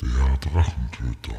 [0.00, 1.34] Der Drachentöter.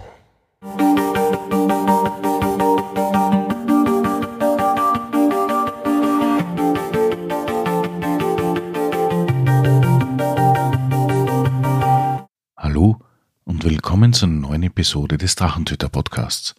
[12.58, 13.00] Hallo
[13.46, 16.55] und willkommen zur neuen Episode des Drachentöter Podcasts.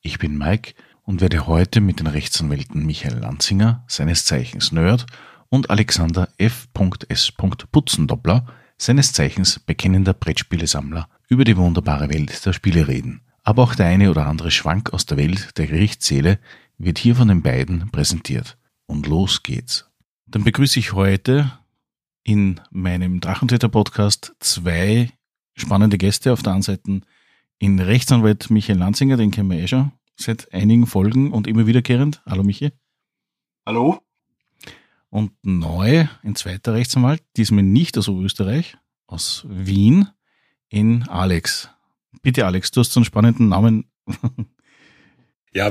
[0.00, 0.72] Ich bin Mike
[1.02, 5.04] und werde heute mit den Rechtsanwälten Michael Lanzinger, seines Zeichens Nerd,
[5.50, 7.32] und Alexander F.S.
[7.32, 8.46] Putzendoppler,
[8.78, 13.22] seines Zeichens bekennender Brettspielesammler, über die wunderbare Welt der Spiele reden.
[13.42, 16.38] Aber auch der eine oder andere Schwank aus der Welt der Gerichtssäle
[16.78, 18.58] wird hier von den beiden präsentiert.
[18.86, 19.90] Und los geht's.
[20.26, 21.52] Dann begrüße ich heute
[22.22, 25.10] in meinem Drachentöter-Podcast zwei
[25.54, 26.32] spannende Gäste.
[26.32, 27.02] Auf der einen Seite
[27.58, 32.22] in Rechtsanwalt Michael Lanzinger, den kennen wir eh schon seit einigen Folgen und immer wiederkehrend.
[32.26, 32.72] Hallo Michi.
[33.66, 34.00] Hallo.
[35.10, 40.08] Und neu in zweiter Rechtsanwalt, diesmal nicht aus Österreich, aus Wien,
[40.74, 41.70] in Alex.
[42.22, 43.84] Bitte Alex, du hast so einen spannenden Namen.
[45.56, 45.70] Ja,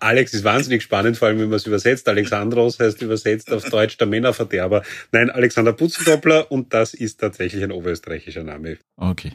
[0.00, 2.06] Alex ist wahnsinnig spannend, vor allem wenn man es übersetzt.
[2.10, 4.82] Alexandros heißt übersetzt auf Deutsch der Männerverderber.
[5.12, 8.76] Nein, Alexander Putzendoppler und das ist tatsächlich ein oberösterreichischer Name.
[8.96, 9.32] Okay.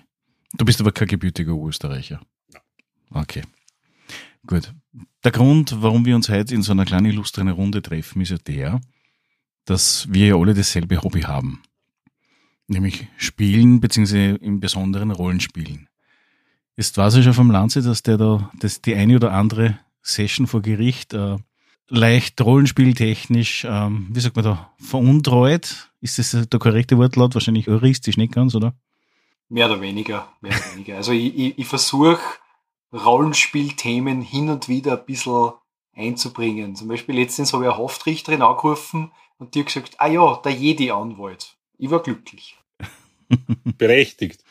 [0.54, 2.22] Du bist aber kein gebürtiger Österreicher.
[3.10, 3.42] Okay.
[4.46, 4.72] Gut.
[5.24, 8.38] Der Grund, warum wir uns heute in so einer kleinen illustren Runde treffen, ist ja
[8.38, 8.82] der,
[9.66, 11.64] dass wir ja alle dasselbe Hobby haben.
[12.70, 15.90] Nämlich Spielen, beziehungsweise im Besonderen Rollenspielen.
[16.78, 20.48] Jetzt weiß ich schon vom Lanze, dass der da dass die eine oder andere Session
[20.48, 21.38] vor Gericht äh,
[21.88, 25.92] leicht rollenspieltechnisch, ähm, wie sagt man da, veruntreut.
[26.00, 27.34] Ist das der korrekte Wortlaut?
[27.34, 28.76] Wahrscheinlich heuristisch nicht ganz, oder?
[29.50, 30.98] Mehr oder weniger, mehr oder weniger.
[30.98, 32.22] Also ich, ich, ich versuche
[32.94, 35.54] Rollenspielthemen hin und wieder ein bisschen
[35.96, 36.76] einzubringen.
[36.76, 40.54] Zum Beispiel letztens habe ich eine Haftrichterin angerufen und die hat gesagt, ah ja, der
[40.54, 41.58] Jedi-Anwalt.
[41.78, 42.59] Ich war glücklich.
[43.78, 44.44] Berechtigt.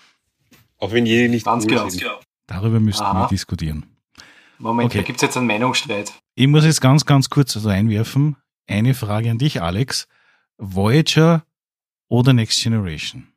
[0.79, 1.89] Auch wenn jede nicht Ganz cool genau.
[1.89, 2.05] sind.
[2.47, 3.25] Darüber müssten Aha.
[3.25, 3.87] wir diskutieren.
[4.59, 4.99] Moment, Okay.
[4.99, 6.13] da gibt's jetzt einen Meinungsstreit.
[6.35, 8.37] Ich muss jetzt ganz, ganz kurz also einwerfen.
[8.67, 10.09] Eine Frage an dich, Alex.
[10.59, 11.45] Voyager
[12.09, 13.29] oder Next Generation?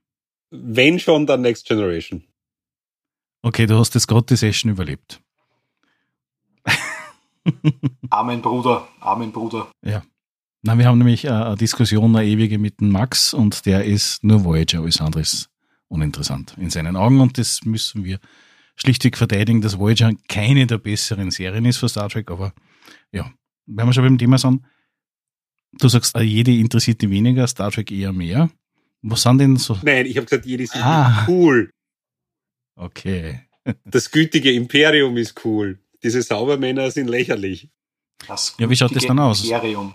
[0.50, 2.24] Wenn schon, dann Next Generation.
[3.44, 5.22] Okay, du hast jetzt gerade die Session überlebt.
[8.10, 9.72] Amen, Bruder, Amen, Bruder.
[10.64, 14.24] Na, wir haben nämlich äh, eine Diskussion, eine ewige mit dem Max und der ist
[14.24, 15.50] nur Voyager, alles andere ist
[15.88, 18.20] uninteressant in seinen Augen und das müssen wir
[18.76, 22.54] schlichtweg verteidigen, dass Voyager keine der besseren Serien ist für Star Trek, aber
[23.12, 23.32] ja,
[23.66, 24.64] wenn wir schon beim Thema sind,
[25.80, 28.50] du sagst, äh, jede interessiert dich weniger, Star Trek eher mehr.
[29.02, 31.26] Was sind denn so, Nein, ich habe gesagt, jede sind Ah.
[31.28, 31.72] cool.
[32.76, 33.42] okay,
[33.86, 35.80] Das gütige Imperium ist cool.
[36.04, 37.70] Diese Saubermänner sind lächerlich.
[38.28, 39.44] Das Ja, wie schaut das dann aus?
[39.44, 39.94] Imperium.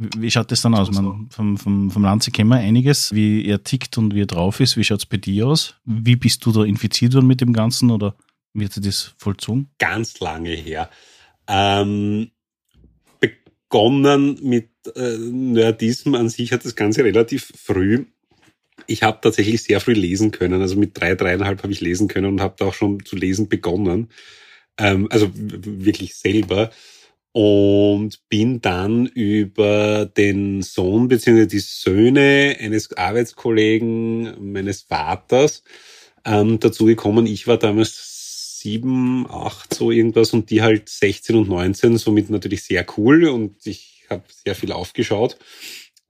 [0.00, 0.92] Wie, schaut das dann aus?
[0.92, 4.60] Man, vom, vom, vom Lanze kennen wir einiges, wie er tickt und wie er drauf
[4.60, 4.76] ist.
[4.76, 5.74] Wie schaut's bei dir aus?
[5.84, 8.14] Wie bist du da infiziert worden mit dem Ganzen oder
[8.54, 9.70] wie hat sich das vollzogen?
[9.78, 10.88] Ganz lange her.
[11.48, 12.30] Ähm,
[13.18, 18.06] begonnen mit äh, Nerdism an sich hat das Ganze relativ früh.
[18.86, 20.62] Ich habe tatsächlich sehr früh lesen können.
[20.62, 23.48] Also mit drei, dreieinhalb habe ich lesen können und habe da auch schon zu lesen
[23.48, 24.10] begonnen.
[24.78, 26.70] Ähm, also wirklich selber.
[27.40, 31.46] Und bin dann über den Sohn bzw.
[31.46, 35.62] die Söhne eines Arbeitskollegen meines Vaters
[36.24, 37.26] ähm, dazu gekommen.
[37.26, 42.64] Ich war damals sieben, acht, so irgendwas und die halt 16 und 19, somit natürlich
[42.64, 45.38] sehr cool und ich habe sehr viel aufgeschaut.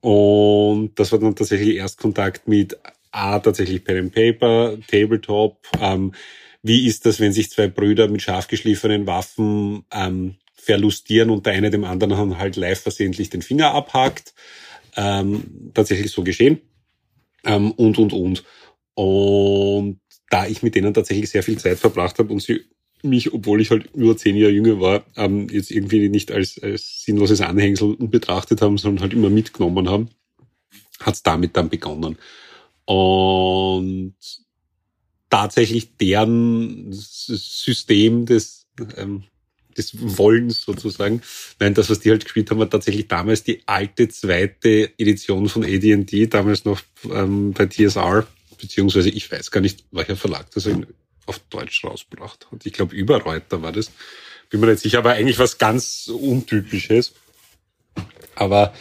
[0.01, 2.79] Und das war dann tatsächlich Erstkontakt mit
[3.11, 5.59] A, tatsächlich Pen and Paper, Tabletop.
[5.79, 6.15] Ähm,
[6.63, 10.37] wie ist das, wenn sich zwei Brüder mit scharf geschliffenen Waffen ähm,
[10.69, 14.35] verlustieren und der eine dem anderen halt live versehentlich den Finger abhakt?
[14.97, 16.61] Ähm, tatsächlich so geschehen.
[17.45, 18.45] Ähm, und, und, und.
[18.95, 22.67] Und da ich mit denen tatsächlich sehr viel Zeit verbracht habe und sie
[23.03, 27.05] mich, obwohl ich halt über zehn Jahre jünger war, ähm, jetzt irgendwie nicht als, als
[27.05, 30.11] sinnloses Anhängsel betrachtet haben, sondern halt immer mitgenommen haben,
[31.01, 32.19] hat's damit dann begonnen.
[32.85, 34.17] Und
[35.31, 38.67] tatsächlich deren System des,
[38.97, 39.25] ähm,
[39.79, 41.23] des Wollens sozusagen,
[41.59, 45.65] nein, das, was die halt gespielt haben, war tatsächlich damals die alte zweite Edition von
[45.65, 46.81] AD&D, damals noch
[47.11, 48.27] ähm, bei TSR,
[48.61, 50.69] beziehungsweise ich weiß gar nicht, welcher Verlag das
[51.27, 52.67] auf Deutsch rausgebracht hat.
[52.67, 53.91] Ich glaube, Überreuter war das.
[54.51, 57.13] Bin mir nicht sicher, aber eigentlich was ganz Untypisches.
[58.35, 58.73] Aber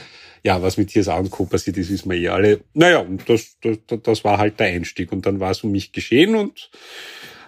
[0.44, 1.46] ja, was mit TSA und Co.
[1.46, 2.62] passiert ist, wissen wir eh alle.
[2.74, 5.12] Naja, und das, das, das war halt der Einstieg.
[5.12, 6.70] Und dann war es um mich geschehen und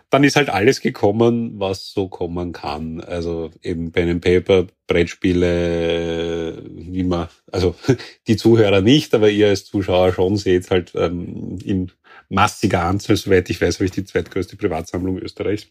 [0.09, 3.01] dann ist halt alles gekommen, was so kommen kann.
[3.01, 7.75] Also eben Pen and Paper, Brettspiele, wie man, also
[8.27, 11.91] die Zuhörer nicht, aber ihr als Zuschauer schon seht halt ähm, in
[12.29, 15.67] massiger Anzahl, soweit ich weiß, habe ich die zweitgrößte Privatsammlung Österreichs.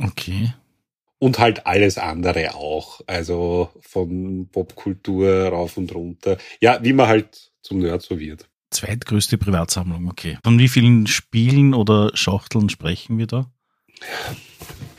[0.00, 0.52] Okay.
[1.18, 3.00] Und halt alles andere auch.
[3.06, 6.36] Also von Popkultur rauf und runter.
[6.60, 8.48] Ja, wie man halt zum Nerd so wird.
[8.74, 10.38] Zweitgrößte Privatsammlung, okay.
[10.44, 13.50] Von wie vielen Spielen oder Schachteln sprechen wir da?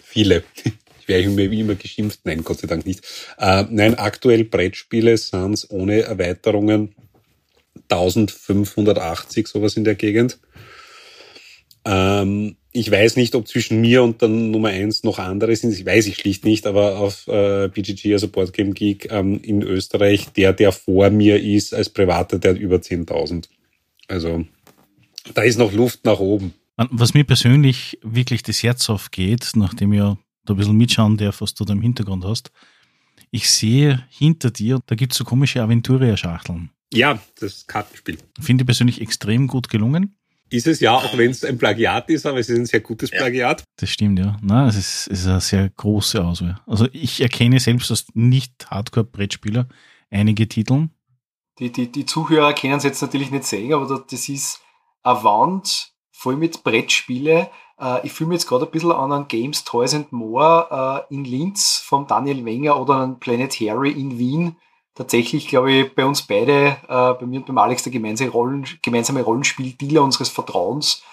[0.03, 0.43] Viele.
[1.07, 2.21] Ich werde immer, immer geschimpft.
[2.23, 3.01] Nein, Gott sei Dank nicht.
[3.37, 6.95] Äh, nein, aktuell Brettspiele sind ohne Erweiterungen
[7.89, 10.39] 1580, sowas in der Gegend.
[11.85, 15.73] Ähm, ich weiß nicht, ob zwischen mir und der Nummer eins noch andere sind.
[15.73, 19.61] Ich weiß ich schlicht nicht, aber auf äh, BGG, also Board Game Geek ähm, in
[19.61, 23.45] Österreich, der, der vor mir ist als Privater, der hat über 10.000.
[24.07, 24.45] Also
[25.33, 26.53] da ist noch Luft nach oben.
[26.77, 30.17] Was mir persönlich wirklich das Herz aufgeht, nachdem ich da
[30.53, 32.51] ein bisschen mitschauen darf, was du da im Hintergrund hast,
[33.31, 36.69] ich sehe hinter dir, da gibt's so komische Aventuria-Schachteln.
[36.93, 38.17] Ja, das Kartenspiel.
[38.39, 40.15] Finde ich persönlich extrem gut gelungen.
[40.49, 43.09] Ist es ja, auch wenn es ein Plagiat ist, aber es ist ein sehr gutes
[43.09, 43.17] Ja.
[43.17, 43.63] Plagiat.
[43.77, 44.37] Das stimmt, ja.
[44.41, 46.59] Na, es ist, es ist eine sehr große Auswahl.
[46.67, 49.67] Also ich erkenne selbst als nicht-Hardcore-Brettspieler
[50.11, 50.89] einige Titel.
[51.59, 54.61] Die, die, die Zuhörer können es jetzt natürlich nicht sehen, aber da- das ist
[55.03, 57.49] eine Wand voll mit Brettspiele.
[57.79, 61.13] Äh, ich fühle mich jetzt gerade ein bisschen an einen Games Toys and More äh,
[61.13, 64.55] in Linz vom Daniel Wenger oder an Planet Harry in Wien.
[64.95, 68.65] Tatsächlich, glaube ich, bei uns beide, äh, bei mir und beim Alex, der gemeinsame, Rollen,
[68.81, 71.03] gemeinsame Rollenspiel-Dealer unseres Vertrauens,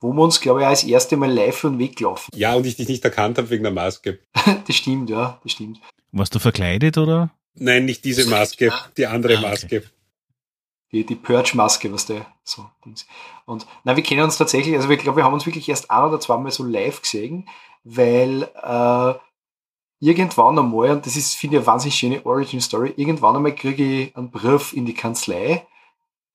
[0.00, 2.30] wo wir uns, glaube ich, auch das erste Mal live für den Weg laufen.
[2.34, 4.20] Ja, und ich dich nicht erkannt habe wegen der Maske.
[4.66, 5.80] Das stimmt, ja, das stimmt.
[6.12, 7.30] Warst du verkleidet oder?
[7.54, 9.48] Nein, nicht diese Maske, die andere Ah, okay.
[9.48, 9.82] Maske.
[10.92, 13.06] die, die Purge-Maske, was der so Dings.
[13.46, 16.04] Und na, wir kennen uns tatsächlich, also ich glaube, wir haben uns wirklich erst ein
[16.04, 17.48] oder zweimal so live gesehen,
[17.84, 19.14] weil äh,
[20.00, 24.16] irgendwann einmal, und das ist, finde ich, eine wahnsinnig schöne Origin-Story, irgendwann einmal kriege ich
[24.16, 25.66] einen Brief in die Kanzlei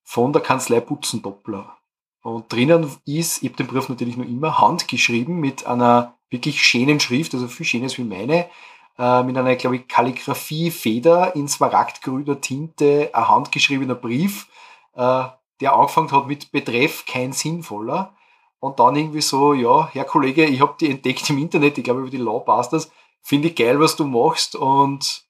[0.03, 1.77] von der Kanzlei Butzendoppler.
[2.23, 6.99] Und drinnen ist, ich habe den Brief natürlich nur immer handgeschrieben mit einer wirklich schönen
[6.99, 8.49] Schrift, also viel schönes wie meine,
[8.97, 14.47] äh, mit einer, glaube ich, Kalligrafie-Feder in smaragdgrüner Tinte, ein handgeschriebener Brief,
[14.95, 15.25] äh,
[15.61, 18.15] der angefangen hat mit Betreff kein sinnvoller.
[18.59, 22.01] Und dann irgendwie so, ja, Herr Kollege, ich habe die entdeckt im Internet, ich glaube
[22.01, 22.91] über die Lawbusters,
[23.21, 24.55] finde ich geil, was du machst.
[24.55, 25.25] Und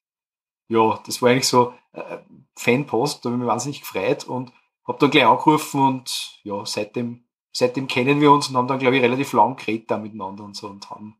[0.68, 2.18] ja, das war eigentlich so äh,
[2.56, 4.52] Fanpost, da habe ich mich wahnsinnig gefreut und
[4.86, 8.96] habe dann gleich angerufen und ja, seitdem, seitdem kennen wir uns und haben dann, glaube
[8.96, 11.17] ich, relativ lang geredet miteinander und so und haben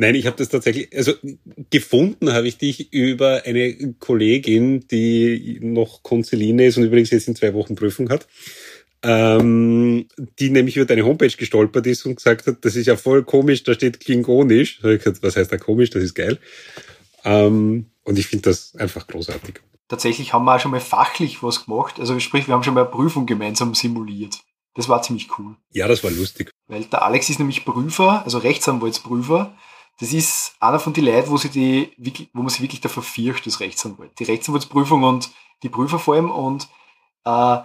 [0.00, 1.12] Nein, ich habe das tatsächlich, also
[1.70, 7.34] gefunden habe ich dich über eine Kollegin, die noch Konzeline ist und übrigens jetzt in
[7.34, 8.28] zwei Wochen Prüfung hat,
[9.02, 10.06] ähm,
[10.38, 13.64] die nämlich über deine Homepage gestolpert ist und gesagt hat, das ist ja voll komisch,
[13.64, 14.78] da steht Klingonisch.
[14.80, 16.38] Da hab ich gesagt, was heißt da komisch, das ist geil.
[17.24, 19.56] Ähm, und ich finde das einfach großartig.
[19.88, 21.98] tatsächlich haben wir auch schon mal fachlich was gemacht.
[21.98, 24.38] Also sprich, wir haben schon mal eine Prüfung gemeinsam simuliert.
[24.76, 25.56] Das war ziemlich cool.
[25.72, 26.52] Ja, das war lustig.
[26.68, 29.56] Weil der Alex ist nämlich Prüfer, also Rechtsanwaltsprüfer.
[30.00, 33.46] Das ist einer von den Leuten, wo, sie die, wo man sich wirklich davor fürchtet,
[33.46, 34.18] das Rechtsanwalt.
[34.18, 35.30] Die Rechtsanwaltsprüfung und
[35.62, 36.30] die Prüfer vor allem.
[36.30, 36.68] Und
[37.24, 37.58] äh,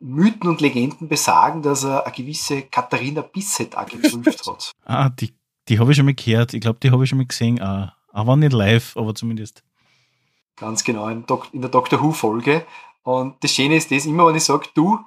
[0.00, 4.72] Mythen und Legenden besagen, dass er eine gewisse Katharina Bisset auch geprüft hat.
[4.84, 5.34] Ah, die,
[5.68, 6.54] die habe ich schon mal gehört.
[6.54, 7.62] Ich glaube, die habe ich schon mal gesehen.
[7.62, 9.62] Ah, aber nicht live, aber zumindest.
[10.56, 12.66] Ganz genau, in, Dok in der Doctor Who-Folge.
[13.02, 14.98] Und das Schöne ist das, immer wenn ich sage, du,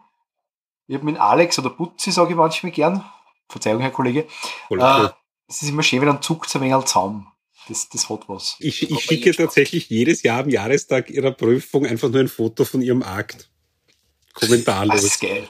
[0.87, 3.03] ich habe mit Alex oder Putzi, sage ich manchmal gern,
[3.49, 4.27] Verzeihung, Herr Kollege,
[4.67, 5.13] Voll äh, cool.
[5.47, 7.27] Es ist immer schön, wenn dann zuckt ein wenig zusammen.
[7.67, 8.55] Das, das hat was.
[8.59, 12.81] Ich, ich schicke tatsächlich jedes Jahr am Jahrestag ihrer Prüfung einfach nur ein Foto von
[12.81, 13.49] ihrem Akt.
[13.49, 15.03] Ah, Das Kommentarlos.
[15.03, 15.47] ist geil.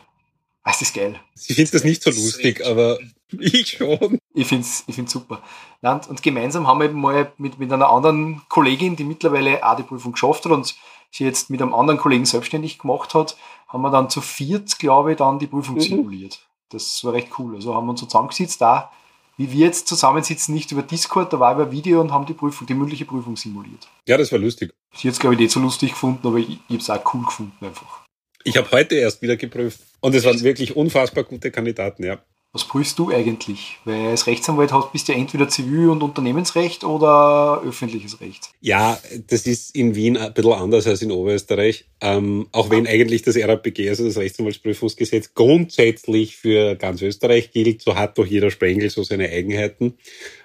[0.65, 1.19] Das ist geil.
[1.35, 2.97] Sie findet das nicht so lustig, aber
[3.39, 4.17] ich schon.
[4.33, 5.41] Ich find's, ich find's super.
[5.81, 9.83] Und gemeinsam haben wir eben mal mit, mit einer anderen Kollegin, die mittlerweile auch die
[9.83, 10.75] Prüfung geschafft hat und
[11.11, 13.37] sie jetzt mit einem anderen Kollegen selbstständig gemacht hat,
[13.67, 15.81] haben wir dann zu viert, glaube ich, dann die Prüfung Mhm.
[15.81, 16.39] simuliert.
[16.69, 17.55] Das war recht cool.
[17.55, 18.91] Also haben wir uns so zusammengesetzt, da,
[19.37, 22.67] wie wir jetzt zusammensitzen, nicht über Discord, da war über Video und haben die Prüfung,
[22.67, 23.87] die mündliche Prüfung simuliert.
[24.07, 24.73] Ja, das war lustig.
[24.95, 27.23] Sie hat glaube ich, nicht so lustig gefunden, aber ich, ich habe es auch cool
[27.23, 28.05] gefunden einfach.
[28.43, 29.79] Ich habe heute erst wieder geprüft.
[29.99, 32.19] Und es waren wirklich unfassbar gute Kandidaten, ja.
[32.57, 33.77] Was prüfst du eigentlich?
[33.85, 38.49] Weil als Rechtsanwalt hast, bist du ja entweder Zivil- und Unternehmensrecht oder öffentliches Recht.
[38.61, 41.85] Ja, das ist in Wien ein bisschen anders als in Oberösterreich.
[42.01, 47.95] Ähm, auch wenn eigentlich das RAPG, also das Rechtsanwaltsprüfungsgesetz, grundsätzlich für ganz Österreich gilt, so
[47.95, 49.93] hat doch jeder Sprengel so seine Eigenheiten.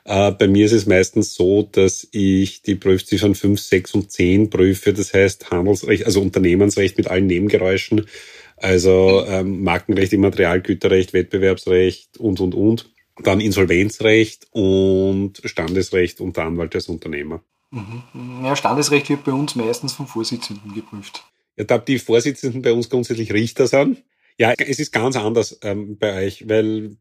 [0.04, 4.50] Äh, bei mir ist es meistens so, dass ich die Prüfziffern 5, 6 und 10
[4.50, 4.92] prüfe.
[4.92, 8.04] Das heißt Handelsrecht, also Unternehmensrecht mit allen Nebengeräuschen.
[8.62, 12.90] Also ähm, Markenrecht, Immaterialgüterrecht, Wettbewerbsrecht und, und, und.
[13.18, 17.42] Dann Insolvenzrecht und Standesrecht unter Anwalt als Unternehmer.
[17.70, 18.44] Mhm.
[18.44, 21.24] Ja, Standesrecht wird bei uns meistens vom Vorsitzenden geprüft.
[21.56, 24.02] Ja, da die Vorsitzenden bei uns grundsätzlich Richter sind.
[24.38, 26.96] Ja, es ist ganz anders ähm, bei euch, weil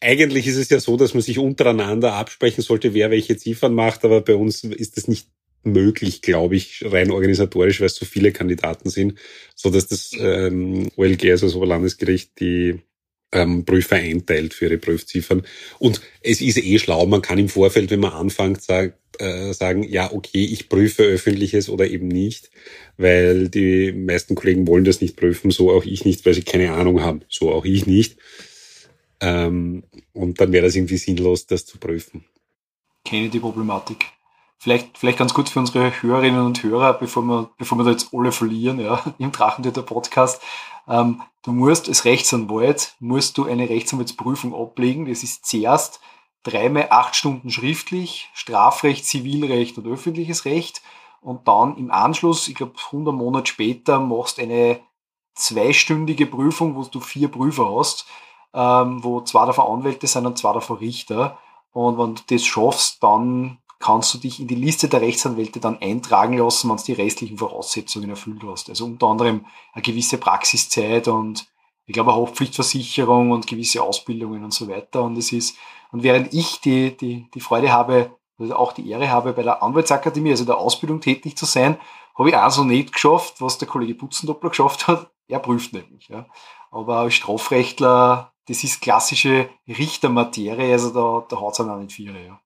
[0.00, 4.04] eigentlich ist es ja so, dass man sich untereinander absprechen sollte, wer welche Ziffern macht,
[4.04, 5.28] aber bei uns ist das nicht
[5.62, 9.18] möglich, glaube ich, rein organisatorisch, weil es so viele Kandidaten sind,
[9.54, 12.80] so dass das ähm, OLG, also das Oberlandesgericht, die
[13.32, 15.42] ähm, Prüfer einteilt für ihre Prüfziffern.
[15.78, 19.82] Und es ist eh schlau, man kann im Vorfeld, wenn man anfängt, sagt, äh, sagen,
[19.82, 22.50] ja, okay, ich prüfe öffentliches oder eben nicht,
[22.96, 26.72] weil die meisten Kollegen wollen das nicht prüfen, so auch ich nicht, weil sie keine
[26.72, 28.18] Ahnung haben, so auch ich nicht.
[29.20, 32.24] Ähm, und dann wäre das irgendwie sinnlos, das zu prüfen.
[33.04, 34.04] Kenne die Problematik.
[34.58, 38.12] Vielleicht, vielleicht ganz gut für unsere Hörerinnen und Hörer, bevor wir, bevor wir da jetzt
[38.12, 40.40] alle verlieren, ja, im Drachentöter Podcast.
[40.88, 45.06] Ähm, du musst als Rechtsanwalt, musst du eine Rechtsanwaltsprüfung ablegen.
[45.06, 46.00] Das ist zuerst
[46.42, 50.80] dreimal acht Stunden schriftlich, Strafrecht, Zivilrecht und öffentliches Recht.
[51.20, 54.80] Und dann im Anschluss, ich glaube 100 Monate später, machst eine
[55.34, 58.06] zweistündige Prüfung, wo du vier Prüfer hast,
[58.54, 61.38] ähm, wo zwei davon Anwälte sind und zwei davon Richter.
[61.72, 65.80] Und wenn du das schaffst, dann kannst du dich in die Liste der Rechtsanwälte dann
[65.80, 68.70] eintragen lassen, wenn du die restlichen Voraussetzungen erfüllt hast.
[68.70, 71.46] Also unter anderem eine gewisse Praxiszeit und
[71.84, 75.02] ich glaube eine Hauptpflichtversicherung und gewisse Ausbildungen und so weiter.
[75.02, 75.56] Und es ist,
[75.92, 79.62] und während ich die, die, die Freude habe, oder auch die Ehre habe, bei der
[79.62, 81.78] Anwaltsakademie, also der Ausbildung tätig zu sein,
[82.18, 85.10] habe ich auch so nicht geschafft, was der Kollege Putzendoppler geschafft hat.
[85.28, 86.06] Er prüft nämlich.
[86.06, 86.26] Ja.
[86.70, 92.12] Aber als Strafrechtler, das ist klassische Richtermaterie, also da, da haut es auch nicht vier.
[92.12, 92.40] Ja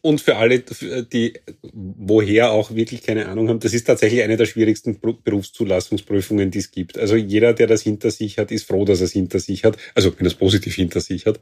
[0.00, 1.34] und für alle, die
[1.72, 6.70] woher auch wirklich keine Ahnung haben, das ist tatsächlich eine der schwierigsten Berufszulassungsprüfungen, die es
[6.70, 6.98] gibt.
[6.98, 9.76] Also jeder, der das hinter sich hat, ist froh, dass er es hinter sich hat.
[9.94, 11.40] Also wenn er es positiv hinter sich hat.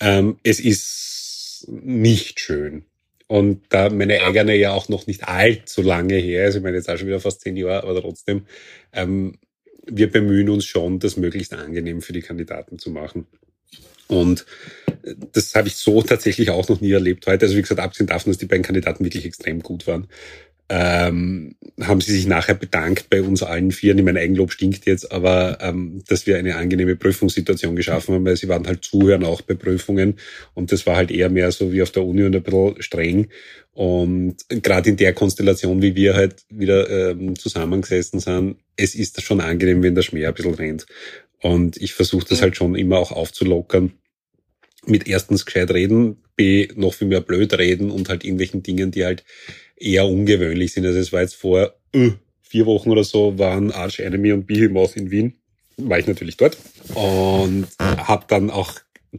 [0.00, 2.84] Ähm, es ist nicht schön.
[3.28, 6.88] Und da meine eigene ja auch noch nicht allzu lange her, also ich meine jetzt
[6.88, 8.46] auch schon wieder fast zehn Jahre, aber trotzdem,
[8.92, 9.38] ähm,
[9.84, 13.26] wir bemühen uns schon, das möglichst angenehm für die Kandidaten zu machen.
[14.08, 14.46] Und
[15.32, 17.46] das habe ich so tatsächlich auch noch nie erlebt heute.
[17.46, 20.08] Also wie gesagt, abgesehen davon, dass die beiden Kandidaten wirklich extrem gut waren,
[20.68, 23.96] ähm, haben sie sich nachher bedankt bei uns allen vier.
[23.96, 28.36] Ich meine, Eigenlob stinkt jetzt, aber ähm, dass wir eine angenehme Prüfungssituation geschaffen haben, weil
[28.36, 30.14] sie waren halt zuhören auch bei Prüfungen
[30.54, 33.28] und das war halt eher mehr so wie auf der Uni und ein bisschen streng.
[33.74, 39.40] Und gerade in der Konstellation, wie wir halt wieder ähm, zusammengesessen sind, es ist schon
[39.40, 40.86] angenehm, wenn der Schmäh ein bisschen rennt.
[41.40, 43.92] Und ich versuche das halt schon immer auch aufzulockern.
[44.84, 49.04] Mit erstens gescheit reden, B, noch viel mehr blöd reden und halt irgendwelchen Dingen, die
[49.04, 49.24] halt
[49.76, 50.86] eher ungewöhnlich sind.
[50.86, 52.12] Also es war jetzt vor uh,
[52.42, 55.34] vier Wochen oder so, waren Arch Enemy und Behemoth in Wien.
[55.76, 56.56] War ich natürlich dort.
[56.94, 58.74] Und habe dann auch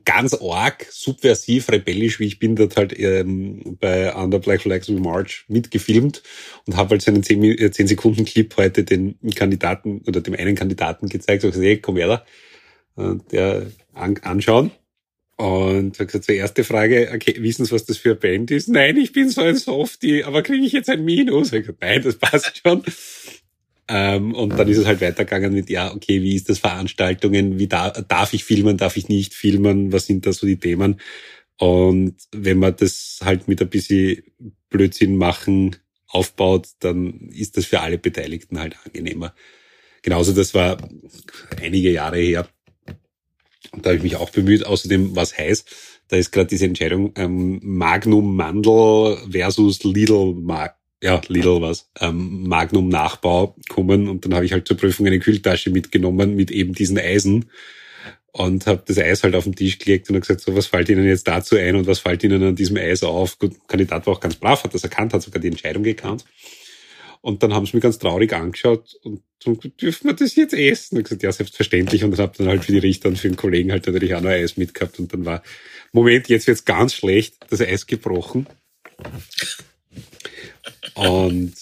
[0.05, 4.99] ganz arg, subversiv, rebellisch, wie ich bin, dort halt ähm, bei Under Black Flags We
[4.99, 6.23] March mitgefilmt
[6.65, 11.07] und habe halt seinen 10, 10 Sekunden Clip heute den Kandidaten oder dem einen Kandidaten
[11.07, 11.41] gezeigt.
[11.41, 12.25] So gesagt, hey, komm her da,
[12.95, 14.71] und der an, anschauen.
[15.37, 18.69] Und habe gesagt, zur erste Frage, okay, wissen Sie, was das für eine Band ist?
[18.69, 21.53] Nein, ich bin so ein Softie, aber kriege ich jetzt ein Minus?
[21.53, 22.81] Ich gesagt, nein, das passt schon.
[23.89, 27.57] Ähm, und dann ist es halt weitergegangen mit, ja, okay, wie ist das Veranstaltungen?
[27.57, 28.77] Wie da, darf ich filmen?
[28.77, 29.93] Darf ich nicht filmen?
[29.93, 30.99] Was sind da so die Themen?
[31.57, 34.23] Und wenn man das halt mit ein bisschen
[34.69, 35.75] Blödsinn machen
[36.07, 39.33] aufbaut, dann ist das für alle Beteiligten halt angenehmer.
[40.01, 40.77] Genauso, das war
[41.61, 42.47] einige Jahre her.
[43.71, 44.65] Und da habe ich mich auch bemüht.
[44.65, 45.69] Außerdem, was heißt,
[46.07, 52.47] da ist gerade diese Entscheidung ähm, Magnum Mandel versus Lidl Mag ja, Lidl was, ähm,
[52.47, 56.73] Magnum Nachbau kommen und dann habe ich halt zur Prüfung eine Kühltasche mitgenommen mit eben
[56.73, 57.49] diesen Eisen
[58.31, 60.89] und habe das Eis halt auf den Tisch gelegt und habe gesagt, so was fällt
[60.89, 63.37] Ihnen jetzt dazu ein und was fällt Ihnen an diesem Eis auf?
[63.39, 66.25] Gut, Kandidat war auch ganz brav, hat das erkannt, hat sogar die Entscheidung gekannt.
[67.21, 70.95] Und dann haben sie mich ganz traurig angeschaut und so, dürfen wir das jetzt essen?
[70.95, 72.03] Und ich gesagt, ja, selbstverständlich.
[72.03, 74.21] Und dann habe dann halt für die Richter und für den Kollegen halt natürlich auch
[74.21, 74.99] noch Eis mitgehabt.
[74.99, 75.43] Und dann war,
[75.91, 78.47] Moment, jetzt wird's ganz schlecht, das Eis gebrochen.
[80.97, 81.53] Und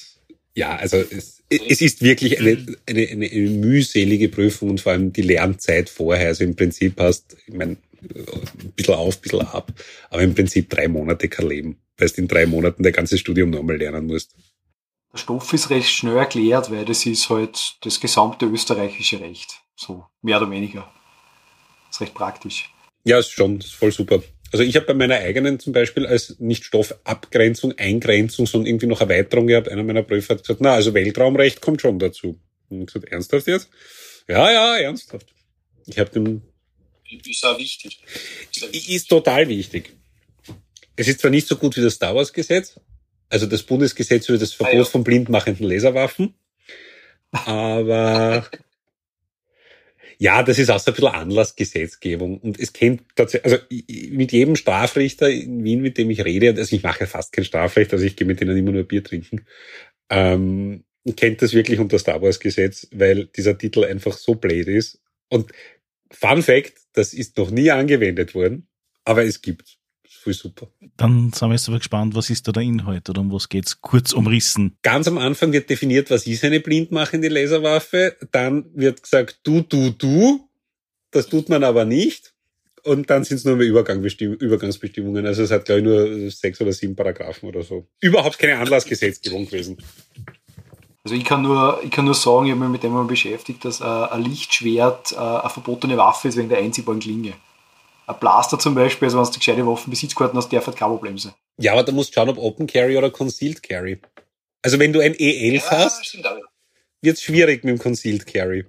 [0.55, 5.13] ja, also es, es ist wirklich eine, eine, eine, eine mühselige Prüfung und vor allem
[5.13, 6.27] die Lernzeit vorher.
[6.27, 9.71] Also im Prinzip hast, ich meine, ein bisschen auf, ein bisschen ab,
[10.09, 13.49] aber im Prinzip drei Monate kein Leben, weil du in drei Monaten dein ganzes Studium
[13.49, 14.35] nochmal lernen musst.
[15.11, 19.61] Der Stoff ist recht schnell erklärt, weil das ist halt das gesamte österreichische Recht.
[19.75, 20.91] So, mehr oder weniger.
[21.87, 22.69] Das ist recht praktisch.
[23.05, 24.21] Ja, ist schon, ist voll super.
[24.55, 29.01] Also ich habe bei meiner eigenen zum Beispiel als nicht Stoffabgrenzung, Eingrenzung, sondern irgendwie noch
[29.01, 29.67] Erweiterung gehabt.
[29.67, 32.39] Einer meiner Prüfer hat gesagt, na, also Weltraumrecht kommt schon dazu.
[32.69, 33.67] Und ich gesagt, ernsthaft jetzt?
[34.29, 35.27] Ja, ja, ernsthaft.
[35.87, 36.41] Ich habe dem...
[37.29, 37.99] Ist auch wichtig.
[38.49, 38.95] Ist, auch wichtig.
[38.95, 39.91] ist total wichtig.
[40.95, 42.79] Es ist zwar nicht so gut wie das Star Wars Gesetz,
[43.27, 44.85] also das Bundesgesetz über das Verbot ah, ja.
[44.85, 46.33] von blindmachenden Laserwaffen,
[47.31, 48.49] aber
[50.17, 52.37] Ja, das ist auch so ein bisschen Anlassgesetzgebung.
[52.39, 53.65] Und es kennt tatsächlich, also
[54.11, 57.91] mit jedem Strafrichter in Wien, mit dem ich rede, also ich mache fast kein Strafrecht,
[57.93, 59.45] also ich gehe mit denen immer nur Bier trinken,
[60.09, 60.83] ähm,
[61.15, 65.01] kennt das wirklich unter Star Wars Gesetz, weil dieser Titel einfach so blöd ist.
[65.29, 65.51] Und
[66.11, 68.67] Fun Fact, das ist noch nie angewendet worden,
[69.03, 69.77] aber es gibt
[70.25, 70.67] voll super.
[70.97, 73.81] Dann sind wir jetzt aber gespannt, was ist da der Inhalt oder um was geht's?
[73.81, 74.77] Kurz umrissen.
[74.81, 78.17] Ganz am Anfang wird definiert, was ist eine blindmachende Laserwaffe.
[78.31, 80.49] Dann wird gesagt, du, du, du.
[81.11, 82.33] Das tut man aber nicht.
[82.83, 85.25] Und dann sind es nur mehr Übergangsbestimmungen.
[85.25, 87.87] Also es hat, glaube ich, nur sechs oder sieben Paragraphen oder so.
[87.99, 89.77] Überhaupt keine Anlassgesetzgebung gewesen.
[91.03, 93.63] Also ich kann nur, ich kann nur sagen, ich habe mich mit dem mal beschäftigt,
[93.63, 97.33] dass äh, ein Lichtschwert äh, eine verbotene Waffe ist wegen der einziehbaren Klinge.
[98.07, 101.17] Ein Blaster zum Beispiel, also wenn du die gescheite Waffenbesitzkarten hast, darf halt kein Problem
[101.17, 101.33] sein.
[101.57, 103.99] Ja, aber du musst schauen, ob Open Carry oder Concealed Carry.
[104.61, 106.17] Also wenn du ein E11 ja, hast,
[107.01, 108.65] wird es schwierig mit dem Concealed Carry.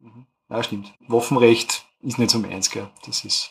[0.00, 0.26] Mhm.
[0.50, 0.92] Ja, stimmt.
[1.08, 2.88] Waffenrecht ist nicht so meins, gell.
[3.06, 3.50] Das ist,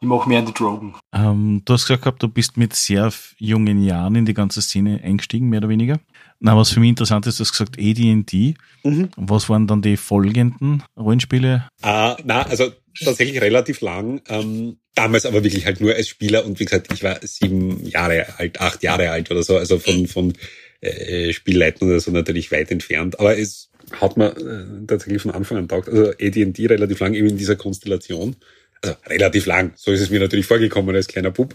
[0.00, 0.94] ich mache mehr an die Drogen.
[1.12, 5.48] Ähm, du hast gesagt, du bist mit sehr jungen Jahren in die ganze Szene eingestiegen,
[5.48, 5.98] mehr oder weniger.
[6.38, 8.54] Na, was für mich interessant ist, du hast gesagt AD&D.
[8.84, 9.10] Mhm.
[9.16, 11.68] Was waren dann die folgenden Rollenspiele?
[11.82, 12.70] Ah, na, also
[13.04, 14.22] tatsächlich relativ lang.
[14.28, 18.38] Ähm, damals aber wirklich halt nur als Spieler und wie gesagt, ich war sieben Jahre
[18.38, 20.32] alt, acht Jahre alt oder so, also von, von
[20.80, 23.18] äh, Spielleiten oder so natürlich weit entfernt.
[23.20, 25.88] Aber es hat mir äh, tatsächlich von Anfang an taugt.
[25.88, 28.36] Also AD&D relativ lang eben in dieser Konstellation.
[28.82, 31.54] Also relativ lang, so ist es mir natürlich vorgekommen als kleiner Bub.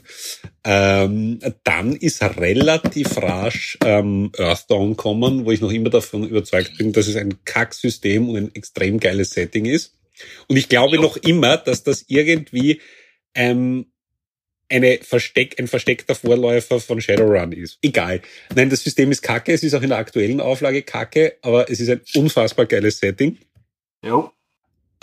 [0.63, 6.93] Ähm, dann ist relativ rasch ähm, Earthdawn kommen, wo ich noch immer davon überzeugt bin,
[6.93, 9.93] dass es ein Kacksystem und ein extrem geiles Setting ist.
[10.47, 12.81] Und ich glaube noch immer, dass das irgendwie
[13.35, 13.85] ähm,
[14.69, 17.77] eine Versteck, ein versteckter Vorläufer von Shadowrun ist.
[17.81, 18.21] Egal.
[18.55, 21.79] Nein, das System ist kacke, es ist auch in der aktuellen Auflage kacke, aber es
[21.79, 23.37] ist ein unfassbar geiles Setting.
[24.03, 24.31] Jo.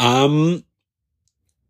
[0.00, 0.64] Ähm,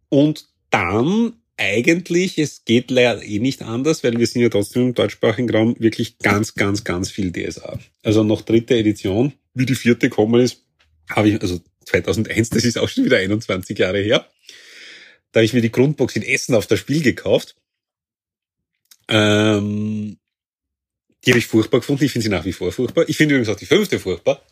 [0.09, 4.95] und dann eigentlich, es geht leider eh nicht anders, weil wir sind ja trotzdem im
[4.95, 7.79] deutschsprachigen Raum wirklich ganz, ganz, ganz viel DSA.
[8.05, 10.65] Also noch dritte Edition, wie die vierte kommen ist,
[11.11, 14.29] habe ich, also 2001, das ist auch schon wieder 21 Jahre her.
[15.33, 17.57] Da habe ich mir die Grundbox in Essen auf das Spiel gekauft.
[19.09, 20.19] Ähm,
[21.25, 22.05] die habe ich furchtbar gefunden.
[22.05, 23.09] Ich finde sie nach wie vor furchtbar.
[23.09, 24.43] Ich finde übrigens auch die fünfte furchtbar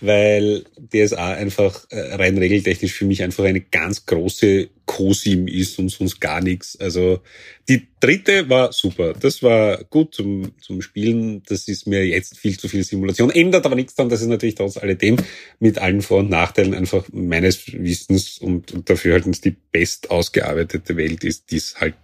[0.00, 5.88] weil DSA einfach äh, rein regeltechnisch für mich einfach eine ganz große COSIM ist und
[5.90, 6.78] sonst gar nichts.
[6.80, 7.20] Also
[7.68, 9.12] die dritte war super.
[9.12, 11.42] Das war gut zum, zum Spielen.
[11.48, 13.30] Das ist mir jetzt viel zu viel Simulation.
[13.30, 15.16] Ändert aber nichts daran, dass es natürlich trotz alledem
[15.58, 20.96] mit allen Vor- und Nachteilen einfach meines Wissens und, und dafür halt die best ausgearbeitete
[20.96, 21.94] Welt ist, die es halt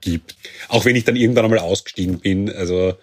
[0.00, 0.36] gibt.
[0.68, 2.50] Auch wenn ich dann irgendwann einmal ausgestiegen bin.
[2.50, 2.94] Also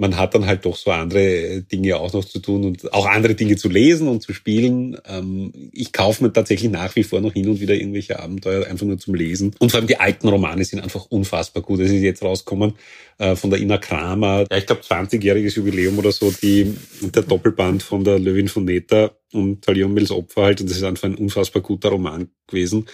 [0.00, 3.34] man hat dann halt doch so andere Dinge auch noch zu tun und auch andere
[3.34, 4.96] Dinge zu lesen und zu spielen.
[5.06, 8.86] Ähm, ich kaufe mir tatsächlich nach wie vor noch hin und wieder irgendwelche Abenteuer einfach
[8.86, 9.54] nur zum Lesen.
[9.58, 11.80] Und vor allem die alten Romane sind einfach unfassbar gut.
[11.80, 12.72] Es ist jetzt rausgekommen
[13.18, 17.82] äh, von der Ina Kramer, ja, ich glaube 20-jähriges Jubiläum oder so, die der Doppelband
[17.82, 20.62] von der Löwin von Neta und Talion Opfer halt.
[20.62, 22.86] Und das ist einfach ein unfassbar guter Roman gewesen.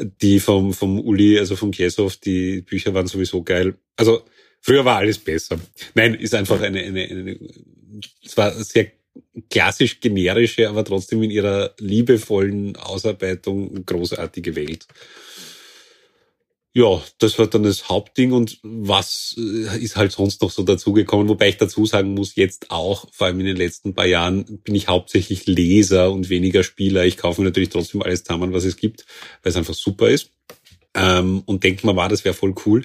[0.00, 3.74] Die vom, vom Uli, also vom Kiesow, die Bücher waren sowieso geil.
[3.96, 4.22] Also
[4.66, 5.60] Früher war alles besser.
[5.94, 7.38] Nein, ist einfach eine, eine, eine
[8.24, 8.92] es war sehr
[9.50, 14.86] klassisch generische, aber trotzdem in ihrer liebevollen Ausarbeitung großartige Welt.
[16.72, 21.28] Ja, das war dann das Hauptding und was äh, ist halt sonst noch so dazugekommen,
[21.28, 24.74] wobei ich dazu sagen muss, jetzt auch, vor allem in den letzten paar Jahren, bin
[24.74, 27.04] ich hauptsächlich Leser und weniger Spieler.
[27.04, 29.04] Ich kaufe mir natürlich trotzdem alles zusammen, was es gibt,
[29.42, 30.30] weil es einfach super ist.
[30.94, 32.82] Ähm, und denke mal, war, das wäre voll cool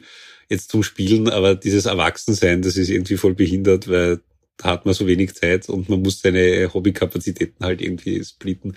[0.50, 4.22] jetzt zum Spielen, aber dieses Erwachsensein, das ist irgendwie voll behindert, weil
[4.58, 8.76] da hat man so wenig Zeit und man muss seine Hobbykapazitäten halt irgendwie splitten.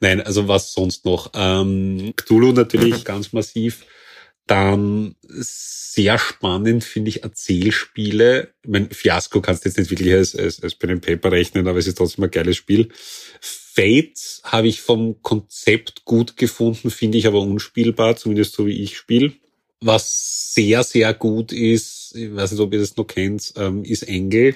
[0.00, 1.32] Nein, also was sonst noch?
[1.34, 3.84] Ähm, Cthulhu natürlich ganz massiv.
[4.46, 8.52] Dann sehr spannend finde ich Erzählspiele.
[8.62, 11.78] Ich mein, Fiasco kannst du jetzt nicht wirklich als, als, als Pen Paper rechnen, aber
[11.78, 12.90] es ist trotzdem ein geiles Spiel.
[13.40, 18.96] Fate habe ich vom Konzept gut gefunden, finde ich aber unspielbar, zumindest so wie ich
[18.98, 19.32] spiele.
[19.84, 24.04] Was sehr, sehr gut ist, ich weiß nicht, ob ihr das noch kennt, ähm, ist
[24.04, 24.54] Engel.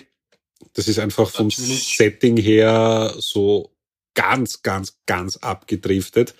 [0.72, 1.96] Das ist einfach vom Natürlich.
[1.96, 3.74] Setting her so
[4.14, 6.34] ganz, ganz, ganz abgedriftet.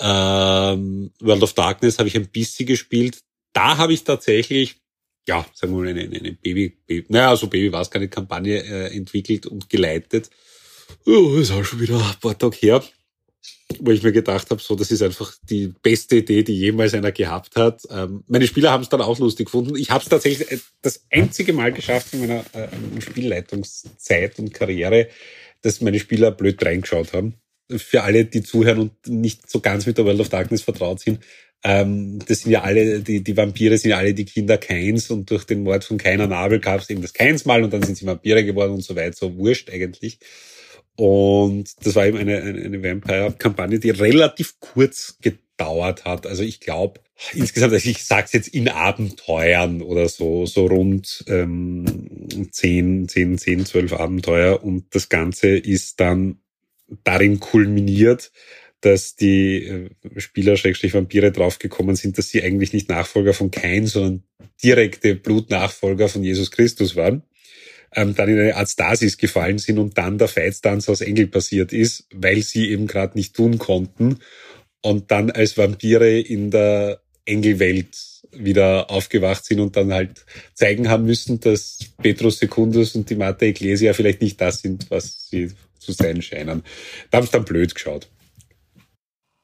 [0.00, 3.20] Ähm, World of Darkness habe ich ein bisschen gespielt.
[3.54, 4.76] Da habe ich tatsächlich,
[5.26, 8.62] ja, sagen wir mal, eine, eine Baby, Baby naja, so Baby war es, keine Kampagne
[8.64, 10.28] äh, entwickelt und geleitet.
[11.06, 12.84] Oh, ist auch schon wieder ein paar Tage her
[13.80, 17.12] wo ich mir gedacht habe, so, das ist einfach die beste Idee, die jemals einer
[17.12, 17.82] gehabt hat.
[17.90, 19.76] Ähm, meine Spieler haben es dann auch lustig gefunden.
[19.76, 22.68] Ich habe es tatsächlich äh, das einzige Mal geschafft in meiner äh,
[23.00, 25.08] Spielleitungszeit und Karriere,
[25.62, 27.34] dass meine Spieler blöd reingeschaut haben.
[27.76, 31.20] für alle, die zuhören und nicht so ganz mit der World of Darkness vertraut sind,
[31.64, 35.30] ähm, das sind ja alle, die, die Vampire sind ja alle die Kinder Keins und
[35.30, 37.96] durch den Mord von Keiner Nabel gab es eben das Keins mal und dann sind
[37.96, 40.18] sie Vampire geworden und so weiter, so wurscht eigentlich.
[40.96, 46.26] Und das war eben eine, eine, eine Vampire-Kampagne, die relativ kurz gedauert hat.
[46.26, 47.00] Also ich glaube,
[47.32, 53.66] insgesamt, also ich sag's jetzt in Abenteuern oder so, so rund ähm, 10, 10, 10,
[53.66, 54.62] 12 Abenteuer.
[54.62, 56.38] Und das Ganze ist dann
[57.02, 58.30] darin kulminiert,
[58.80, 63.86] dass die äh, Spieler, Schrägstrich Vampire, draufgekommen sind, dass sie eigentlich nicht Nachfolger von Kain,
[63.86, 64.22] sondern
[64.62, 67.24] direkte Blutnachfolger von Jesus Christus waren
[67.94, 71.72] ähm, dann in eine Art Stasis gefallen sind und dann der Feitstanz aus Engel passiert
[71.72, 74.18] ist, weil sie eben gerade nicht tun konnten
[74.82, 77.96] und dann als Vampire in der Engelwelt
[78.32, 83.46] wieder aufgewacht sind und dann halt zeigen haben müssen, dass Petrus Secundus und die Mater
[83.46, 86.64] Ecclesia vielleicht nicht das sind, was sie zu sein scheinen.
[87.10, 88.08] Da habe ich dann blöd geschaut.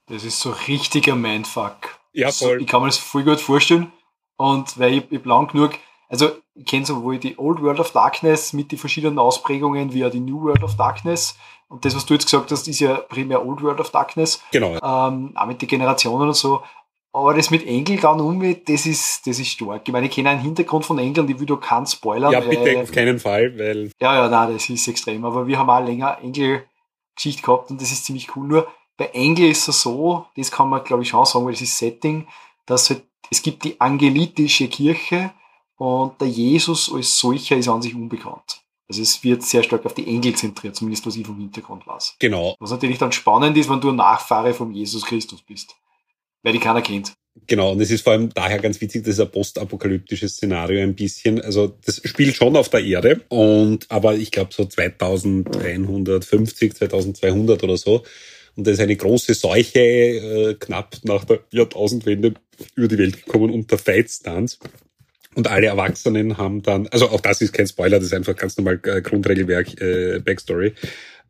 [0.07, 2.01] Das ist so richtiger Mindfuck.
[2.13, 2.57] Ja, voll.
[2.57, 3.93] So, ich kann mir das voll gut vorstellen.
[4.37, 5.79] Und weil ich, ich lang genug
[6.11, 10.11] also ich kenne sowohl die Old World of Darkness mit den verschiedenen Ausprägungen wie auch
[10.11, 11.39] die New World of Darkness.
[11.69, 14.43] Und das, was du jetzt gesagt hast, ist ja primär Old World of Darkness.
[14.51, 14.73] Genau.
[14.73, 16.63] Ähm, auch mit den Generationen und so.
[17.13, 19.83] Aber das mit Engel dann um, das ist, das ist stark.
[19.85, 22.33] Ich meine, ich kenne einen Hintergrund von Engeln, die will da keinen spoilern.
[22.33, 23.91] Ja, bitte, weil, auf keinen Fall, weil.
[24.01, 25.25] Ja, ja, nein, das ist extrem.
[25.25, 28.47] Aber wir haben auch länger Engel-Geschichte gehabt und das ist ziemlich cool.
[28.47, 31.63] Nur bei Engel ist es so, das kann man, glaube ich, schon sagen, weil das
[31.63, 32.27] ist Setting,
[32.67, 35.33] dass halt, es gibt die angelitische Kirche,
[35.81, 38.61] und der Jesus als solcher ist an sich unbekannt.
[38.87, 42.17] Also es wird sehr stark auf die Engel zentriert, zumindest was ich vom Hintergrund weiß.
[42.19, 42.55] Genau.
[42.61, 45.75] Was natürlich dann spannend ist, wenn du ein Nachfahre von Jesus Christus bist.
[46.43, 47.15] Weil die keiner kennt.
[47.47, 50.95] Genau, und es ist vor allem daher ganz witzig, das ist ein postapokalyptisches Szenario ein
[50.95, 51.41] bisschen.
[51.41, 57.79] Also das spielt schon auf der Erde, und aber ich glaube so 2150, 2200 oder
[57.79, 58.03] so.
[58.55, 62.35] Und da ist eine große Seuche äh, knapp nach der Jahrtausendwende
[62.75, 64.59] über die Welt gekommen und der Feitstanz.
[65.35, 68.57] Und alle Erwachsenen haben dann, also auch das ist kein Spoiler, das ist einfach ganz
[68.57, 70.75] normal äh, Grundregelwerk, äh, Backstory.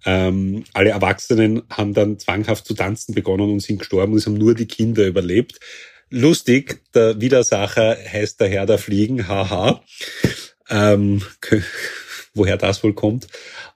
[0.06, 4.38] Ähm, alle Erwachsenen haben dann zwanghaft zu tanzen begonnen und sind gestorben und es haben
[4.38, 5.60] nur die Kinder überlebt.
[6.08, 9.82] Lustig, der Widersacher heißt der Herr der Fliegen, haha.
[10.70, 11.22] Ähm,
[12.34, 13.26] woher das wohl kommt.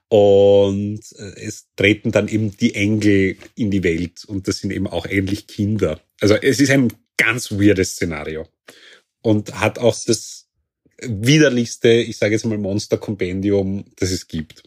[0.07, 4.87] Und äh, es treten dann eben die Engel in die Welt und das sind eben
[4.87, 5.99] auch ähnlich Kinder.
[6.19, 8.47] Also es ist ein ganz weirdes Szenario
[9.25, 10.47] und hat auch das
[11.01, 14.63] widerlichste, ich sage jetzt mal Monster-Kompendium, das es gibt.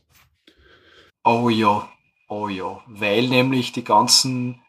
[1.25, 1.88] Oh ja,
[2.29, 4.61] oh ja, weil nämlich die ganzen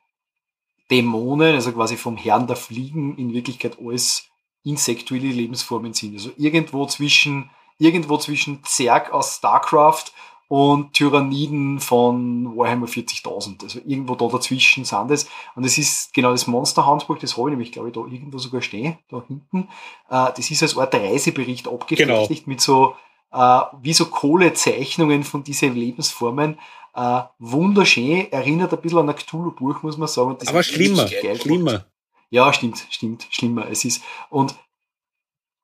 [0.91, 4.25] Dämonen, also quasi vom Herrn der Fliegen, in Wirklichkeit alles
[4.63, 6.13] insektuelle Lebensformen sind.
[6.13, 7.49] Also irgendwo zwischen,
[7.79, 10.13] irgendwo zwischen Zerg aus StarCraft
[10.49, 13.63] und Tyranniden von Warhammer 40.000.
[13.63, 15.29] Also irgendwo da dazwischen sind es.
[15.55, 18.63] Und es ist genau das Monster-Handbuch, das habe ich nämlich, glaube ich, da irgendwo sogar
[18.63, 19.69] stehen, da hinten.
[20.09, 22.51] Äh, das ist als Art Reisebericht abgefertigt genau.
[22.51, 22.95] mit so,
[23.31, 26.57] äh, wie so Kohlezeichnungen von diesen Lebensformen.
[26.95, 30.35] Äh, wunderschön, erinnert ein bisschen an ein Cthulhu-Buch, muss man sagen.
[30.47, 31.85] Aber schlimmer, schlimmer.
[32.31, 33.69] Ja, stimmt, stimmt, schlimmer.
[33.69, 34.55] Es ist, und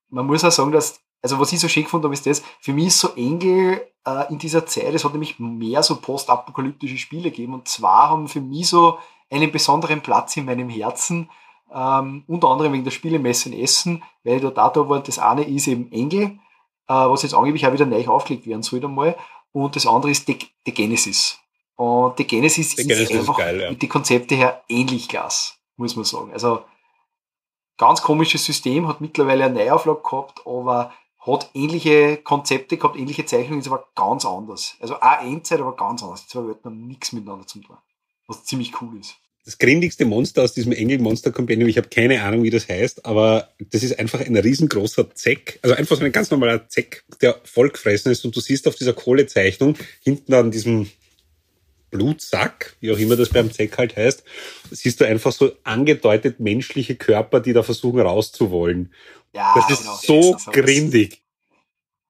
[0.10, 2.72] man muss auch sagen, dass also was ich so schön gefunden habe, ist das, für
[2.72, 7.32] mich ist so Engel äh, in dieser Zeit, es hat nämlich mehr so postapokalyptische Spiele
[7.32, 9.00] gegeben und zwar haben für mich so
[9.32, 11.32] einen besonderen Platz in meinem Herzen,
[11.74, 15.44] ähm, unter anderem wegen der Spielemesse in Essen, weil dort da da war, das eine
[15.44, 16.38] ist eben Engel,
[16.88, 19.18] äh, was jetzt angeblich auch wieder neu aufgelegt werden soll einmal,
[19.52, 21.40] und das andere ist The, The Genesis.
[21.76, 23.70] Und The Genesis, The Genesis ist einfach ist geil, ja.
[23.72, 26.32] mit den Konzepten her ähnlich klasse, muss man sagen.
[26.34, 26.62] Also
[27.78, 30.94] ganz komisches System, hat mittlerweile eine Neuauflage gehabt, aber
[31.26, 34.76] hat ähnliche Konzepte gehabt, ähnliche Zeichnungen, ist aber ganz anders.
[34.80, 36.24] Also auch Endzeit, aber ganz anders.
[36.24, 37.78] Die zwei Welten haben nichts miteinander zu tun.
[38.28, 39.16] Was ziemlich cool ist.
[39.46, 43.06] Das grindigste Monster aus diesem Engel Monster Companion, ich habe keine Ahnung, wie das heißt,
[43.06, 47.40] aber das ist einfach ein riesengroßer Zeck, also einfach so ein ganz normaler Zeck, der
[47.44, 50.90] vollgefressen ist und du siehst auf dieser Kohlezeichnung hinten an diesem
[51.92, 54.24] Blutsack, wie auch immer das beim Zeck halt heißt,
[54.72, 58.94] siehst du einfach so angedeutet menschliche Körper, die da versuchen rauszuwollen.
[59.36, 61.21] Ja, das ist genau, so das grindig.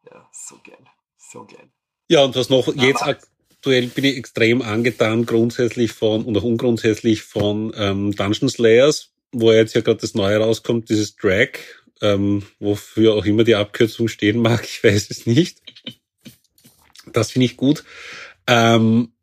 [0.06, 0.78] Ja, so geil.
[1.18, 1.70] So geil.
[2.08, 7.24] Ja, und was noch, jetzt aktuell bin ich extrem angetan grundsätzlich von und auch ungrundsätzlich
[7.24, 11.50] von ähm, Dungeon Slayers, wo jetzt ja gerade das Neue rauskommt, dieses Drag,
[12.02, 15.64] ähm, wofür auch immer die Abkürzung stehen mag, ich weiß es nicht.
[17.12, 17.84] Das finde ich gut.
[18.46, 19.14] Ähm,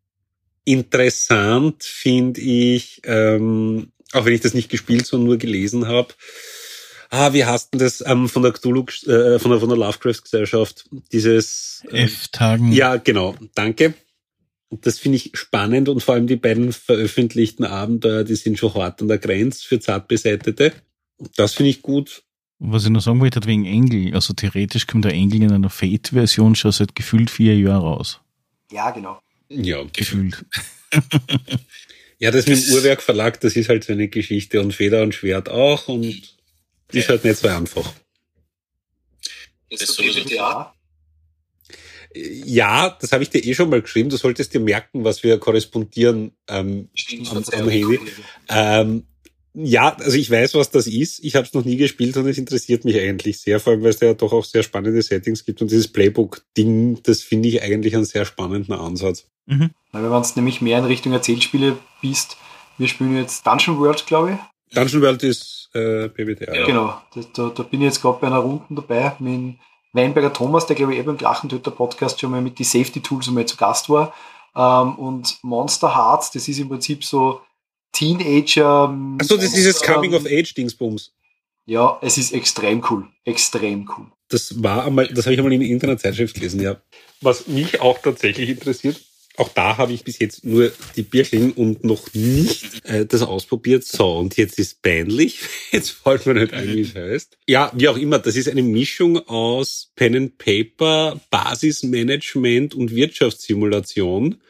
[0.65, 6.15] interessant finde ich, ähm, auch wenn ich das nicht gespielt, sondern nur gelesen habe,
[7.13, 10.89] ah, wie heißt denn das ähm, von der Cthulhu, äh, von der, von der Lovecraft-Gesellschaft,
[11.13, 12.73] dieses äh, F-Tagen.
[12.73, 13.95] Ja, genau, danke.
[14.71, 19.03] das finde ich spannend und vor allem die beiden veröffentlichten Abenteuer, die sind schon hart
[19.03, 20.73] an der Grenze für Zartbeseitete.
[21.37, 22.23] Das finde ich gut.
[22.59, 26.55] Was ich noch sagen wollte, wegen Engel, also theoretisch kommt der Engel in einer Fate-Version
[26.55, 28.21] schon seit gefühlt vier Jahren raus.
[28.71, 29.21] Ja, genau.
[29.49, 30.45] Ja, Gefühlt.
[32.19, 35.15] ja, das mit dem Uhrwerk Verlag, das ist halt so eine Geschichte und Feder und
[35.15, 36.37] Schwert auch und
[36.93, 37.93] ist halt nicht so einfach.
[39.71, 40.75] Das ist sowieso ja.
[42.15, 44.11] Ja, das habe ich dir eh schon mal geschrieben.
[44.11, 47.99] Du solltest dir merken, was wir korrespondieren ähm, Stimmt, am, Handy.
[48.51, 49.05] Ähm,
[49.55, 51.25] ja, also ich weiß, was das ist.
[51.25, 53.91] Ich habe es noch nie gespielt und es interessiert mich eigentlich sehr, vor allem, weil
[53.91, 55.63] es da ja doch auch sehr spannende Settings gibt.
[55.63, 59.27] Und dieses Playbook-Ding, das finde ich eigentlich einen sehr spannenden Ansatz.
[59.47, 59.71] Mhm.
[59.93, 62.37] Weil wenn es nämlich mehr in Richtung Erzählspiele bist,
[62.79, 64.39] wir spielen jetzt Dungeon World, glaube ich.
[64.75, 66.55] Dungeon World ist äh, PBTA.
[66.55, 66.67] Ja.
[66.67, 69.57] Genau, da, da, da bin ich jetzt gerade bei einer Runde dabei mit
[69.93, 73.29] Weinberger Thomas, der glaube ich eh beim Drachentöter Podcast schon mal mit die Safety Tools
[73.29, 74.15] einmal zu Gast war.
[74.55, 77.41] Ähm, und Monster Hearts, das ist im Prinzip so
[77.93, 78.95] Teenager.
[79.21, 81.13] Achso, das ist jetzt Coming of Age Dingsbums.
[81.65, 83.09] Ja, es ist extrem cool.
[83.25, 84.07] Extrem cool.
[84.29, 86.77] Das war einmal, das habe ich einmal in irgendeiner Zeitschrift gelesen, ja.
[87.21, 89.01] Was mich auch tatsächlich interessiert,
[89.37, 93.85] auch da habe ich bis jetzt nur die Birchling und noch nicht äh, das ausprobiert.
[93.85, 95.41] So, und jetzt ist peinlich.
[95.73, 97.39] Jetzt fällt mir nicht ein, wie es heißt.
[97.47, 104.43] Ja, wie auch immer, das ist eine Mischung aus Pen and Paper, Basismanagement und Wirtschaftssimulation,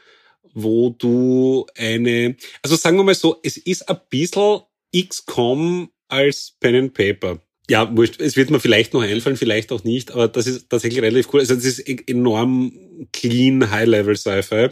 [0.53, 4.63] wo du eine, also sagen wir mal so, es ist ein bisschen
[4.97, 7.41] XCOM als Pen and Paper.
[7.71, 8.21] Ja, wurscht.
[8.21, 11.41] Es wird mir vielleicht noch einfallen, vielleicht auch nicht, aber das ist tatsächlich relativ cool.
[11.41, 14.71] Also das ist e- enorm clean, high-level Sci-Fi.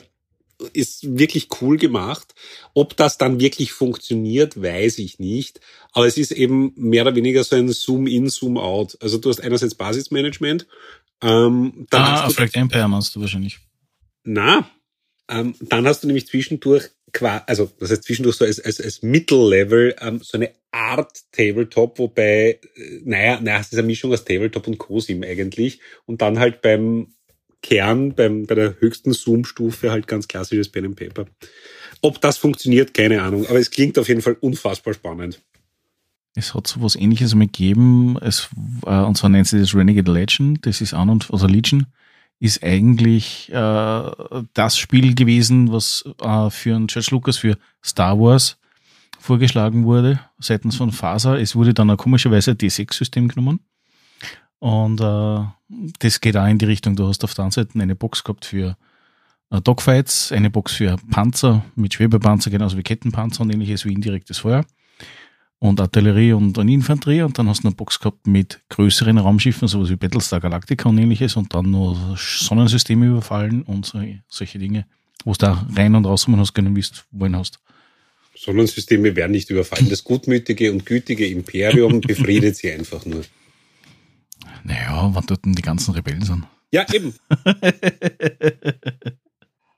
[0.75, 2.35] Ist wirklich cool gemacht.
[2.75, 5.61] Ob das dann wirklich funktioniert, weiß ich nicht.
[5.93, 8.99] Aber es ist eben mehr oder weniger so ein Zoom-in, Zoom-out.
[9.01, 10.67] Also du hast einerseits Basismanagement.
[11.23, 13.59] Ähm, dann Ah, hast Affleck Empire meinst du wahrscheinlich.
[14.25, 14.69] na,
[15.29, 16.91] ähm, dann hast du nämlich zwischendurch,
[17.47, 22.61] also das heißt zwischendurch so als, als, als Mittellevel ähm, so eine Art Tabletop, wobei,
[22.77, 25.81] äh, naja, naja, es ist eine Mischung aus Tabletop und COSIM eigentlich.
[26.07, 27.09] Und dann halt beim
[27.63, 31.27] Kern, beim, bei der höchsten Zoom-Stufe halt ganz klassisches Pen and Paper.
[32.03, 33.47] Ob das funktioniert, keine Ahnung.
[33.47, 35.43] Aber es klingt auf jeden Fall unfassbar spannend.
[36.35, 38.49] Es hat so was ähnliches mal gegeben, es,
[38.87, 41.87] äh, und zwar nennt sich das Renegade Legend, das ist an und, also Legion,
[42.39, 44.11] ist eigentlich äh,
[44.55, 48.60] das Spiel gewesen, was äh, für einen George Lucas für Star Wars
[49.21, 51.37] vorgeschlagen wurde, seitens von FASA.
[51.37, 53.61] Es wurde dann auch komischerweise ein D6-System genommen.
[54.59, 55.45] Und äh,
[56.01, 58.45] das geht auch in die Richtung, du hast auf der einen Seite eine Box gehabt
[58.45, 58.77] für
[59.51, 64.39] äh, Dogfights, eine Box für Panzer mit Schwebepanzer, genauso wie Kettenpanzer und ähnliches wie indirektes
[64.39, 64.65] Feuer
[65.61, 69.69] und Artillerie und, und Infanterie und dann hast du eine Box gehabt mit größeren Raumschiffen,
[69.69, 74.87] sowas wie Battlestar Galactica und ähnliches und dann noch Sonnensysteme überfallen und so, solche Dinge,
[75.25, 77.61] wo du da rein und raus hast können, wie du wollen hast.
[78.41, 79.91] Sonnensysteme werden nicht überfallen.
[79.91, 83.23] Das gutmütige und gütige Imperium befriedet sie einfach nur.
[84.65, 86.47] Naja, wann dort denn die ganzen Rebellen sind.
[86.71, 87.15] Ja, eben.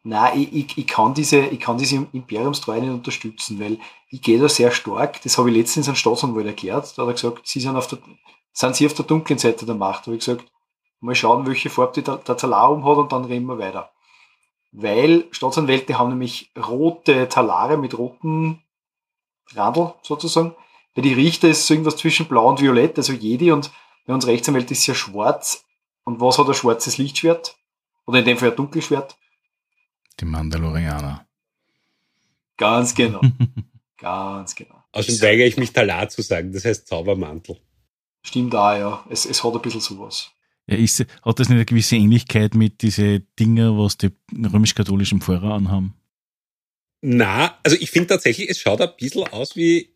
[0.05, 3.79] Nein, ich, ich, ich, kann diese, ich kann diese Imperiumstreue nicht unterstützen, weil
[4.11, 5.21] ich gehe da sehr stark.
[5.23, 6.97] Das habe ich letztens an Staatsanwalt erklärt.
[6.97, 7.99] Da hat er gesagt, sie sind, auf der,
[8.53, 10.03] sind sie auf der dunklen Seite der Macht.
[10.03, 10.45] Da habe ich gesagt,
[11.01, 13.91] mal schauen, welche Farbe der, der Talar um hat und dann reden wir weiter.
[14.73, 18.63] Weil Staatsanwälte haben nämlich rote Talare mit roten
[19.55, 20.55] Randel sozusagen.
[20.95, 23.71] Bei die Richter ist es irgendwas zwischen blau und violett, also Jedi und
[24.07, 25.65] bei uns Rechtsanwälte ist ja schwarz.
[26.05, 27.57] Und was hat ein schwarzes Lichtschwert?
[28.07, 29.17] Oder in dem Fall ein Dunkelschwert?
[30.19, 31.27] Die Mandalorianer.
[32.57, 33.21] Ganz genau.
[33.99, 34.83] Ganz genau.
[34.93, 37.61] Außerdem weigere ich mich Talar zu sagen, das heißt Zaubermantel.
[38.23, 39.05] Stimmt auch, ja.
[39.09, 40.31] Es, es hat ein bisschen sowas.
[40.79, 45.95] Ist, hat das nicht eine gewisse Ähnlichkeit mit diese Dinger, was die römisch-katholischen Pfarrer anhaben?
[47.05, 49.95] Na, also ich finde tatsächlich, es schaut ein bisschen aus wie,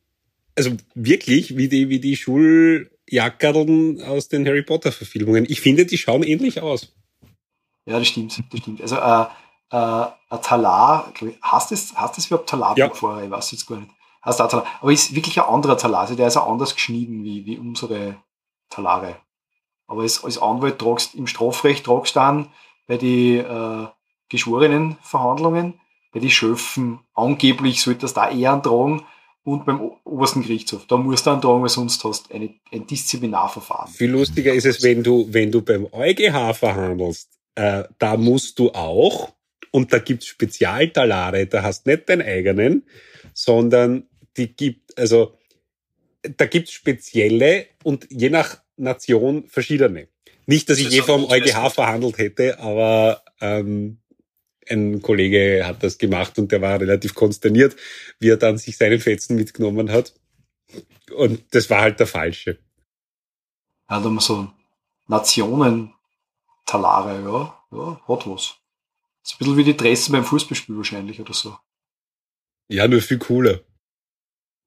[0.56, 5.46] also wirklich, wie die, wie die Schuljackerln aus den Harry Potter Verfilmungen.
[5.48, 6.92] Ich finde, die schauen ähnlich aus.
[7.86, 8.80] Ja, das stimmt, das stimmt.
[8.80, 9.26] Also, äh,
[9.70, 11.12] äh, ein Talar,
[11.44, 12.90] heißt das, heißt das überhaupt Talar Ja.
[12.90, 13.24] vorher?
[13.24, 13.90] Ich weiß jetzt gar nicht.
[14.24, 14.66] Heißt auch Talar.
[14.80, 18.16] Aber ist wirklich ein anderer Talar, also der ist auch anders geschnitten wie, wie unsere
[18.68, 19.20] Talare.
[19.86, 22.48] Aber als, als Anwalt tragst im Strafrecht tragst du dann
[22.86, 23.86] bei die äh,
[24.28, 25.74] geschworenen Verhandlungen,
[26.12, 29.04] bei die Schöffen, angeblich solltest du da eher tragen
[29.44, 30.86] und beim obersten Gerichtshof.
[30.86, 33.92] Da musst du einen tragen, weil sonst hast du eine, ein Disziplinarverfahren.
[33.92, 38.70] Viel lustiger ist es, wenn du, wenn du beim EuGH verhandelst, äh, da musst du
[38.72, 39.32] auch,
[39.70, 42.86] und da gibt's Spezialtalare, da hast nicht deinen eigenen,
[43.34, 45.34] sondern die gibt, also
[46.36, 50.08] da gibt's spezielle und je nach Nation verschiedene.
[50.46, 53.98] Nicht, dass ich Das je vom EuGH verhandelt hätte, aber ähm,
[54.68, 57.76] ein Kollege hat das gemacht und der war relativ konsterniert,
[58.18, 60.12] wie er dann sich seinen Fetzen mitgenommen hat.
[61.14, 62.58] Und das war halt der falsche.
[63.88, 64.50] Ja, da haben so
[65.06, 68.56] Nationen-Talare, ja, ja, hat was.
[69.22, 71.56] Das ist ein bisschen wie die Dressen beim Fußballspiel wahrscheinlich oder so.
[72.68, 73.60] Ja, nur viel cooler.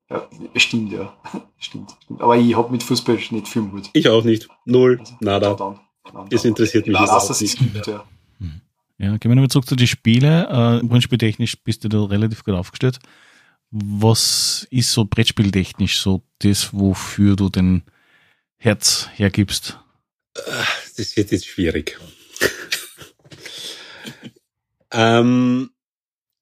[0.10, 1.16] Ja, stimmt, ja.
[1.58, 2.22] stimmt, stimmt.
[2.22, 3.90] Aber ich hab mit Fußball nicht viel im Hut.
[3.94, 4.48] Ich auch nicht.
[4.66, 5.54] Null, Also, nada.
[5.54, 5.80] dann,
[6.12, 7.60] dann, Es interessiert mich dass es nicht.
[7.60, 8.04] gibt, ja.
[9.02, 10.26] Ja, gehen wir nochmal zurück zu den Spielen.
[10.26, 13.00] Äh, Brettspieltechnisch bist du da relativ gut aufgestellt.
[13.72, 17.84] Was ist so Brettspieltechnisch so das, wofür du den
[18.58, 19.80] Herz hergibst?
[20.98, 21.98] Das wird jetzt schwierig.
[24.92, 25.70] ähm,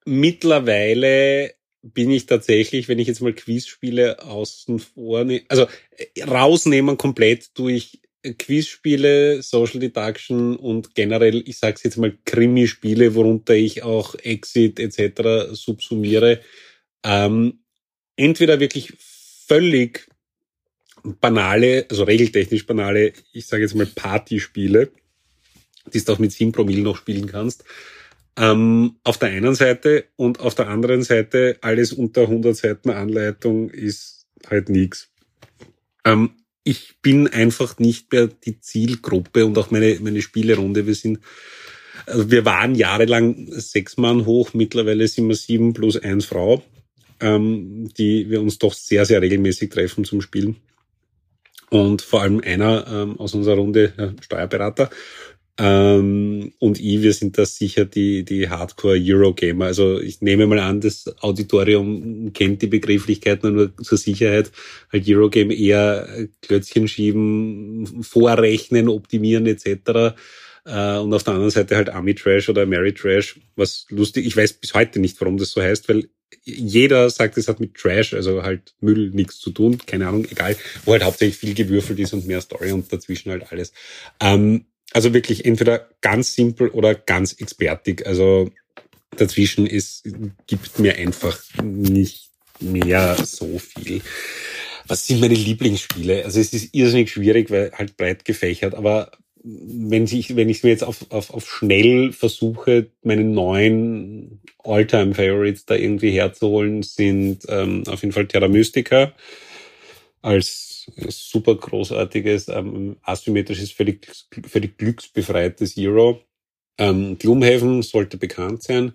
[0.06, 1.54] mittlerweile
[1.94, 7.58] bin ich tatsächlich, wenn ich jetzt mal Quizspiele außen vor, ne- also äh, rausnehmen komplett
[7.58, 8.00] durch
[8.38, 15.54] Quizspiele, Social Deduction und generell, ich sag's jetzt mal Krimispiele, worunter ich auch Exit etc.
[15.54, 16.42] subsumiere.
[17.04, 17.60] Ähm,
[18.16, 20.10] entweder wirklich völlig
[21.04, 24.92] banale, also regeltechnisch banale, ich sage jetzt mal Partyspiele,
[25.94, 27.64] die du auch mit 7 Promille noch spielen kannst.
[28.38, 33.72] Ähm, auf der einen Seite und auf der anderen Seite alles unter 100 Seiten Anleitung
[33.72, 35.10] ist halt nix.
[36.06, 36.32] Ähm,
[36.64, 40.86] ich bin einfach nicht mehr die Zielgruppe und auch meine, meine Spielerunde.
[40.86, 41.20] Wir sind,
[42.06, 46.62] also wir waren jahrelang sechs Mann hoch, mittlerweile sind wir sieben plus eins Frau,
[47.20, 50.58] ähm, die wir uns doch sehr, sehr regelmäßig treffen zum Spielen.
[51.70, 54.90] Und vor allem einer ähm, aus unserer Runde, Steuerberater,
[55.60, 59.66] ähm, und ich, wir sind da sicher die, die Hardcore-Eurogamer.
[59.66, 64.52] Also ich nehme mal an, das Auditorium kennt die Begrifflichkeiten nur zur Sicherheit.
[64.94, 70.16] Halt Eurogame eher Klötzchen schieben, vorrechnen, optimieren etc.
[70.66, 74.38] Äh, und auf der anderen Seite halt Army Trash oder Mary Trash, was lustig, ich
[74.38, 76.10] weiß bis heute nicht, warum das so heißt, weil
[76.44, 80.56] jeder sagt, es hat mit Trash, also halt Müll nichts zu tun, keine Ahnung, egal,
[80.86, 83.72] wo halt hauptsächlich viel gewürfelt ist und mehr Story und dazwischen halt alles.
[84.20, 88.06] Ähm, also wirklich entweder ganz simpel oder ganz expertig.
[88.06, 88.50] Also
[89.16, 90.08] dazwischen ist,
[90.48, 94.02] gibt mir einfach nicht mehr so viel.
[94.88, 96.24] Was sind meine Lieblingsspiele?
[96.24, 99.12] Also es ist irrsinnig schwierig, weil halt breit gefächert, aber
[99.44, 105.76] wenn ich, wenn ich mir jetzt auf, auf, auf schnell versuche, meine neuen All-Time-Favorites da
[105.76, 109.14] irgendwie herzuholen, sind ähm, auf jeden Fall Terra Mystica
[110.22, 110.67] als
[111.10, 114.08] super großartiges, ähm, asymmetrisches, völlig,
[114.46, 116.22] völlig glücksbefreites Zero.
[116.78, 118.94] Ähm, Gloomhaven sollte bekannt sein.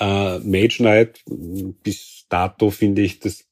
[0.00, 3.44] Äh, Mage Knight, bis dato finde ich das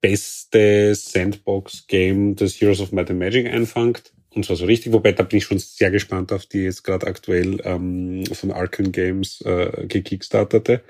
[0.00, 4.12] beste Sandbox-Game, das Heroes of Might and Magic einfangt.
[4.34, 7.06] Und zwar so richtig, wobei da bin ich schon sehr gespannt auf die jetzt gerade
[7.06, 10.82] aktuell ähm, von Arcan Games äh, gekickstartete.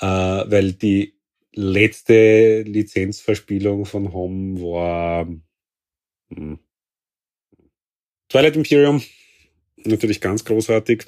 [0.00, 1.19] Äh, weil die
[1.52, 5.28] letzte Lizenzverspielung von Home war
[6.32, 6.58] hm.
[8.28, 9.02] Twilight Imperium,
[9.76, 11.04] natürlich ganz großartig.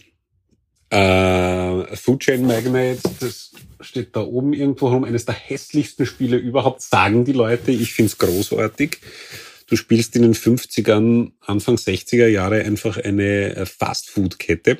[0.90, 6.82] Äh, Food Chain Magnate, das steht da oben irgendwo rum, eines der hässlichsten Spiele überhaupt,
[6.82, 7.70] sagen die Leute.
[7.70, 8.98] Ich find's großartig.
[9.68, 14.78] Du spielst in den 50ern, Anfang 60er Jahre einfach eine Fast-Food-Kette.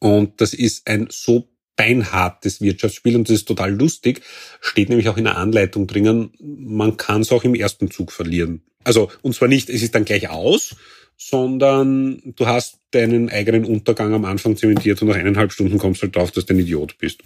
[0.00, 4.22] Und das ist ein so beinhartes Wirtschaftsspiel und das ist total lustig.
[4.60, 8.62] Steht nämlich auch in der Anleitung drinnen, man kann es auch im ersten Zug verlieren.
[8.84, 10.76] Also, und zwar nicht, es ist dann gleich aus,
[11.16, 16.06] sondern du hast deinen eigenen Untergang am Anfang zementiert und nach eineinhalb Stunden kommst du
[16.06, 17.20] halt drauf, dass du ein Idiot bist.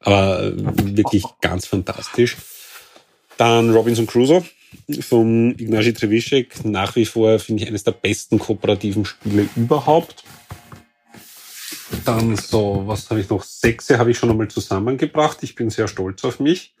[0.00, 2.36] Aber wirklich ganz fantastisch.
[3.36, 4.44] Dann Robinson Crusoe
[5.00, 6.64] von Ignacy Trzewiczek.
[6.64, 10.24] Nach wie vor finde ich eines der besten kooperativen Spiele überhaupt.
[12.04, 13.42] Dann so, was habe ich noch?
[13.42, 15.38] Sechse habe ich schon einmal zusammengebracht.
[15.42, 16.74] Ich bin sehr stolz auf mich.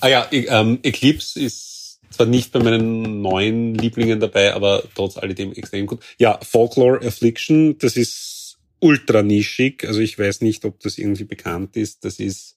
[0.00, 5.52] Ah ja, ähm, Eclipse ist zwar nicht bei meinen neuen Lieblingen dabei, aber trotz alledem
[5.52, 6.00] extrem gut.
[6.18, 9.84] Ja, Folklore Affliction, das ist ultra nischig.
[9.86, 12.04] Also ich weiß nicht, ob das irgendwie bekannt ist.
[12.04, 12.56] Das ist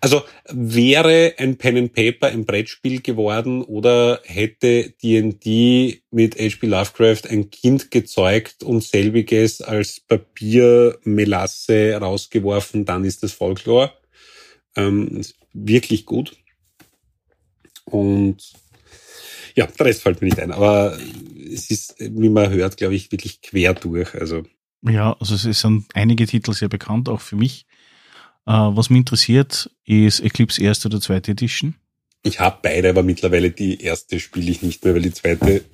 [0.00, 6.66] also wäre ein Pen and Paper ein Brettspiel geworden oder hätte D&D mit H.P.
[6.66, 13.92] Lovecraft ein Kind gezeugt und selbiges als Papiermelasse rausgeworfen, dann ist das Folklore.
[14.76, 15.22] Ähm,
[15.52, 16.36] wirklich gut.
[17.84, 18.52] Und
[19.54, 20.98] ja, der Rest fällt mir nicht ein, aber
[21.52, 24.14] es ist, wie man hört, glaube ich, wirklich quer durch.
[24.14, 24.42] Also
[24.82, 27.65] Ja, also es sind einige Titel sehr bekannt, auch für mich.
[28.46, 31.74] Äh, was mich interessiert, ist Eclipse erste oder zweite Edition.
[32.22, 35.64] Ich habe beide, aber mittlerweile die erste spiele ich nicht mehr, weil die zweite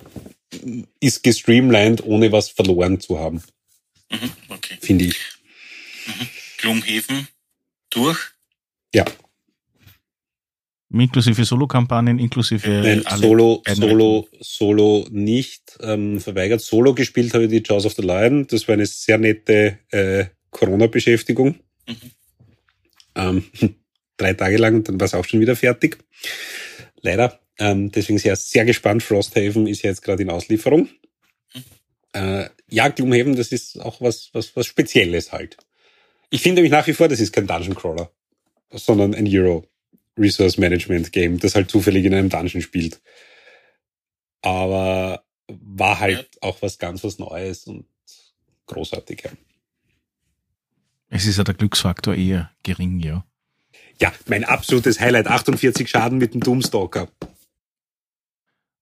[0.99, 3.41] ist gestreamlined, ohne was verloren zu haben,
[4.49, 4.77] Okay.
[4.81, 5.15] finde ich.
[6.59, 7.27] Gloomhaven
[7.89, 8.19] durch?
[8.93, 9.05] Ja.
[10.91, 13.63] Inklusive Solo-Kampagnen, inklusive Nein, alle Solo.
[13.67, 16.61] Solo, Solo nicht ähm, verweigert.
[16.61, 18.45] Solo gespielt habe ich die Jaws of the Lion.
[18.45, 21.55] Das war eine sehr nette äh, Corona-Beschäftigung.
[21.87, 21.95] Mhm.
[23.15, 23.45] Ähm,
[24.17, 25.97] drei Tage lang und dann war es auch schon wieder fertig.
[27.01, 27.39] Leider.
[27.59, 29.03] Ähm, deswegen sehr, sehr gespannt.
[29.03, 30.89] Frosthaven ist ja jetzt gerade in Auslieferung.
[31.53, 31.63] Mhm.
[32.13, 35.57] Äh, ja, Gloomhaven, das ist auch was, was, was Spezielles halt.
[36.29, 38.11] Ich finde nämlich nach wie vor, das ist kein Dungeon Crawler,
[38.71, 39.67] sondern ein Euro
[40.17, 43.01] Resource Management Game, das halt zufällig in einem Dungeon spielt.
[44.41, 47.85] Aber war halt auch was ganz was Neues und
[48.67, 49.23] großartig.
[49.25, 49.31] Ja.
[51.15, 53.23] Es ist ja der Glücksfaktor eher gering, ja.
[54.01, 57.07] Ja, mein absolutes Highlight, 48 Schaden mit dem Doomstalker.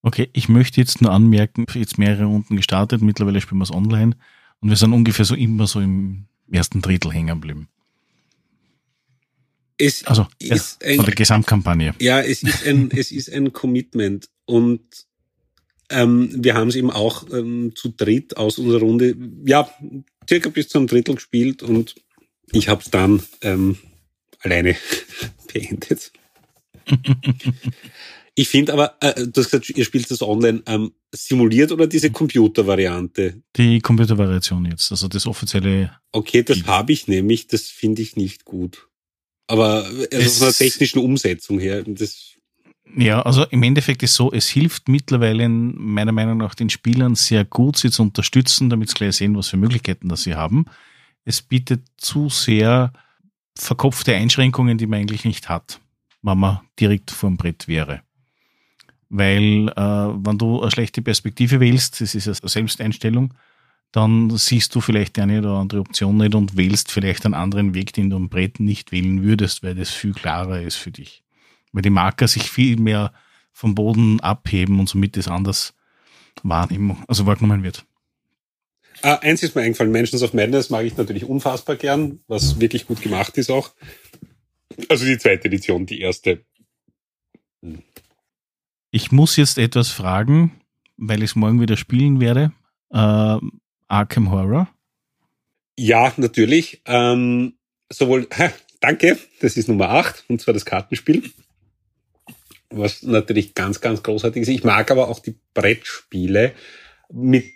[0.01, 4.15] Okay, ich möchte jetzt nur anmerken, jetzt mehrere Runden gestartet, mittlerweile spielen wir es online
[4.61, 7.67] und wir sind ungefähr so immer so im ersten Drittel hängen geblieben.
[9.77, 11.95] Es Also ist ja, ein, von der Gesamtkampagne.
[11.99, 14.81] ja, es ist ein, es ist ein Commitment und
[15.89, 19.69] ähm, wir haben es eben auch ähm, zu dritt aus unserer Runde, ja,
[20.29, 21.95] circa bis zum Drittel gespielt und
[22.53, 23.77] ich habe es dann ähm,
[24.39, 24.75] alleine
[25.53, 26.11] beendet.
[28.35, 32.11] ich finde aber, äh, du hast gesagt, ihr spielt das online ähm, simuliert oder diese
[32.11, 33.41] Computer-Variante?
[33.57, 35.91] Die Computervariation jetzt, also das offizielle.
[36.11, 38.87] Okay, das habe ich nämlich, das finde ich nicht gut.
[39.47, 42.35] Aber also Es- von der technischen Umsetzung her, das
[42.97, 47.43] Ja, also im Endeffekt ist so, es hilft mittlerweile meiner Meinung nach den Spielern sehr
[47.45, 50.65] gut, sie zu unterstützen, damit sie gleich sehen, was für Möglichkeiten das sie haben.
[51.25, 52.91] Es bietet zu sehr
[53.57, 55.79] verkopfte Einschränkungen, die man eigentlich nicht hat,
[56.21, 58.01] wenn man direkt vor dem Brett wäre.
[59.09, 63.33] Weil äh, wenn du eine schlechte Perspektive wählst, das ist eine Selbsteinstellung,
[63.91, 67.91] dann siehst du vielleicht eine oder andere Option nicht und wählst vielleicht einen anderen Weg,
[67.91, 71.23] den du am Brett nicht wählen würdest, weil das viel klarer ist für dich
[71.71, 73.13] weil die Marker sich viel mehr
[73.51, 75.73] vom Boden abheben und somit das anders
[76.43, 77.85] wahrnehmen, also wahrgenommen wird.
[79.01, 82.85] Ah, eins ist mir eingefallen, Mansions of Madness mag ich natürlich unfassbar gern, was wirklich
[82.85, 83.71] gut gemacht ist auch.
[84.89, 86.45] Also die zweite Edition, die erste.
[88.91, 90.61] Ich muss jetzt etwas fragen,
[90.97, 92.51] weil ich es morgen wieder spielen werde.
[92.91, 93.37] Äh,
[93.87, 94.69] Arkham Horror.
[95.77, 96.81] Ja, natürlich.
[96.85, 97.53] Ähm,
[97.89, 101.23] sowohl, ha, danke, das ist Nummer 8, und zwar das Kartenspiel.
[102.69, 104.47] Was natürlich ganz, ganz großartig ist.
[104.47, 106.53] Ich mag aber auch die Brettspiele
[107.11, 107.51] mit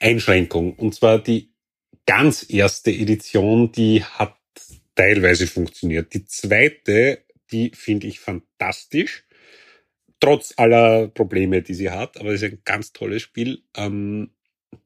[0.00, 0.74] Einschränkung.
[0.74, 1.50] Und zwar die
[2.06, 4.36] ganz erste Edition, die hat
[4.94, 6.14] teilweise funktioniert.
[6.14, 9.24] Die zweite, die finde ich fantastisch.
[10.20, 13.62] Trotz aller Probleme, die sie hat, aber es ist ein ganz tolles Spiel.
[13.76, 14.30] Ähm,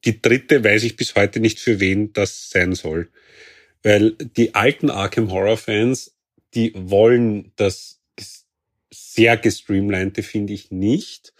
[0.05, 3.09] die dritte weiß ich bis heute nicht, für wen das sein soll.
[3.83, 6.15] Weil die alten Arkham Horror Fans,
[6.53, 8.01] die wollen das
[8.91, 11.33] sehr gestreamlinete, finde ich nicht.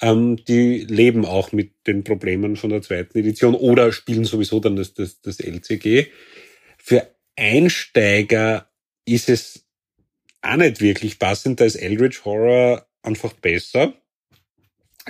[0.00, 4.76] Ähm, die leben auch mit den Problemen von der zweiten Edition oder spielen sowieso dann
[4.76, 6.06] das, das, das LCG.
[6.78, 8.70] Für Einsteiger
[9.04, 9.64] ist es
[10.40, 11.60] auch nicht wirklich passend.
[11.60, 13.94] Da ist Eldritch Horror einfach besser.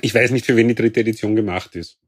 [0.01, 1.99] Ich weiß nicht, für wen die dritte Edition gemacht ist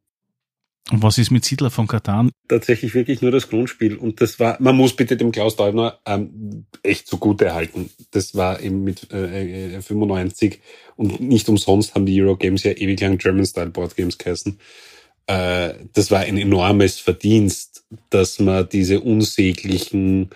[0.90, 2.30] Und was ist mit Siedler von Katan?
[2.50, 3.96] tatsächlich wirklich nur das Grundspiel.
[3.96, 7.90] Und das war, man muss bitte dem Klaus Deubner ähm, echt zugute erhalten.
[8.10, 10.60] Das war eben mit äh, äh, 95
[10.96, 14.58] und nicht umsonst haben die Eurogames ja ewig lang German-Style Boardgames geheißen.
[15.26, 20.30] Äh, das war ein enormes Verdienst, dass man diese unsäglichen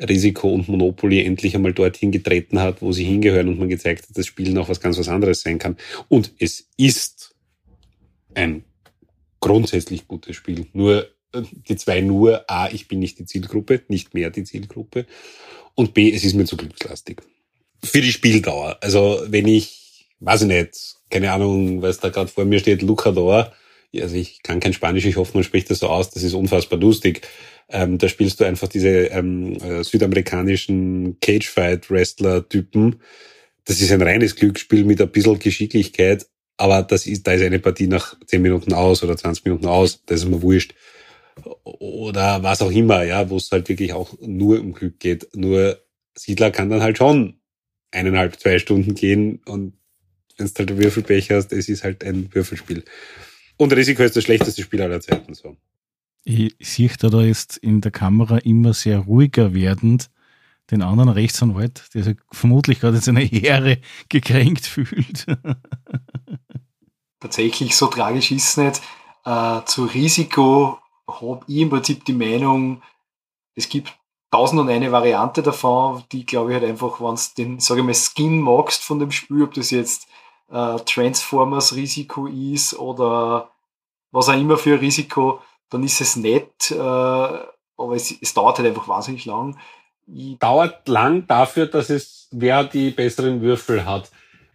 [0.00, 4.16] Risiko und Monopoly endlich einmal dorthin getreten hat, wo sie hingehören und man gezeigt hat,
[4.16, 5.76] dass Spielen auch was ganz was anderes sein kann.
[6.08, 7.34] Und es ist
[8.34, 8.65] ein
[9.46, 10.66] grundsätzlich gutes Spiel.
[10.72, 15.06] Nur äh, die zwei nur, A, ich bin nicht die Zielgruppe, nicht mehr die Zielgruppe.
[15.74, 17.22] Und B, es ist mir zu glückslastig.
[17.84, 18.78] Für die Spieldauer.
[18.80, 23.52] Also wenn ich, weiß ich nicht, keine Ahnung, was da gerade vor mir steht, Lucador,
[23.94, 26.78] also ich kann kein Spanisch, ich hoffe, man spricht das so aus, das ist unfassbar
[26.78, 27.26] lustig.
[27.68, 33.00] Ähm, da spielst du einfach diese ähm, äh, südamerikanischen Cagefight-Wrestler-Typen.
[33.64, 36.26] Das ist ein reines Glücksspiel mit ein bisschen Geschicklichkeit,
[36.56, 40.02] aber das ist, da ist eine Partie nach 10 Minuten aus oder 20 Minuten aus,
[40.06, 40.74] das ist mir wurscht.
[41.64, 45.28] Oder was auch immer, ja, wo es halt wirklich auch nur um Glück geht.
[45.34, 45.78] Nur
[46.16, 47.40] Siedler kann dann halt schon
[47.90, 49.74] eineinhalb, zwei Stunden gehen und
[50.38, 52.84] wenn du halt einen Würfelpech hast, es ist halt ein Würfelspiel.
[53.56, 55.56] Und Risiko ist das schlechteste Spiel aller Zeiten, so.
[56.24, 60.10] Ich sehe da jetzt in der Kamera immer sehr ruhiger werdend
[60.70, 65.26] den anderen Rechtsanwalt, der sich vermutlich gerade in seiner Ehre gekränkt fühlt.
[67.20, 68.82] Tatsächlich so tragisch ist es nicht.
[69.24, 72.82] Äh, zu Risiko habe ich im Prinzip die Meinung,
[73.54, 73.96] es gibt
[74.30, 77.86] tausend und eine Variante davon, die glaube ich halt einfach, wenn du den, sage ich
[77.86, 80.08] mal, Skin magst von dem Spiel, ob das jetzt
[80.50, 83.50] äh, Transformers Risiko ist oder
[84.10, 85.40] was auch immer für ein Risiko,
[85.70, 89.58] dann ist es nett, äh, aber es, es dauert halt einfach wahnsinnig lang.
[90.06, 94.10] Dauert lang dafür, dass es wer die besseren Würfel hat.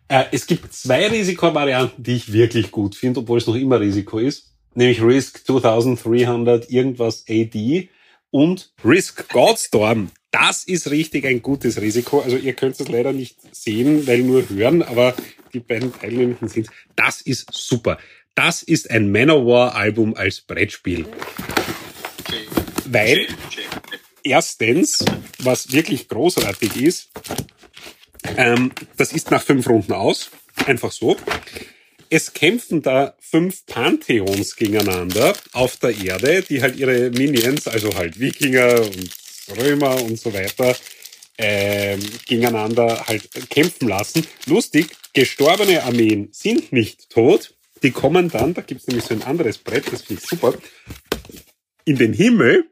[0.08, 4.20] Äh, es gibt zwei Risikovarianten, die ich wirklich gut finde, obwohl es noch immer Risiko
[4.20, 4.54] ist.
[4.74, 7.90] Nämlich Risk 2300 irgendwas AD
[8.30, 10.12] und Risk Godstorm.
[10.32, 12.22] Das ist richtig ein gutes Risiko.
[12.22, 15.14] Also ihr könnt es leider nicht sehen, weil nur hören, aber
[15.54, 16.70] die beiden Teilnehmenden sind.
[16.96, 17.98] Das ist super.
[18.36, 21.06] Das ist ein Manowar-Album als Brettspiel.
[22.86, 23.28] Weil
[24.24, 25.04] erstens,
[25.40, 27.10] was wirklich großartig ist,
[28.38, 30.30] ähm, das ist nach fünf Runden aus.
[30.66, 31.18] Einfach so.
[32.10, 38.20] Es kämpfen da fünf Pantheons gegeneinander auf der Erde, die halt ihre Minions, also halt
[38.20, 39.10] Wikinger und
[39.58, 40.76] Römer und so weiter,
[41.38, 44.28] ähm, gegeneinander halt kämpfen lassen.
[44.46, 47.56] Lustig, gestorbene Armeen sind nicht tot.
[47.82, 50.54] Die kommen dann, da gibt's nämlich so ein anderes Brett, das finde ich super,
[51.86, 52.71] in den Himmel,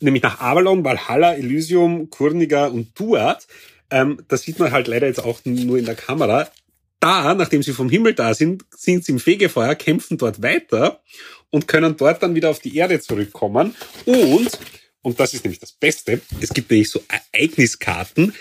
[0.00, 3.46] nämlich nach Avalon, Valhalla, Elysium, Kurniga und Tuat.
[3.90, 6.50] Ähm, das sieht man halt leider jetzt auch nur in der Kamera.
[7.00, 11.00] Da, nachdem sie vom Himmel da sind, sind sie im Fegefeuer, kämpfen dort weiter
[11.50, 13.74] und können dort dann wieder auf die Erde zurückkommen.
[14.04, 14.58] Und,
[15.02, 18.34] und das ist nämlich das Beste, es gibt nämlich so Ereigniskarten,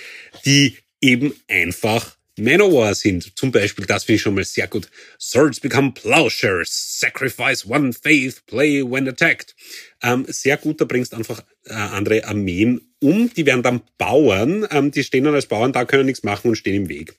[0.45, 3.38] die eben einfach Manowar sind.
[3.38, 4.89] Zum Beispiel, das finde ich schon mal sehr gut.
[5.19, 6.99] Swords become plowshares.
[6.99, 8.45] Sacrifice one faith.
[8.45, 9.55] Play when attacked.
[10.01, 13.31] Ähm, sehr gut, da bringst einfach äh, andere Armeen um.
[13.33, 14.67] Die werden dann Bauern.
[14.71, 17.15] Ähm, die stehen dann als Bauern da, können nichts machen und stehen im Weg.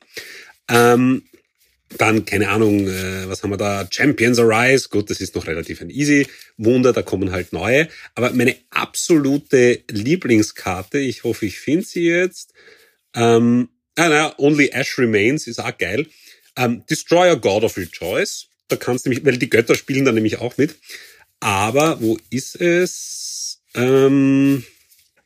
[0.69, 1.23] Ähm,
[1.97, 3.87] dann, keine Ahnung, äh, was haben wir da?
[3.91, 4.89] Champions Arise.
[4.91, 6.27] Gut, das ist noch relativ ein easy
[6.59, 7.89] Wunder, da kommen halt neue.
[8.15, 12.53] Aber meine absolute Lieblingskarte, ich hoffe, ich finde sie jetzt,
[13.15, 16.07] ähm, Ah, na, Only Ash Remains ist auch geil.
[16.57, 18.47] Ähm, Destroy a God of Your Choice.
[18.69, 20.77] Da kannst du nämlich, weil die Götter spielen da nämlich auch mit.
[21.41, 23.61] Aber wo ist es?
[23.75, 24.65] Ähm,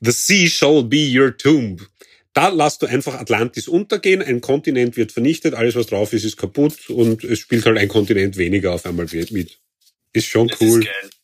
[0.00, 1.86] The Sea shall be your tomb.
[2.32, 6.38] Da lässt du einfach Atlantis untergehen, ein Kontinent wird vernichtet, alles was drauf ist, ist
[6.38, 9.58] kaputt und es spielt halt ein Kontinent weniger auf einmal mit.
[10.14, 10.80] Ist schon das cool.
[10.80, 11.21] Ist.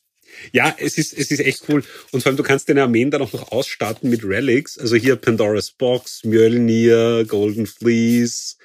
[0.53, 1.85] Ja, es ist, es ist echt cool.
[2.11, 4.79] Und vor allem, du kannst deine Armeen dann auch noch ausstatten mit Relics.
[4.79, 8.57] Also hier Pandora's Box, Mjölnir, Golden Fleece,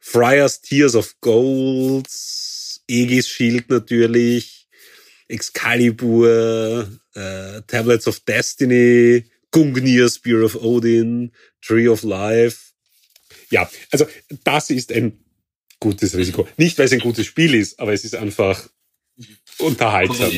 [0.00, 2.08] Friar's Tears of Gold,
[2.90, 4.68] Aegis Shield natürlich,
[5.28, 12.72] Excalibur, äh, Tablets of Destiny, Gungnir, Spear of Odin, Tree of Life.
[13.50, 14.06] Ja, also
[14.44, 15.24] das ist ein
[15.80, 16.48] gutes Risiko.
[16.56, 18.68] Nicht, weil es ein gutes Spiel ist, aber es ist einfach
[19.58, 20.30] unterhaltsam.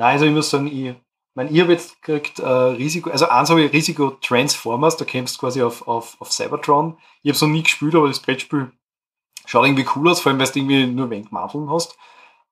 [0.00, 0.94] Nein, also ich muss sagen, ich,
[1.34, 5.36] mein, ich habe jetzt gekriegt äh, Risiko, also eins habe ich Risiko Transformers, da kämpfst
[5.36, 6.96] du quasi auf, auf, auf Cybertron.
[7.22, 8.72] Ich habe es noch nie gespielt, aber das Brettspiel
[9.44, 11.98] schaut irgendwie cool aus, vor allem weil du irgendwie nur wenig Manteln hast.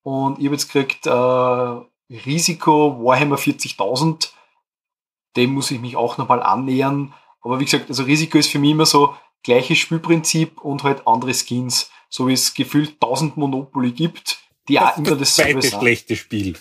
[0.03, 4.28] Und ich habe jetzt gekriegt äh, Risiko Warhammer 40.000,
[5.36, 7.14] dem muss ich mich auch nochmal annähern.
[7.40, 11.32] Aber wie gesagt, also Risiko ist für mich immer so gleiches Spielprinzip und halt andere
[11.32, 11.90] Skins.
[12.11, 14.38] So wie es gefühlt 1000 Monopoly gibt,
[14.68, 15.72] die das auch immer dasselbe sind.
[15.72, 16.55] Das schlechte Spiel.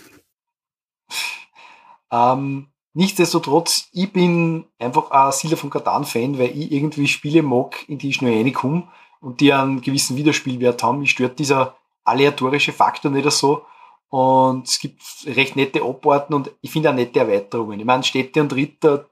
[2.11, 7.97] Ähm, nichtsdestotrotz, ich bin einfach ein Siedler von Katan-Fan, weil ich irgendwie Spiele mag, in
[7.97, 8.87] die ich schnell reinkomme
[9.21, 10.99] und die einen gewissen Wiederspielwert haben.
[10.99, 13.65] Mich stört dieser aleatorische Faktor nicht so.
[14.09, 17.79] Und es gibt recht nette Abarten und ich finde auch nette Erweiterungen.
[17.79, 19.09] Ich meine, Städte und Ritter,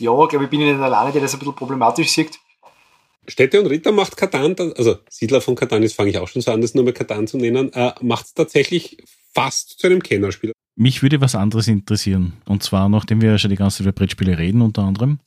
[0.00, 2.40] ja, glaube ich, bin ich nicht alleine, der das ein bisschen problematisch sieht.
[3.28, 6.50] Städte und Ritter macht Katan, also Siedler von Katan, jetzt fange ich auch schon so
[6.50, 10.52] an, das nur mit Katan zu nennen, äh, macht es tatsächlich fast zu einem Kennerspiel.
[10.76, 12.34] Mich würde was anderes interessieren.
[12.46, 15.20] Und zwar, nachdem wir ja schon die ganze Zeit über Brettspiele reden, unter anderem,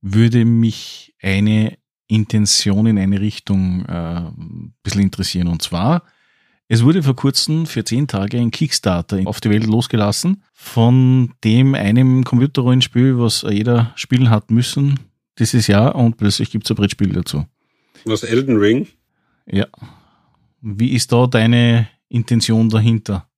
[0.00, 1.76] würde mich eine
[2.08, 5.46] Intention in eine Richtung äh, ein bisschen interessieren.
[5.46, 6.02] Und zwar,
[6.66, 11.74] es wurde vor kurzem für zehn Tage ein Kickstarter auf die Welt losgelassen von dem
[11.74, 14.98] einem Computerrollenspiel, was jeder spielen hat müssen
[15.38, 17.46] dieses Jahr und plötzlich gibt es ein Brettspiel dazu.
[18.04, 18.86] Was Elden Ring?
[19.46, 19.66] Ja.
[20.60, 23.29] Wie ist da deine Intention dahinter?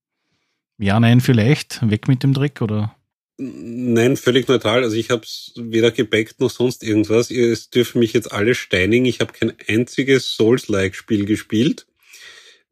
[0.83, 1.89] Ja, nein, vielleicht.
[1.89, 2.97] Weg mit dem Dreck oder?
[3.39, 4.83] Nein, völlig neutral.
[4.83, 7.31] Also ich habe es weder gebackt noch sonst irgendwas.
[7.31, 9.05] Es dürfen mich jetzt alle steinigen.
[9.07, 11.87] Ich habe kein einziges Souls-like-Spiel gespielt,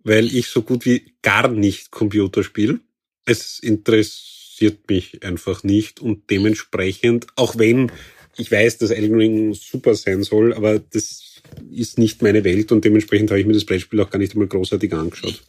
[0.02, 2.80] weil ich so gut wie gar nicht Computer spiele.
[3.26, 7.92] Es interessiert mich einfach nicht und dementsprechend, auch wenn
[8.36, 12.84] ich weiß, dass Elden Ring super sein soll, aber das ist nicht meine Welt und
[12.84, 15.44] dementsprechend habe ich mir das Brettspiel auch gar nicht einmal großartig angeschaut.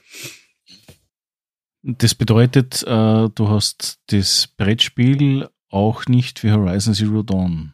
[1.84, 7.74] Das bedeutet, äh, du hast das Brettspiel auch nicht für Horizon Zero Dawn.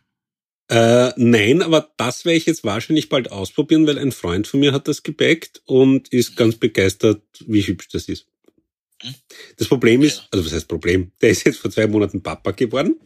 [0.70, 4.74] Äh, nein, aber das werde ich jetzt wahrscheinlich bald ausprobieren, weil ein Freund von mir
[4.74, 8.28] hat das gebackt und ist ganz begeistert, wie hübsch das ist.
[9.58, 11.12] Das Problem ist, also was heißt Problem?
[11.22, 13.00] Der ist jetzt vor zwei Monaten Papa geworden.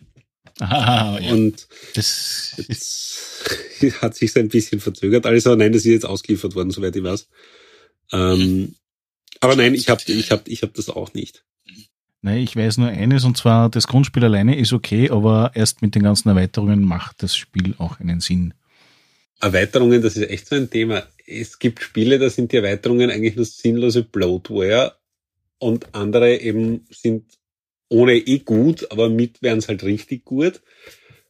[0.59, 1.31] Ah, ja.
[1.33, 3.45] Und das jetzt
[4.01, 5.25] hat sich so ein bisschen verzögert.
[5.25, 7.27] Alles, aber nein, das ist jetzt ausgeliefert worden, soweit ich weiß.
[8.13, 8.75] Ähm,
[9.41, 11.43] aber nein, ich habe ich hab, ich hab das auch nicht.
[12.21, 15.95] Nein, ich weiß nur eines, und zwar das Grundspiel alleine ist okay, aber erst mit
[15.95, 18.53] den ganzen Erweiterungen macht das Spiel auch einen Sinn.
[19.41, 21.03] Erweiterungen, das ist echt so ein Thema.
[21.25, 24.95] Es gibt Spiele, da sind die Erweiterungen eigentlich nur sinnlose Bloatware
[25.57, 27.25] und andere eben sind
[27.89, 30.61] ohne eh gut, aber mit wären es halt richtig gut.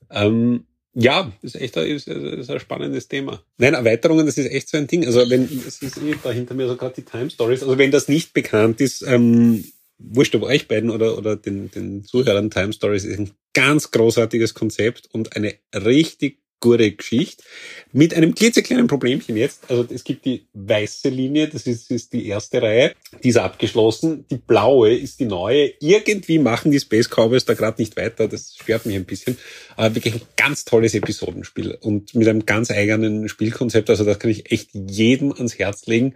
[0.10, 3.44] Ähm, ja, ist echt ein, ist, ist ein spannendes Thema.
[3.58, 5.06] Nein, Erweiterungen, das ist echt so ein Ding.
[5.06, 7.64] Also wenn, es ist eh da hinter mir so gerade die Time Stories.
[7.64, 9.64] Also wenn das nicht bekannt ist, ähm,
[9.98, 14.54] wurscht ob euch beiden oder, oder den, den Zuhörern, Time Stories ist ein ganz großartiges
[14.54, 17.44] Konzept und eine richtig gute Geschichte.
[17.92, 19.70] Mit einem klitzekleinen Problemchen jetzt.
[19.70, 24.26] Also es gibt die weiße Linie, das ist, ist die erste Reihe, die ist abgeschlossen.
[24.32, 25.74] Die blaue ist die neue.
[25.82, 28.30] Irgendwie machen die Space Cowboys da gerade nicht weiter.
[28.30, 29.38] Das stört mich ein bisschen.
[29.76, 33.90] Aber wirklich ein ganz tolles Episodenspiel und mit einem ganz eigenen Spielkonzept.
[33.90, 36.16] Also das kann ich echt jedem ans Herz legen,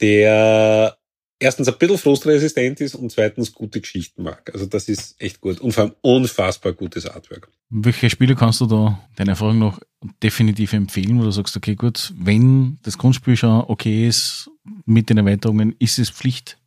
[0.00, 0.99] der
[1.40, 4.50] erstens ein bisschen frustresistent ist und zweitens gute Geschichten mag.
[4.52, 7.48] Also das ist echt gut und vor allem unfassbar gutes Artwork.
[7.70, 9.80] Welche Spiele kannst du da deiner Erfahrung noch
[10.22, 14.50] definitiv empfehlen, wo du sagst, okay, gut, wenn das Grundspiel schon okay ist
[14.84, 16.58] mit den Erweiterungen, ist es Pflicht?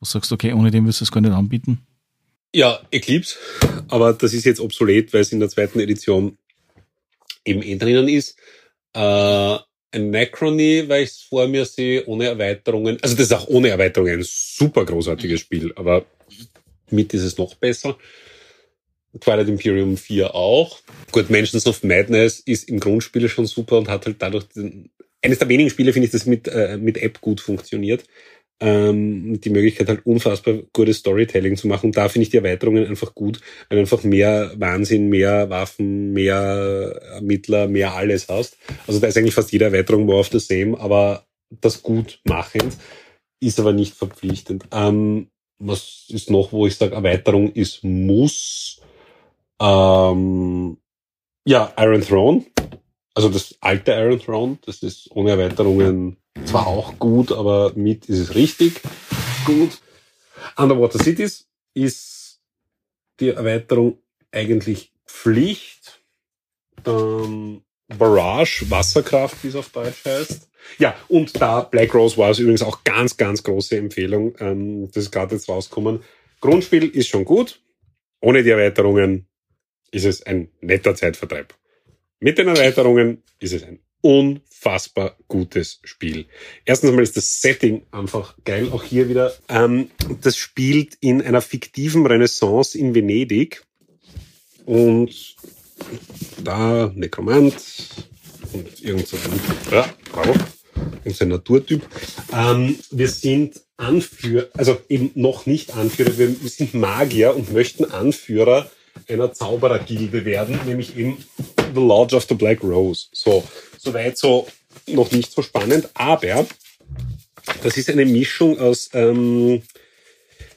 [0.00, 1.80] Du sagst, okay, ohne dem wirst du es gar nicht anbieten?
[2.54, 3.36] Ja, Eclipse,
[3.88, 6.38] aber das ist jetzt obsolet, weil es in der zweiten Edition
[7.44, 8.38] eben eh drinnen ist.
[8.94, 9.58] Äh,
[9.92, 12.98] Anachrony, weil ich es vor mir sehe, ohne Erweiterungen.
[13.02, 16.04] Also das ist auch ohne Erweiterungen ein super großartiges Spiel, aber
[16.90, 17.96] mit ist es noch besser.
[19.20, 20.80] Twilight Imperium 4 auch.
[21.10, 24.90] Gut, Mansions of Madness ist im Grundspiel schon super und hat halt dadurch den,
[25.22, 28.04] eines der wenigen Spiele, finde ich, das mit, äh, mit App gut funktioniert
[28.60, 31.86] ähm, die Möglichkeit halt unfassbar gutes Storytelling zu machen.
[31.86, 37.00] Und da finde ich die Erweiterungen einfach gut, weil einfach mehr Wahnsinn, mehr Waffen, mehr
[37.14, 38.56] Ermittler, mehr alles hast.
[38.86, 42.76] Also da ist eigentlich fast jede Erweiterung more of the same, aber das gut machend
[43.40, 44.64] ist aber nicht verpflichtend.
[44.72, 45.28] Ähm,
[45.58, 48.80] was ist noch, wo ich sage, Erweiterung ist Muss?
[49.60, 50.78] Ähm,
[51.44, 52.44] ja, Iron Throne.
[53.14, 58.18] Also das alte Iron Throne, das ist ohne Erweiterungen zwar auch gut, aber mit ist
[58.18, 58.80] es richtig
[59.44, 59.80] gut.
[60.56, 62.40] Underwater Cities ist
[63.20, 63.98] die Erweiterung
[64.32, 66.02] eigentlich Pflicht.
[66.84, 70.48] Dann Barrage, Wasserkraft, wie es auf Deutsch heißt.
[70.78, 74.34] Ja, und da Black Rose war es übrigens auch ganz, ganz große Empfehlung.
[74.38, 76.02] Ähm, das ist gerade jetzt rausgekommen.
[76.40, 77.60] Grundspiel ist schon gut.
[78.20, 79.26] Ohne die Erweiterungen
[79.90, 81.54] ist es ein netter Zeitvertreib.
[82.20, 86.26] Mit den Erweiterungen ist es ein unfassbar gutes Spiel.
[86.64, 88.68] Erstens einmal ist das Setting einfach geil.
[88.72, 89.34] Auch hier wieder.
[89.48, 89.90] Ähm,
[90.20, 93.62] das spielt in einer fiktiven Renaissance in Venedig.
[94.64, 95.36] Und
[96.44, 97.54] da Nekromant
[98.52, 99.40] und irgend so ein,
[99.72, 100.34] ja, bravo,
[101.04, 101.82] irgendein Naturtyp.
[102.32, 108.70] Ähm, wir sind Anführer, also eben noch nicht Anführer, wir sind Magier und möchten Anführer
[109.08, 111.18] einer Zauberergilde werden, nämlich eben
[111.74, 113.06] The Lodge of the Black Rose.
[113.12, 113.44] So,
[113.78, 114.46] soweit so
[114.86, 116.46] noch nicht so spannend, aber
[117.62, 119.62] das ist eine Mischung aus, ähm,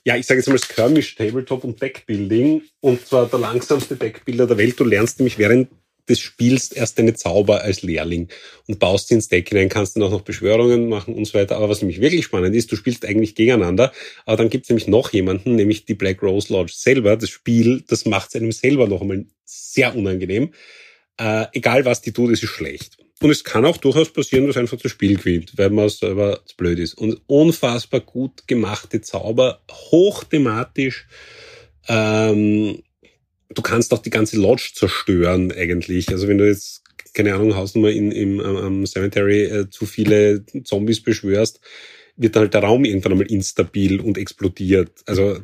[0.04, 4.58] ja, ich sage jetzt mal Skirmish, Tabletop und Deckbuilding und zwar der langsamste Deckbuilder der
[4.58, 4.80] Welt.
[4.80, 5.70] Du lernst nämlich während
[6.10, 8.28] des Spiels erst deine Zauber als Lehrling
[8.68, 11.58] und baust sie ins Deck hinein, kannst dann auch noch Beschwörungen machen und so weiter.
[11.58, 13.92] Aber was nämlich wirklich spannend ist, du spielst eigentlich gegeneinander,
[14.26, 17.16] aber dann gibt es nämlich noch jemanden, nämlich die Black Rose Lodge selber.
[17.16, 20.54] Das Spiel, das macht es einem selber noch einmal sehr unangenehm.
[21.18, 22.98] Äh, egal was die tut, es ist schlecht.
[23.22, 26.58] Und es kann auch durchaus passieren, dass einfach das Spiel gewinnt, weil man selber zu
[26.58, 26.96] blöd ist.
[26.96, 31.08] Und unfassbar gut gemachte Zauber, hochthematisch.
[31.88, 32.82] Ähm,
[33.50, 36.10] du kannst auch die ganze Lodge zerstören eigentlich.
[36.10, 36.82] Also wenn du jetzt,
[37.14, 41.60] keine Ahnung, Hausnummer im am Cemetery äh, zu viele Zombies beschwörst,
[42.16, 44.92] wird dann halt der Raum irgendwann einmal instabil und explodiert.
[45.06, 45.40] Also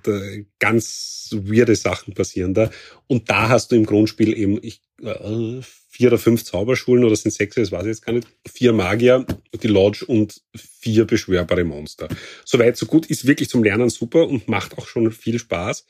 [0.60, 2.70] ganz weirde Sachen passieren da.
[3.08, 7.32] Und da hast du im Grundspiel eben ich, äh, vier oder fünf Zauberschulen oder sind
[7.32, 9.26] sechs, das weiß ich jetzt gar nicht, vier Magier,
[9.62, 12.08] die Lodge und vier beschwörbare Monster.
[12.46, 15.86] Soweit, so gut, ist wirklich zum Lernen super und macht auch schon viel Spaß.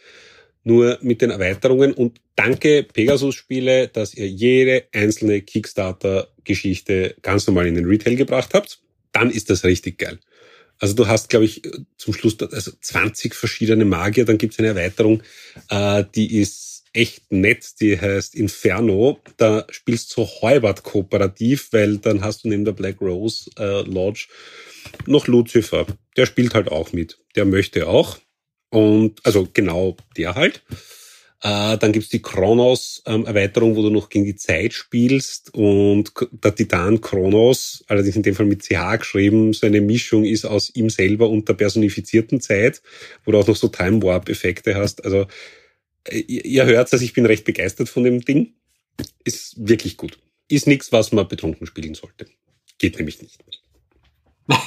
[0.64, 7.76] Nur mit den Erweiterungen und danke Pegasus-Spiele, dass ihr jede einzelne Kickstarter-Geschichte ganz normal in
[7.76, 8.82] den Retail gebracht habt.
[9.14, 10.20] Dann ist das richtig geil.
[10.80, 11.62] Also du hast, glaube ich,
[11.98, 14.26] zum Schluss also 20 verschiedene Magier.
[14.26, 15.24] Dann gibt es eine Erweiterung,
[15.70, 19.20] äh, die ist echt nett, die heißt Inferno.
[19.38, 24.28] Da spielst du Heubert kooperativ, weil dann hast du neben der Black Rose äh, Lodge
[25.06, 25.86] noch Lucifer.
[26.16, 27.20] Der spielt halt auch mit.
[27.36, 28.18] Der möchte auch.
[28.70, 30.64] Und also genau der halt.
[31.42, 37.00] Äh, dann gibt's die Kronos-Erweiterung, wo du noch gegen die Zeit spielst und der Titan
[37.00, 41.30] Kronos, allerdings in dem Fall mit CH geschrieben, so eine Mischung ist aus ihm selber
[41.30, 42.82] und der personifizierten Zeit,
[43.24, 45.06] wo du auch noch so Time Warp-Effekte hast.
[45.06, 45.28] Also
[46.06, 48.54] äh, ihr hört dass ich bin recht begeistert von dem Ding.
[49.24, 50.18] Ist wirklich gut.
[50.48, 52.26] Ist nichts, was man betrunken spielen sollte.
[52.80, 53.44] Geht nämlich nicht.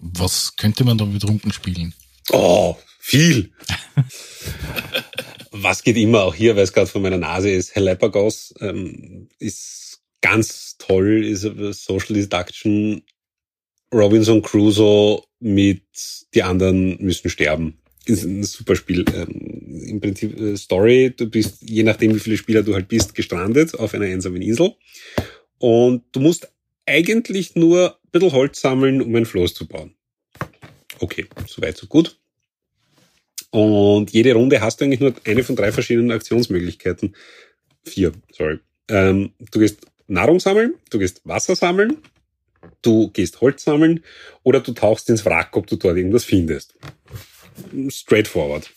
[0.00, 1.94] was könnte man da betrunken spielen?
[2.30, 3.50] Oh, viel.
[5.50, 10.00] Was geht immer auch hier, weil es gerade vor meiner Nase ist, Galapagos ähm, ist
[10.22, 13.02] ganz toll, ist Social Deduction.
[13.92, 15.82] Robinson Crusoe mit
[16.34, 17.78] die anderen müssen sterben.
[18.06, 19.04] Ist ein super Spiel.
[19.14, 23.14] Ähm, Im Prinzip äh, Story, du bist, je nachdem wie viele Spieler du halt bist,
[23.14, 24.72] gestrandet auf einer einsamen Insel.
[25.58, 26.50] Und du musst
[26.86, 29.94] eigentlich nur ein bisschen Holz sammeln, um ein Floß zu bauen.
[31.00, 32.18] Okay, soweit, so gut.
[33.54, 37.14] Und jede Runde hast du eigentlich nur eine von drei verschiedenen Aktionsmöglichkeiten.
[37.84, 38.58] Vier, sorry.
[38.88, 41.98] Ähm, du gehst Nahrung sammeln, du gehst Wasser sammeln,
[42.82, 44.02] du gehst Holz sammeln
[44.42, 46.74] oder du tauchst ins Wrack, ob du dort irgendwas findest.
[47.90, 48.68] Straightforward.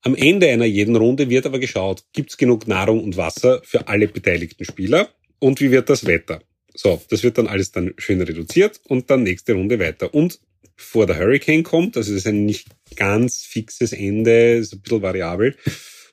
[0.00, 3.88] Am Ende einer jeden Runde wird aber geschaut, gibt es genug Nahrung und Wasser für
[3.88, 6.40] alle beteiligten Spieler und wie wird das Wetter.
[6.72, 10.14] So, das wird dann alles dann schön reduziert und dann nächste Runde weiter.
[10.14, 10.40] Und
[10.76, 15.02] vor der Hurricane kommt, also das ist ein nicht ganz fixes Ende, ist ein bisschen
[15.02, 15.56] variabel,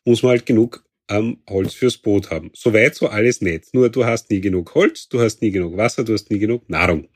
[0.05, 2.51] muss man halt genug ähm, Holz fürs Boot haben.
[2.53, 3.65] Soweit so alles nett.
[3.73, 6.69] Nur du hast nie genug Holz, du hast nie genug Wasser, du hast nie genug
[6.69, 7.09] Nahrung.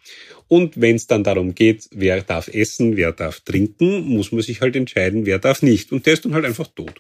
[0.47, 4.61] Und wenn es dann darum geht, wer darf essen, wer darf trinken, muss man sich
[4.61, 5.91] halt entscheiden, wer darf nicht.
[5.91, 6.99] Und der ist dann halt einfach tot.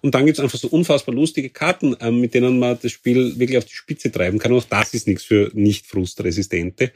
[0.00, 3.58] Und dann gibt's einfach so unfassbar lustige Karten, ähm, mit denen man das Spiel wirklich
[3.58, 4.52] auf die Spitze treiben kann.
[4.52, 6.92] Auch das ist nichts für nicht frustresistente.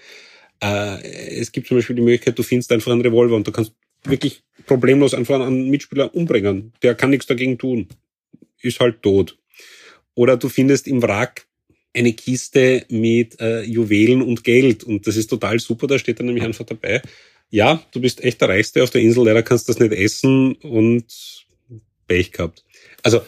[0.63, 3.73] Äh, es gibt zum Beispiel die Möglichkeit, du findest einfach einen Revolver und du kannst
[4.05, 6.73] wirklich problemlos einfach einen Mitspieler umbringen.
[6.83, 7.89] Der kann nichts dagegen tun.
[8.61, 9.39] Ist halt tot.
[10.15, 11.47] Oder du findest im Wrack
[11.95, 16.27] eine Kiste mit äh, Juwelen und Geld und das ist total super, da steht dann
[16.27, 17.03] nämlich einfach dabei,
[17.51, 20.55] ja, du bist echt der Reichste auf der Insel, leider kannst du das nicht essen
[20.57, 21.05] und
[22.07, 22.65] Pech gehabt.
[23.03, 23.23] Also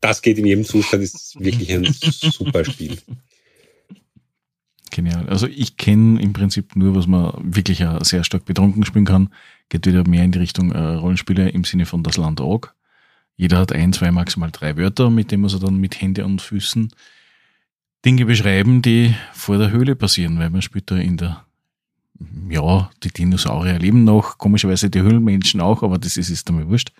[0.00, 2.98] das geht in jedem Zustand, ist wirklich ein super Spiel.
[4.94, 5.28] Genial.
[5.28, 9.28] Also ich kenne im Prinzip nur, was man wirklich sehr stark betrunken spielen kann.
[9.68, 12.76] Geht wieder mehr in die Richtung äh, Rollenspiele im Sinne von das Land Org.
[13.36, 16.40] Jeder hat ein, zwei, maximal drei Wörter, mit denen muss er dann mit Hände und
[16.40, 16.92] Füßen
[18.04, 21.44] Dinge beschreiben, die vor der Höhle passieren, weil man spielt da in der,
[22.48, 26.92] ja, die Dinosaurier leben noch, komischerweise die Höhlenmenschen auch, aber das ist, ist mir wurscht.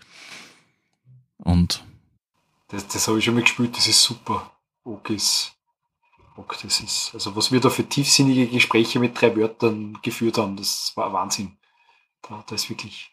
[1.36, 1.84] Und
[2.70, 4.50] das, das habe ich schon mal gespielt, das ist super.
[4.82, 5.52] Okis.
[6.34, 7.10] Bock das ist.
[7.14, 11.56] Also was wir da für tiefsinnige Gespräche mit drei Wörtern geführt haben, das war Wahnsinn.
[12.22, 13.10] Da, da ist wirklich.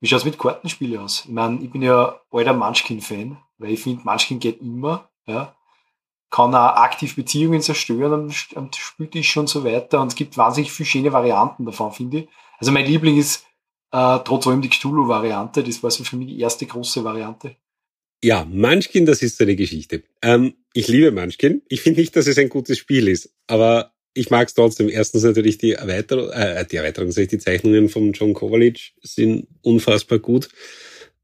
[0.00, 1.24] Wie schaut es mit Kartenspielen aus?
[1.24, 5.54] Ich meine, ich bin ja alter Munchkin-Fan, weil ich finde, Munchkin geht immer, ja.
[6.30, 10.00] Kann auch aktiv Beziehungen zerstören am, am Spieltisch und so weiter.
[10.00, 12.28] Und es gibt wahnsinnig viele schöne Varianten davon, finde ich.
[12.58, 13.46] Also mein Liebling ist
[13.92, 15.62] äh, trotz allem die Cthulhu-Variante.
[15.62, 17.56] Das war so für mich die erste große Variante.
[18.24, 20.04] Ja, Munchkin, das ist so eine Geschichte.
[20.22, 21.62] Ähm, ich liebe Munchkin.
[21.68, 24.88] Ich finde nicht, dass es ein gutes Spiel ist, aber ich mag es trotzdem.
[24.88, 30.48] Erstens natürlich die Erweiterung, äh, die Erweiterung, die Zeichnungen von John Kovalic sind unfassbar gut.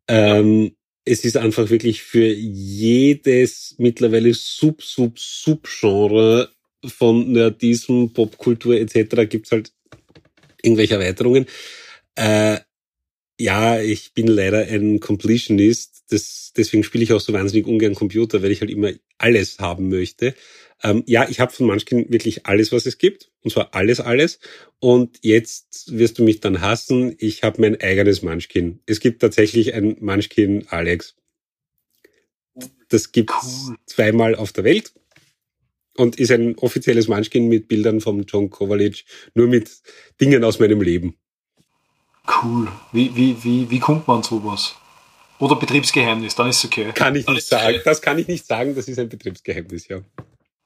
[0.08, 0.72] Ähm,
[1.04, 6.50] es ist einfach wirklich für jedes mittlerweile Sub, Sub, Sub-Genre
[6.84, 9.28] von Nerdism, Popkultur etc.
[9.28, 9.72] gibt's halt
[10.62, 11.46] irgendwelche Erweiterungen.
[12.16, 12.58] Äh,
[13.38, 16.04] ja, ich bin leider ein Completionist.
[16.10, 19.88] Das, deswegen spiele ich auch so wahnsinnig ungern Computer, weil ich halt immer alles haben
[19.88, 20.34] möchte.
[20.82, 23.30] Ähm, ja, ich habe von Munchkin wirklich alles, was es gibt.
[23.42, 24.40] Und zwar alles, alles.
[24.80, 27.14] Und jetzt wirst du mich dann hassen.
[27.18, 28.80] Ich habe mein eigenes Munchkin.
[28.86, 31.16] Es gibt tatsächlich ein Munchkin Alex.
[32.88, 33.76] Das gibt cool.
[33.86, 34.92] zweimal auf der Welt
[35.96, 39.70] und ist ein offizielles Munchkin mit Bildern von John Kovalic, nur mit
[40.20, 41.16] Dingen aus meinem Leben.
[42.42, 42.68] Cool.
[42.92, 44.74] Wie, wie, wie, wie kommt man sowas?
[45.38, 46.92] Oder Betriebsgeheimnis, dann ist es okay.
[46.92, 47.76] Kann ich nicht sagen.
[47.76, 47.82] Okay.
[47.84, 50.00] Das kann ich nicht sagen, das ist ein Betriebsgeheimnis, ja.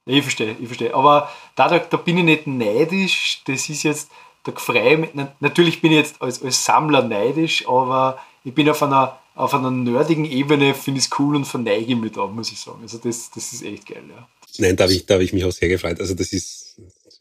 [0.07, 0.95] Ich verstehe, ich verstehe.
[0.95, 3.43] Aber da, da, bin ich nicht neidisch.
[3.47, 4.11] Das ist jetzt,
[4.45, 5.09] da freue
[5.41, 9.71] Natürlich bin ich jetzt als, als Sammler neidisch, aber ich bin auf einer, auf einer
[9.71, 12.81] nerdigen Ebene, finde ich es cool und verneige mich da, muss ich sagen.
[12.83, 14.27] Also das, das ist echt geil, ja.
[14.59, 16.01] Nein, da habe ich, da habe ich mich auch sehr gefreut.
[16.01, 16.62] Also das ist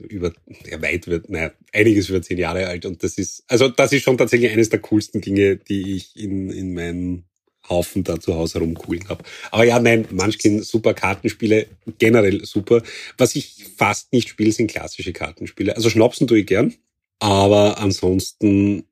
[0.10, 0.34] über,
[0.70, 4.04] ja, weit wird, naja, einiges über zehn Jahre alt und das ist, also das ist
[4.04, 7.24] schon tatsächlich eines der coolsten Dinge, die ich in, in meinem
[7.70, 9.24] Haufen da zu Hause rumkugeln habe.
[9.52, 11.68] Aber ja, nein, Munchkin, super Kartenspiele,
[12.00, 12.82] generell super.
[13.18, 15.76] Was ich fast nicht spiele, sind klassische Kartenspiele.
[15.76, 16.74] Also Schnapsen tue ich gern,
[17.20, 18.86] aber ansonsten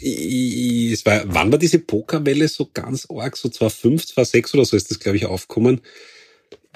[0.00, 3.36] es war, wann war diese Pokerwelle so ganz arg?
[3.36, 5.80] So 2005, 2006 oder so ist das, glaube ich, aufgekommen.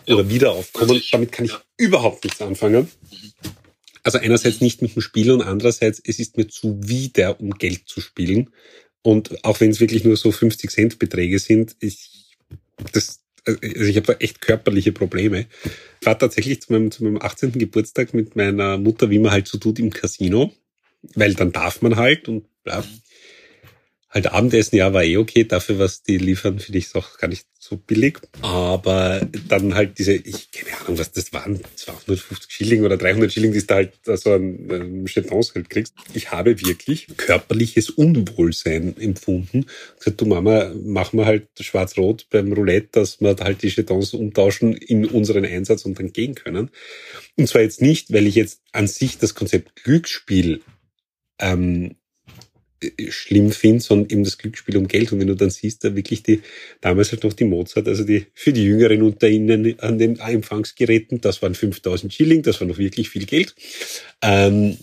[0.07, 1.03] Oder wieder aufgekommen.
[1.13, 2.89] Damit kann ich überhaupt nichts anfangen.
[4.03, 8.01] Also einerseits nicht mit dem Spiel und andererseits, es ist mir zuwider, um Geld zu
[8.01, 8.51] spielen.
[9.03, 12.37] Und auch wenn es wirklich nur so 50 Cent Beträge sind, ich,
[12.93, 15.47] das, also ich habe da echt körperliche Probleme.
[16.01, 17.53] Ich war tatsächlich zu meinem, zu meinem 18.
[17.53, 20.53] Geburtstag mit meiner Mutter, wie man halt so tut, im Casino.
[21.15, 22.83] Weil dann darf man halt und ja,
[24.15, 25.45] halt Abendessen, ja, war eh okay.
[25.45, 28.21] Dafür, was die liefern, finde ich es auch gar nicht so billig.
[28.43, 33.53] Aber dann halt diese, ich keine Ahnung, was das waren, 250 Schilling oder 300 Schilling,
[33.53, 35.95] die du halt so ein, ein Chetons halt kriegst.
[36.15, 39.67] Ich habe wirklich körperliches Unwohlsein empfunden.
[39.99, 44.75] Gesagt, du Mama, machen wir halt schwarz-rot beim Roulette, dass wir halt die Chetons umtauschen
[44.75, 46.71] in unseren Einsatz und dann gehen können.
[47.37, 50.62] Und zwar jetzt nicht, weil ich jetzt an sich das Konzept Glücksspiel
[51.41, 51.97] ähm,
[53.09, 55.12] schlimm finde, sondern eben das Glücksspiel um Geld.
[55.12, 56.43] Und wenn du dann siehst, da wirklich die,
[56.80, 61.20] damals halt noch die Mozart, also die, für die Jüngeren unter ihnen an den Empfangsgeräten,
[61.20, 63.55] das waren 5000 Schilling, das war noch wirklich viel Geld.
[64.22, 64.76] Ähm,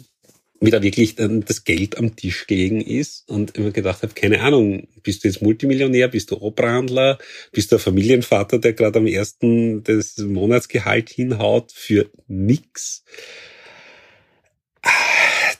[0.61, 4.41] wie da wirklich dann das Geld am Tisch gelegen ist und immer gedacht habe, keine
[4.41, 7.17] Ahnung, bist du jetzt Multimillionär, bist du Operahandler,
[7.51, 13.03] bist du ein Familienvater, der gerade am ersten des Monatsgehalt hinhaut für nix.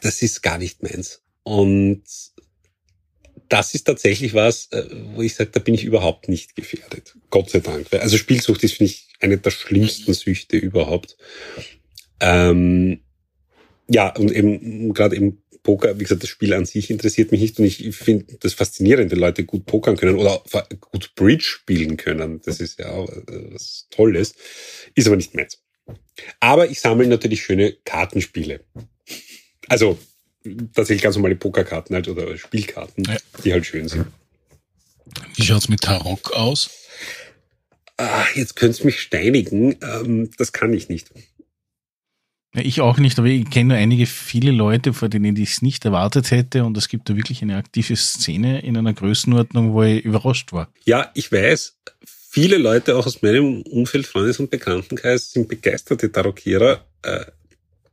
[0.01, 1.21] Das ist gar nicht meins.
[1.43, 2.03] Und
[3.49, 7.15] das ist tatsächlich was, äh, wo ich sage, da bin ich überhaupt nicht gefährdet.
[7.29, 7.87] Gott sei Dank.
[7.93, 11.17] Also Spielsucht ist, finde ich, eine der schlimmsten Süchte überhaupt.
[12.21, 13.01] Ähm,
[13.89, 17.59] ja, und eben gerade im Poker, wie gesagt, das Spiel an sich interessiert mich nicht
[17.59, 20.41] und ich finde das faszinierend, wenn Leute gut pokern können oder
[20.79, 22.41] gut Bridge spielen können.
[22.43, 24.33] Das ist ja auch äh, was Tolles.
[24.95, 25.61] Ist aber nicht meins.
[26.39, 28.63] Aber ich sammle natürlich schöne Kartenspiele.
[29.67, 29.99] Also
[30.73, 33.17] tatsächlich ganz normale Pokerkarten halt oder Spielkarten, ja.
[33.43, 34.07] die halt schön sind.
[35.35, 36.69] Wie schaut's mit Tarok aus?
[37.97, 39.77] Ah, jetzt könntest mich steinigen.
[39.81, 41.11] Ähm, das kann ich nicht.
[42.53, 45.85] Ich auch nicht, aber ich kenne nur einige, viele Leute, vor denen ich es nicht
[45.85, 50.03] erwartet hätte und es gibt da wirklich eine aktive Szene in einer Größenordnung, wo ich
[50.03, 50.69] überrascht war.
[50.83, 56.85] Ja, ich weiß, viele Leute auch aus meinem Umfeld, Freundes- und Bekanntenkreis sind begeisterte Tarokierer.
[57.03, 57.25] Äh,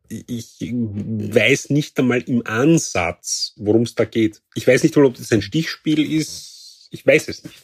[0.09, 4.43] ich weiß nicht einmal im Ansatz, worum es da geht.
[4.55, 6.89] Ich weiß nicht, ob das ein Stichspiel ist.
[6.91, 7.57] Ich weiß es nicht.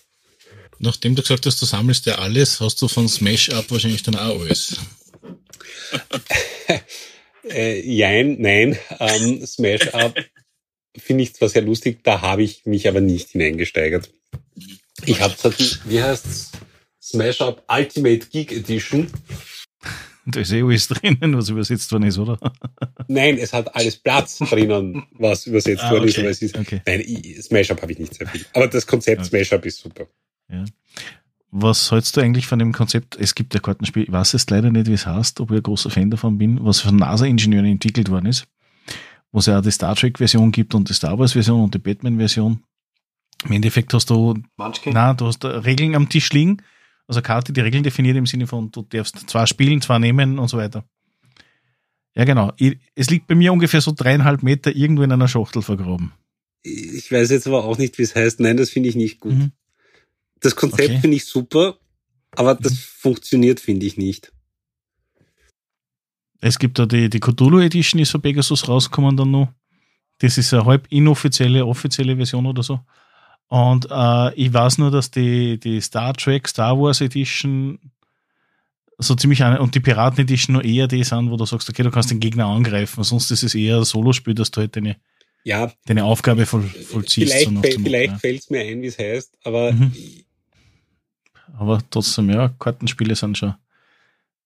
[0.79, 4.17] Nachdem du gesagt hast, du sammelst ja alles, hast du von Smash Up wahrscheinlich dann
[4.17, 4.77] auch alles.
[7.49, 8.79] äh, jein, nein.
[8.99, 10.17] Ähm, Smash Up
[10.97, 14.11] finde ich zwar sehr lustig, da habe ich mich aber nicht hineingesteigert.
[15.07, 16.53] Ich habe die, wie heißt's?
[17.03, 19.11] Smash Up Ultimate Geek Edition.
[20.27, 22.39] Da ist eh alles drinnen, was übersetzt worden ist, oder?
[23.09, 26.11] Nein, es hat alles Platz drinnen, was übersetzt ah, worden okay.
[26.11, 26.19] ist.
[26.19, 26.81] Aber es ist okay.
[26.87, 28.45] Nein, Smash-Up habe ich nicht sehr viel.
[28.55, 29.29] Aber das Konzept okay.
[29.29, 30.07] Smash-Up ist super.
[30.51, 30.65] Ja.
[31.51, 33.17] Was hältst du eigentlich von dem Konzept?
[33.17, 35.63] Es gibt ja Kartenspiel, ich weiß jetzt leider nicht, wie es heißt, ob ich ein
[35.63, 38.47] großer Fan davon bin, was von NASA-Ingenieuren entwickelt worden ist,
[39.31, 42.63] wo es ja auch die Star Trek-Version gibt und die Star Wars-Version und die Batman-Version.
[43.45, 44.95] Im Endeffekt hast du, Munchkin?
[44.95, 46.63] nein, du hast Regeln am Tisch liegen
[47.07, 50.49] also Karte, die Regeln definiert im Sinne von, du darfst zwei spielen, zwei nehmen und
[50.49, 50.85] so weiter.
[52.17, 52.53] Ja, genau.
[52.95, 56.13] Es liegt bei mir ungefähr so dreieinhalb Meter irgendwo in einer Schachtel vergraben.
[56.63, 58.41] Ich weiß jetzt aber auch nicht, wie es heißt.
[58.41, 59.35] Nein, das finde ich nicht gut.
[59.35, 59.53] Mhm.
[60.41, 61.01] Das Konzept okay.
[61.01, 61.79] finde ich super,
[62.33, 62.77] aber das mhm.
[62.77, 64.33] funktioniert, finde ich nicht.
[66.41, 69.53] Es gibt da die, die Cthulhu Edition, ist von Pegasus rausgekommen dann noch.
[70.19, 72.81] Das ist eine halb inoffizielle, offizielle Version oder so.
[73.49, 77.79] Und äh, ich weiß nur, dass die, die Star Trek, Star Wars Edition
[78.99, 81.83] so ziemlich eine, und die Piraten Edition nur eher die sind, wo du sagst, okay,
[81.83, 84.97] du kannst den Gegner angreifen, sonst ist es eher ein Solospiel, dass du halt deine,
[85.43, 87.33] ja, deine Aufgabe voll, vollziehst.
[87.33, 88.19] Vielleicht, so vielleicht ja.
[88.19, 89.73] fällt es mir ein, wie es heißt, aber.
[89.73, 89.93] Mhm.
[91.57, 93.55] Aber trotzdem, ja, Kartenspiele sind schon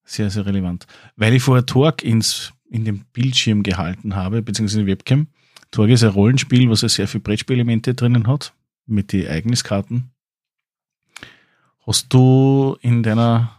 [0.05, 0.87] sehr, sehr relevant.
[1.17, 5.29] Weil ich vorher Torque ins, in den Bildschirm gehalten habe, beziehungsweise in die Webcam.
[5.71, 8.53] Torque ist ein Rollenspiel, was ja sehr viele Brettspielelemente drinnen hat
[8.89, 10.11] mit den Ereigniskarten.
[11.87, 13.59] Hast du in deiner,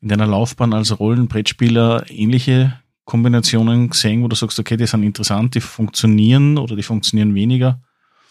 [0.00, 5.54] in deiner Laufbahn als Rollenbrettspieler ähnliche Kombinationen gesehen, wo du sagst, okay, die sind interessant,
[5.54, 7.82] die funktionieren oder die funktionieren weniger?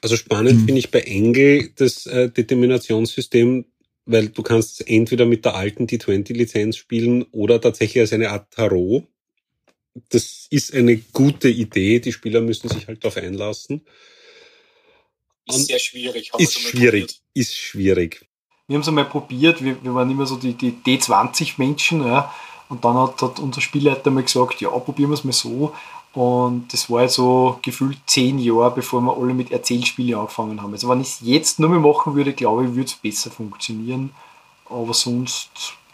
[0.02, 0.66] Also spannend hm.
[0.66, 3.66] finde ich bei Engel das äh, Determinationssystem,
[4.06, 9.04] weil du kannst entweder mit der alten T20-Lizenz spielen oder tatsächlich als eine Art Tarot.
[10.10, 12.00] Das ist eine gute Idee.
[12.00, 13.82] Die Spieler müssen sich halt darauf einlassen.
[15.48, 16.32] Ist sehr schwierig.
[16.38, 17.06] Ist schwierig.
[17.06, 17.22] Probiert.
[17.34, 18.28] Ist schwierig.
[18.68, 19.64] Wir haben es einmal probiert.
[19.64, 22.06] Wir, wir waren immer so die, die D20-Menschen.
[22.06, 22.34] Ja.
[22.70, 25.74] Und dann hat, hat unser Spielleiter mal gesagt, ja, probieren wir es mal so.
[26.14, 30.74] Und das war so gefühlt zehn Jahre, bevor wir alle mit Erzählspielen angefangen haben.
[30.74, 34.12] Also wenn ich es jetzt nur mehr machen würde, glaube ich, würde es besser funktionieren.
[34.66, 35.50] Aber sonst,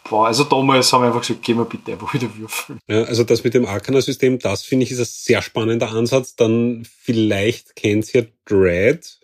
[0.09, 2.79] boah, also damals haben wir einfach gesagt, gehen wir bitte einfach wieder würfeln.
[2.87, 6.35] Ja, also das mit dem Arcana-System, das finde ich ist ein sehr spannender Ansatz.
[6.35, 9.19] Dann vielleicht kennt ihr Dread.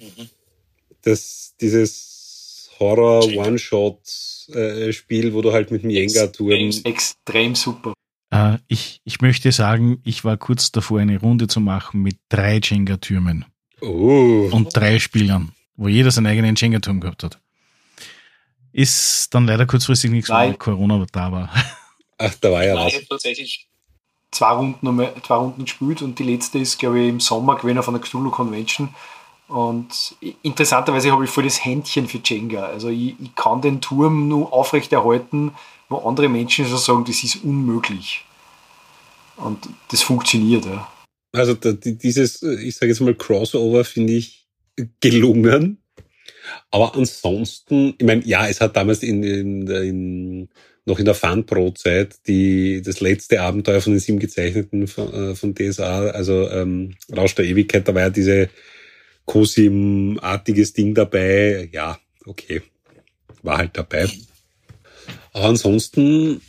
[0.00, 0.28] Mhm.
[1.02, 6.70] Das, dieses Horror-One-Shot-Spiel, äh, wo du halt mit dem Jenga-Turm...
[6.84, 7.92] Extrem super.
[8.30, 12.60] Äh, ich, ich möchte sagen, ich war kurz davor, eine Runde zu machen mit drei
[12.62, 13.46] Jenga-Türmen.
[13.80, 14.50] Oh.
[14.52, 17.38] Und drei Spielern, wo jeder seinen eigenen Jenga-Turm gehabt hat.
[18.72, 21.50] Ist dann leider kurzfristig nichts, weil Corona da war.
[22.18, 22.94] Ach, da war ja was.
[23.08, 23.68] tatsächlich
[24.30, 27.88] zwei Runden, zwei Runden gespielt und die letzte ist, glaube ich, im Sommer gewesen auf
[27.88, 28.94] einer Cthulhu Convention.
[29.50, 32.66] Und interessanterweise habe ich voll das Händchen für Jenga.
[32.66, 35.52] Also ich, ich kann den Turm nur aufrechterhalten,
[35.88, 38.24] wo andere Menschen schon sagen, das ist unmöglich.
[39.36, 40.88] Und das funktioniert, ja.
[41.32, 44.46] Also dieses, ich sage jetzt mal, Crossover finde ich
[45.00, 45.82] gelungen.
[46.70, 50.48] Aber ansonsten, ich meine, ja, es hat damals in, in, in
[50.86, 55.54] noch in der Fun-Pro-Zeit die das letzte Abenteuer von den sieben gezeichneten von, äh, von
[55.54, 58.48] DSA, also ähm, Rausch der Ewigkeit, da war ja diese
[59.30, 61.68] Cosim-artiges Ding dabei.
[61.70, 62.62] Ja, okay,
[63.44, 64.10] war halt dabei.
[65.32, 66.40] Aber ansonsten,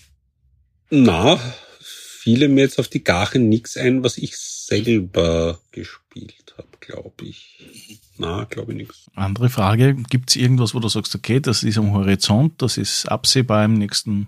[0.90, 1.40] na,
[1.80, 8.00] fiele mir jetzt auf die Gache nichts ein, was ich selber gespielt habe, glaube ich.
[8.18, 9.06] Na, glaube ich nichts.
[9.14, 13.06] Andere Frage, gibt es irgendwas, wo du sagst, okay, das ist am Horizont, das ist
[13.06, 14.26] absehbar im nächsten,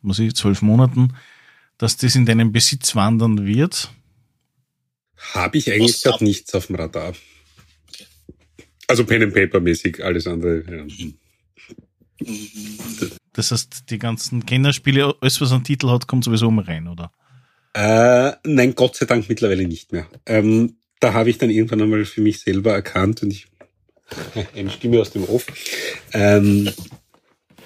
[0.00, 1.14] muss ich, zwölf Monaten,
[1.78, 3.92] dass das in deinen Besitz wandern wird?
[5.34, 7.14] Habe ich eigentlich gerade nichts auf dem Radar.
[8.92, 10.62] Also Pen and Paper mäßig, alles andere.
[10.70, 12.28] Ja.
[13.32, 17.10] Das heißt, die ganzen Kennerspiele, alles was einen Titel hat, kommt sowieso immer rein, oder?
[17.72, 20.06] Äh, nein, Gott sei Dank mittlerweile nicht mehr.
[20.26, 23.46] Ähm, da habe ich dann irgendwann einmal für mich selber erkannt und ich
[24.54, 25.46] eine Stimme aus dem Off.
[26.12, 26.68] Ähm,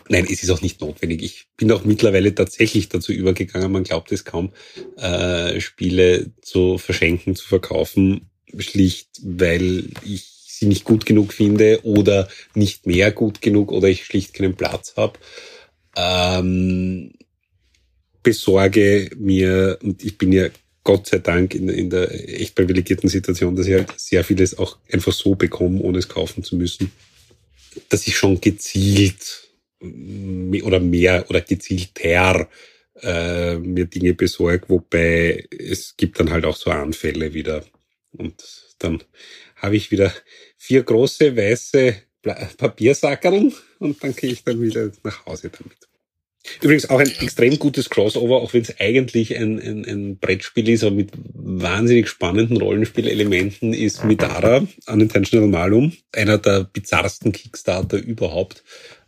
[0.09, 1.25] nein, es ist auch nicht notwendig.
[1.25, 4.53] Ich bin auch mittlerweile tatsächlich dazu übergegangen, man glaubt es kaum,
[4.97, 12.29] äh, Spiele zu verschenken, zu verkaufen, schlicht weil ich sie nicht gut genug finde oder
[12.55, 15.19] nicht mehr gut genug oder ich schlicht keinen Platz habe
[15.97, 17.13] ähm,
[18.23, 20.49] besorge mir, und ich bin ja
[20.85, 24.79] Gott sei Dank in, in der echt privilegierten Situation, dass ich halt sehr vieles auch
[24.93, 26.93] einfach so bekomme, ohne es kaufen zu müssen,
[27.89, 29.49] dass ich schon gezielt
[29.81, 32.49] oder mehr oder gezielter
[33.03, 37.65] äh, mir Dinge besorge, wobei es gibt dann halt auch so Anfälle wieder.
[38.13, 38.43] Und
[38.79, 39.03] dann
[39.57, 40.13] habe ich wieder
[40.57, 41.97] vier große weiße
[42.57, 45.77] Papiersackerl und dann gehe ich dann wieder nach Hause damit.
[46.63, 50.85] Übrigens auch ein extrem gutes Crossover, auch wenn es eigentlich ein, ein, ein Brettspiel ist,
[50.85, 58.63] aber mit wahnsinnig spannenden Rollenspielelementen, ist Midara, Unintentional Malum, einer der bizarrsten Kickstarter überhaupt.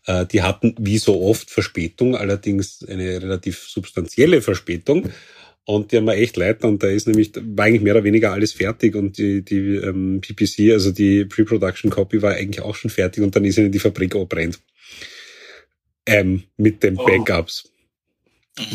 [0.06, 5.10] Äh, die hatten wie so oft Verspätung, allerdings eine relativ substanzielle Verspätung.
[5.70, 8.32] Und die haben mir echt leid und da ist nämlich, war eigentlich mehr oder weniger
[8.32, 12.90] alles fertig und die, die ähm, PPC, also die Pre-Production Copy war eigentlich auch schon
[12.90, 14.60] fertig und dann ist ihnen die Fabrik abbrennt.
[16.06, 17.04] Ähm, mit den oh.
[17.04, 17.70] Backups.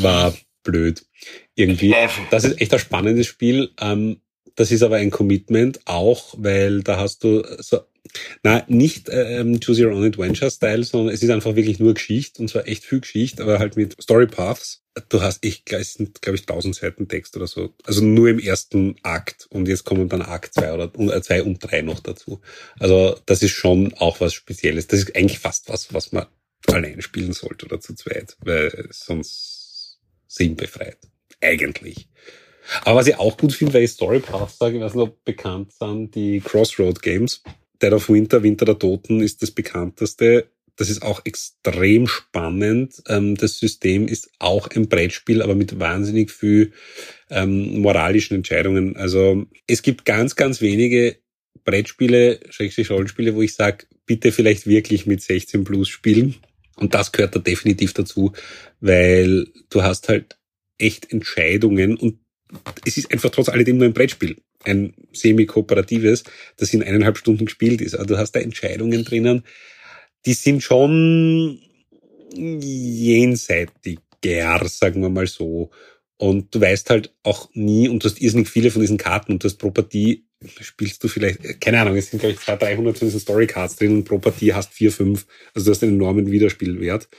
[0.01, 1.03] War blöd.
[1.55, 1.95] Irgendwie.
[2.29, 3.71] Das ist echt ein spannendes Spiel.
[3.81, 4.17] Ähm,
[4.53, 7.79] das ist aber ein Commitment auch, weil da hast du so
[8.43, 12.41] na, nicht ähm, Choose Your Own Adventure Style, sondern es ist einfach wirklich nur Geschichte
[12.41, 14.81] und zwar echt viel Geschichte, aber halt mit Story Paths.
[15.09, 17.73] Du hast, sind, glaube ich, tausend Seiten Text oder so.
[17.83, 21.59] Also nur im ersten Akt und jetzt kommen dann Akt zwei oder äh, zwei und
[21.59, 22.41] drei noch dazu.
[22.77, 24.87] Also das ist schon auch was Spezielles.
[24.87, 26.27] Das ist eigentlich fast was, was man
[26.67, 29.97] allein spielen sollte oder zu zweit, weil sonst
[30.27, 30.97] sinnbefreit.
[31.41, 32.07] Eigentlich.
[32.85, 35.23] Aber was ich auch gut finde, weil ich Story Paths sage, ich weiß nicht, ob
[35.25, 37.41] bekannt sind, die Crossroad Games
[37.83, 40.47] Dead of Winter, Winter der Toten ist das bekannteste.
[40.77, 43.03] Das ist auch extrem spannend.
[43.07, 46.71] Ähm, das System ist auch ein Brettspiel, aber mit wahnsinnig viel
[47.29, 48.95] ähm, moralischen Entscheidungen.
[48.95, 51.17] Also es gibt ganz, ganz wenige
[51.65, 56.35] Brettspiele, schrägstrich Rollenspiele, wo ich sage, bitte vielleicht wirklich mit 16 plus spielen.
[56.77, 58.33] Und das gehört da definitiv dazu,
[58.79, 60.37] weil du hast halt
[60.79, 62.19] echt Entscheidungen und
[62.85, 66.23] es ist einfach trotz alledem nur ein Brettspiel ein semi-kooperatives,
[66.57, 67.93] das in eineinhalb Stunden gespielt ist.
[67.95, 69.43] Also du hast da Entscheidungen drinnen,
[70.25, 71.59] die sind schon
[72.35, 73.99] jenseitiger,
[74.67, 75.71] sagen wir mal so.
[76.17, 79.43] Und du weißt halt auch nie, und du hast irrsinnig viele von diesen Karten und
[79.43, 80.25] du hast pro Partie,
[80.61, 83.93] spielst du vielleicht, keine Ahnung, es sind glaube ich 200, 300 von diesen Story-Cards drin
[83.93, 85.25] und pro Partie hast vier, fünf.
[85.53, 87.09] Also du hast einen enormen Wiederspielwert.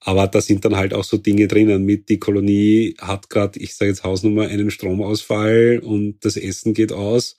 [0.00, 3.74] Aber da sind dann halt auch so Dinge drinnen mit, die Kolonie hat gerade, ich
[3.74, 7.36] sage jetzt Hausnummer, einen Stromausfall und das Essen geht aus.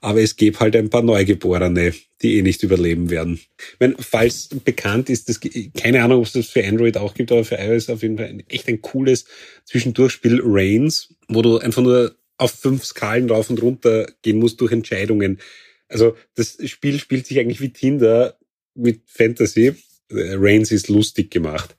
[0.00, 1.92] Aber es gibt halt ein paar Neugeborene,
[2.22, 3.34] die eh nicht überleben werden.
[3.58, 5.40] Ich meine, falls bekannt ist, das,
[5.76, 8.28] keine Ahnung, ob es das für Android auch gibt, aber für iOS auf jeden Fall
[8.28, 9.26] ein, echt ein cooles
[9.66, 14.72] Zwischendurchspiel Reigns, wo du einfach nur auf fünf Skalen rauf und runter gehen musst durch
[14.72, 15.38] Entscheidungen.
[15.88, 18.38] Also das Spiel spielt sich eigentlich wie Tinder
[18.74, 19.74] mit Fantasy
[20.10, 21.76] Reigns ist lustig gemacht.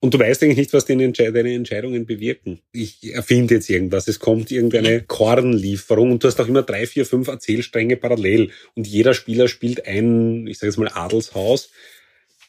[0.00, 2.60] Und du weißt eigentlich nicht, was deine, Entscheidungen bewirken.
[2.72, 4.08] Ich erfinde jetzt irgendwas.
[4.08, 8.50] Es kommt irgendeine Kornlieferung und du hast auch immer drei, vier, fünf Erzählstränge parallel.
[8.74, 11.70] Und jeder Spieler spielt ein, ich sage jetzt mal, Adelshaus,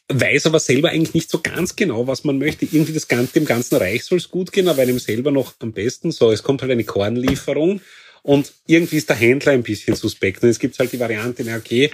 [0.08, 2.64] weiß aber selber eigentlich nicht so ganz genau, was man möchte.
[2.64, 5.72] Irgendwie das Ganze, dem ganzen Reich soll es gut gehen, aber einem selber noch am
[5.72, 6.10] besten.
[6.10, 7.80] So, es kommt halt eine Kornlieferung
[8.22, 10.42] und irgendwie ist der Händler ein bisschen suspekt.
[10.42, 11.90] Und es gibt halt die Variante, na okay,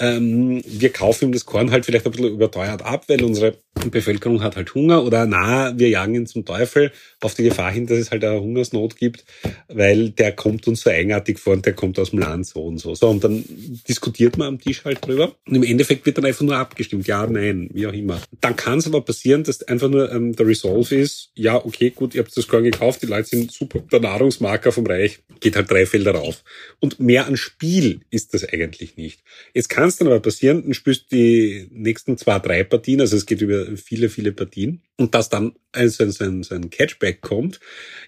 [0.00, 3.54] ähm, wir kaufen ihm das Korn halt vielleicht ein bisschen überteuert ab, weil unsere
[3.90, 6.90] Bevölkerung hat halt Hunger oder na, wir jagen ihn zum Teufel
[7.20, 9.24] auf die Gefahr hin, dass es halt eine Hungersnot gibt,
[9.68, 12.78] weil der kommt uns so eigenartig vor und der kommt aus dem Land so und
[12.78, 12.94] so.
[12.94, 13.44] So, und dann
[13.88, 17.26] diskutiert man am Tisch halt drüber und im Endeffekt wird dann einfach nur abgestimmt, ja,
[17.26, 18.20] nein, wie auch immer.
[18.40, 22.14] Dann kann es aber passieren, dass einfach nur ähm, der Resolve ist, ja, okay, gut,
[22.14, 25.70] ihr habt das Korn gekauft, die Leute sind super, der Nahrungsmarker vom Reich geht halt
[25.70, 26.44] drei Felder rauf.
[26.80, 29.20] Und mehr an Spiel ist das eigentlich nicht.
[29.54, 33.26] Jetzt kann es dann aber passieren, du spielst die nächsten zwei, drei Partien, also es
[33.26, 37.20] geht über viele, viele Partien, und dass dann so ein, so ein, so ein Catchback
[37.20, 37.60] kommt.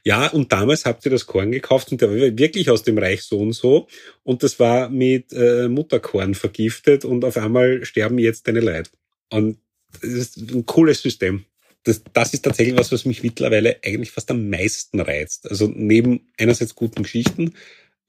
[0.04, 3.22] Ja, und damals habt ihr das Korn gekauft und der war wirklich aus dem Reich
[3.22, 3.88] so und so.
[4.22, 8.90] Und das war mit äh, Mutterkorn vergiftet und auf einmal sterben jetzt deine Leute.
[9.30, 9.58] Und
[10.00, 11.44] das ist ein cooles System.
[11.84, 15.50] Das, das ist tatsächlich was, was mich mittlerweile eigentlich fast am meisten reizt.
[15.50, 17.54] Also neben einerseits guten Geschichten,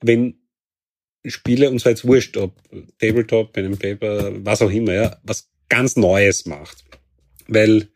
[0.02, 0.36] wenn
[1.26, 2.62] Spiele, und zwar jetzt wurscht, ob
[3.00, 6.84] Tabletop, Pen and Paper, was auch immer, ja, was ganz Neues macht.
[7.48, 7.90] Weil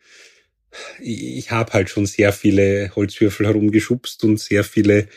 [0.99, 5.07] ich habe halt schon sehr viele Holzwürfel herumgeschubst und sehr viele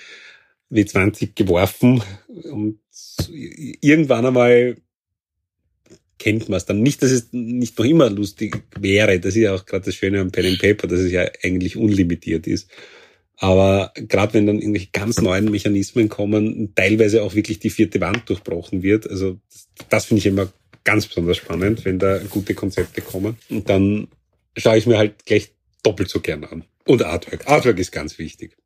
[0.71, 2.03] W20 geworfen
[2.45, 2.81] und
[3.81, 4.77] irgendwann einmal
[6.19, 6.83] kennt man es dann.
[6.83, 9.19] Nicht, dass es nicht noch immer lustig wäre.
[9.19, 11.77] Das ist ja auch gerade das Schöne am Pen and Paper, dass es ja eigentlich
[11.77, 12.71] unlimitiert ist.
[13.43, 18.28] Aber gerade wenn dann irgendwelche ganz neuen Mechanismen kommen, teilweise auch wirklich die vierte Wand
[18.28, 19.38] durchbrochen wird, also
[19.88, 20.53] das, finde ich immer
[20.84, 23.38] ganz besonders spannend, wenn da gute Konzepte kommen.
[23.49, 24.09] Und dann
[24.59, 26.64] schaue ich mir halt gleich doppelt so gern an.
[26.84, 27.49] Und Artwork.
[27.49, 28.59] Artwork ist ganz wichtig.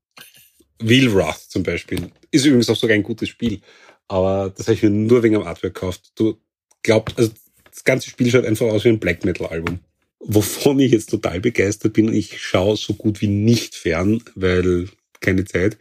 [0.81, 3.61] Wheel Wrath zum Beispiel ist übrigens auch sogar ein gutes Spiel.
[4.09, 6.11] Aber das habe ich mir nur wegen am Artwork gekauft.
[6.17, 6.41] Du
[6.83, 7.31] glaubst, also
[7.71, 9.79] das ganze Spiel schaut einfach aus wie ein Black Metal Album
[10.27, 12.13] wovon ich jetzt total begeistert bin.
[12.13, 14.89] Ich schaue so gut wie nicht fern, weil
[15.21, 15.79] keine Zeit.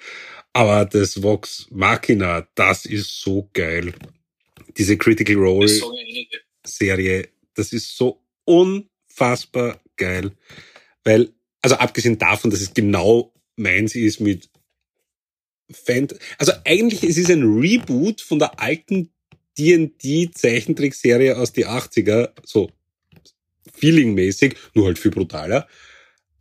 [0.53, 3.93] Aber das Vox Machina, das ist so geil.
[4.77, 5.81] Diese Critical Role
[6.63, 10.31] Serie, das ist so unfassbar geil.
[11.03, 14.49] Weil, also abgesehen davon, dass es genau meins ist mit
[15.71, 19.09] Fan, also eigentlich es ist ein Reboot von der alten
[19.57, 22.69] D&D Zeichentrickserie aus die 80er, so
[23.83, 25.67] feelingmäßig, nur halt viel brutaler.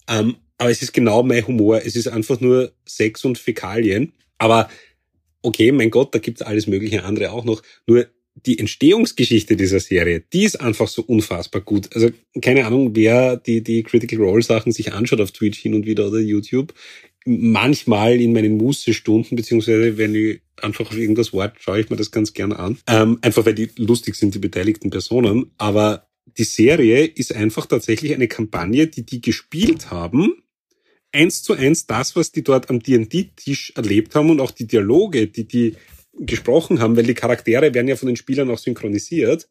[0.08, 1.82] Ähm, aber es ist genau mein Humor.
[1.84, 4.12] Es ist einfach nur Sex und Fäkalien.
[4.38, 4.68] Aber
[5.42, 7.62] okay, mein Gott, da gibt's alles mögliche andere auch noch.
[7.88, 8.06] Nur
[8.46, 11.90] die Entstehungsgeschichte dieser Serie, die ist einfach so unfassbar gut.
[11.96, 12.10] Also
[12.40, 16.06] keine Ahnung, wer die, die Critical Role Sachen sich anschaut auf Twitch hin und wieder
[16.06, 16.72] oder YouTube.
[17.24, 22.12] Manchmal in meinen Mußestunden, beziehungsweise wenn ich einfach auf irgendwas Wort schaue ich mir das
[22.12, 22.78] ganz gerne an.
[22.86, 25.50] Ähm, einfach weil die lustig sind, die beteiligten Personen.
[25.58, 26.06] Aber
[26.38, 30.42] die Serie ist einfach tatsächlich eine Kampagne, die die gespielt haben,
[31.12, 35.28] eins zu eins das, was die dort am D&D-Tisch erlebt haben und auch die Dialoge,
[35.28, 35.76] die die
[36.14, 39.48] gesprochen haben, weil die Charaktere werden ja von den Spielern auch synchronisiert.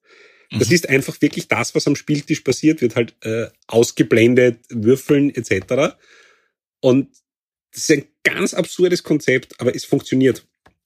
[0.52, 0.76] Das mhm.
[0.76, 5.96] ist einfach wirklich das, was am Spieltisch passiert, wird halt äh, ausgeblendet, Würfeln etc.
[6.82, 7.10] Und
[7.72, 10.46] das ist ein ganz absurdes Konzept, aber es funktioniert.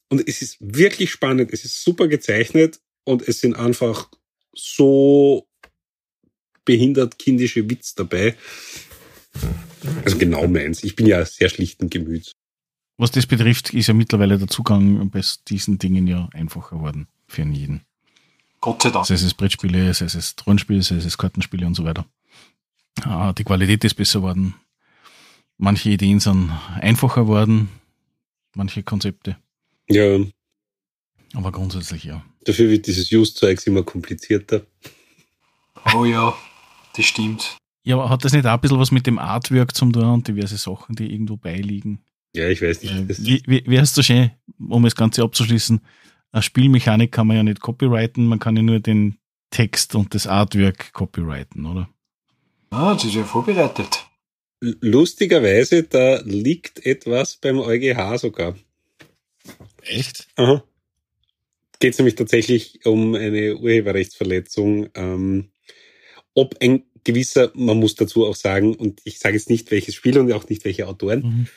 [0.10, 4.12] Und es ist wirklich spannend, es ist super gezeichnet und es sind einfach
[4.54, 5.48] so
[6.66, 8.36] behindert kindische Witz dabei.
[10.04, 10.84] Also genau meins.
[10.84, 12.32] Ich bin ja sehr schlichten Gemüts.
[12.98, 17.44] Was das betrifft, ist ja mittlerweile der Zugang bei diesen Dingen ja einfacher geworden für
[17.44, 17.82] jeden.
[18.62, 19.06] Gott sei Dank.
[19.06, 22.06] Sei es Brettspiele, sei es Rollenspiele, sei es Kartenspiele und so weiter.
[23.04, 24.56] Ah, die Qualität ist besser geworden.
[25.58, 27.70] Manche Ideen sind einfacher geworden,
[28.56, 29.38] manche Konzepte.
[29.88, 30.20] Ja.
[31.34, 32.26] Aber grundsätzlich ja.
[32.46, 34.66] Dafür wird dieses Use-Zeugs immer komplizierter.
[35.94, 36.34] Oh ja.
[36.96, 37.58] Das stimmt.
[37.84, 40.28] Ja, aber hat das nicht auch ein bisschen was mit dem Artwork zum tun und
[40.28, 42.04] diverse Sachen, die irgendwo beiliegen?
[42.36, 42.94] Ja, ich weiß nicht.
[42.94, 45.82] Äh, Wie, wie, wie heißt das schön, um das Ganze abzuschließen?
[46.32, 49.18] Eine Spielmechanik kann man ja nicht copyrighten, man kann ja nur den
[49.52, 51.88] Text und das Artwork copyrighten, oder?
[52.72, 54.06] Ah, das ist ja vorbereitet.
[54.60, 58.56] Lustigerweise, da liegt etwas beim EuGH sogar.
[59.84, 60.28] Echt?
[60.36, 60.64] Aha.
[61.80, 64.90] Geht es nämlich tatsächlich um eine Urheberrechtsverletzung.
[64.96, 65.52] Ähm,
[66.36, 70.18] ob ein gewisser, man muss dazu auch sagen, und ich sage jetzt nicht welches Spiel
[70.20, 71.48] und auch nicht welche Autoren, Mhm.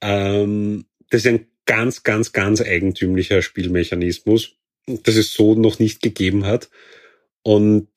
[0.00, 4.56] ähm, das ist ein ganz, ganz, ganz eigentümlicher Spielmechanismus,
[4.86, 6.70] das es so noch nicht gegeben hat.
[7.42, 7.88] Und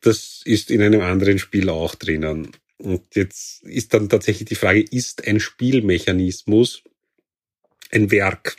[0.00, 2.52] das ist in einem anderen Spiel auch drinnen.
[2.78, 6.82] Und jetzt ist dann tatsächlich die Frage, ist ein Spielmechanismus
[7.90, 8.56] ein Werk?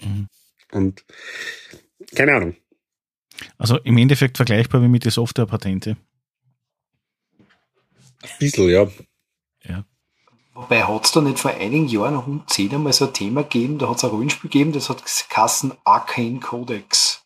[0.00, 0.28] Mhm.
[0.72, 1.04] Und
[2.14, 2.56] keine Ahnung.
[3.58, 5.96] Also im Endeffekt vergleichbar wie mit den Softwarepatente.
[8.22, 8.86] Ein bisschen, ja.
[10.60, 13.78] Wobei hat es da nicht vor einigen Jahren, rund zehn einmal so ein Thema gegeben,
[13.78, 17.22] da hat es ein Rollenspiel gegeben, das hat Kassen Arcane Codex.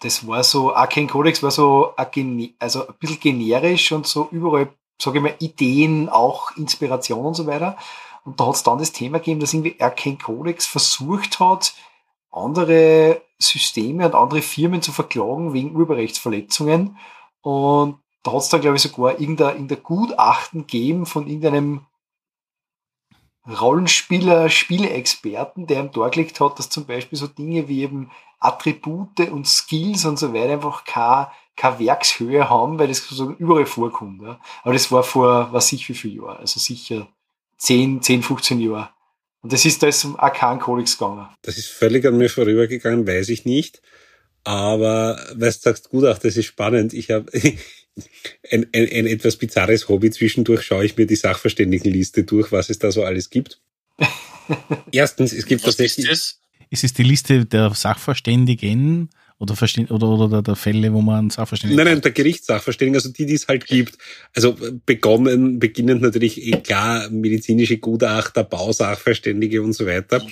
[0.00, 4.68] Das war so, Arcane Codex war so ein, also ein bisschen generisch und so überall,
[4.98, 7.76] sage ich mal, Ideen, auch Inspiration und so weiter.
[8.24, 11.74] Und da hat es dann das Thema gegeben, dass irgendwie Arcane Codex versucht hat,
[12.30, 16.96] andere Systeme und andere Firmen zu verklagen wegen Urheberrechtsverletzungen.
[17.42, 21.86] Und da hat es dann, glaube ich, sogar irgendein, irgendein Gutachten gegeben von irgendeinem
[23.48, 29.46] Rollenspieler, Spieleexperten, der ihm dargelegt hat, dass zum Beispiel so Dinge wie eben Attribute und
[29.46, 34.22] Skills und so weiter einfach keine, keine Werkshöhe haben, weil das so überall vorkommt.
[34.22, 34.40] Ja.
[34.62, 37.06] Aber das war vor, was ich wie viel Jahren, also sicher
[37.58, 38.90] 10, 10, 15 Jahre.
[39.42, 41.28] Und das ist da ist um Arkan-Kodex gegangen.
[41.42, 43.80] Das ist völlig an mir vorübergegangen, weiß ich nicht.
[44.42, 46.92] Aber, weil du sagst, Gutachter, das ist spannend.
[46.92, 47.30] Ich habe
[48.50, 50.10] ein, ein, ein etwas bizarres Hobby.
[50.10, 53.60] Zwischendurch schaue ich mir die Sachverständigenliste durch, was es da so alles gibt.
[54.92, 56.40] Erstens, es gibt Was ist tatsächlich, das?
[56.70, 59.08] Ist es die Liste der Sachverständigen
[59.38, 59.54] oder,
[59.90, 63.34] oder, oder der, der Fälle, wo man Sachverständigen nein, nein, der Gerichtssachverständigen, also die, die
[63.34, 63.98] es halt gibt.
[64.34, 64.56] Also
[64.86, 70.26] begonnen, beginnend natürlich eh klar medizinische Gutachter, Bausachverständige und so weiter.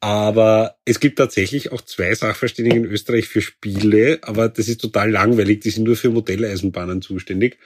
[0.00, 5.10] Aber es gibt tatsächlich auch zwei Sachverständige in Österreich für Spiele, aber das ist total
[5.10, 5.60] langweilig.
[5.60, 7.58] Die sind nur für Modelleisenbahnen zuständig.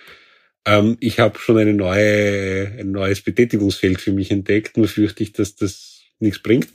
[0.64, 5.32] Ähm, ich habe schon eine neue, ein neues Betätigungsfeld für mich entdeckt, nur fürchte ich,
[5.32, 6.68] dass das nichts bringt.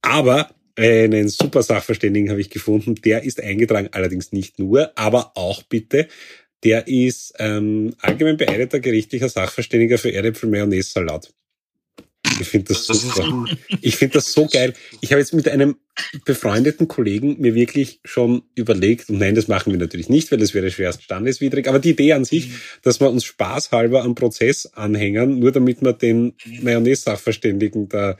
[0.00, 5.62] Aber einen super Sachverständigen habe ich gefunden, der ist eingetragen, allerdings nicht nur, aber auch
[5.64, 6.08] bitte,
[6.64, 11.32] der ist ähm, allgemein beeideter gerichtlicher Sachverständiger für Erdäpfel Mayonnaise Salat.
[12.40, 13.44] Ich finde das, Das super.
[13.80, 14.74] Ich finde das so geil.
[15.00, 15.76] Ich habe jetzt mit einem
[16.24, 20.54] befreundeten Kollegen mir wirklich schon überlegt, und nein, das machen wir natürlich nicht, weil das
[20.54, 22.50] wäre schwerst standeswidrig, aber die Idee an sich,
[22.82, 28.16] dass wir uns spaßhalber am Prozess anhängen, nur damit wir den Mayonnaise-Sachverständigen da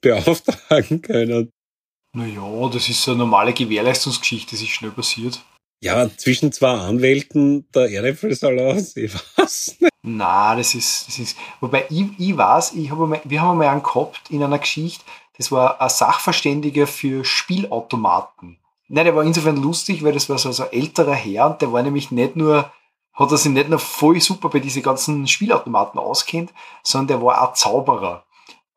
[0.00, 1.50] beauftragen können.
[2.14, 5.40] Naja, das ist so eine normale Gewährleistungsgeschichte, das ist schnell passiert.
[5.80, 9.92] Ja, zwischen zwei Anwälten der Erdäpfelsalat, ich weiß nicht.
[10.16, 13.68] Na, das ist, das ist, wobei ich, ich weiß, ich habe mal, wir haben einmal
[13.68, 15.04] einen gehabt in einer Geschichte,
[15.36, 18.58] das war ein Sachverständiger für Spielautomaten.
[18.88, 21.72] Nein, der war insofern lustig, weil das war so, so ein älterer Herr und der
[21.72, 22.70] war nämlich nicht nur,
[23.12, 26.52] hat er sich nicht nur voll super bei diesen ganzen Spielautomaten auskennt,
[26.82, 28.24] sondern der war auch Zauberer.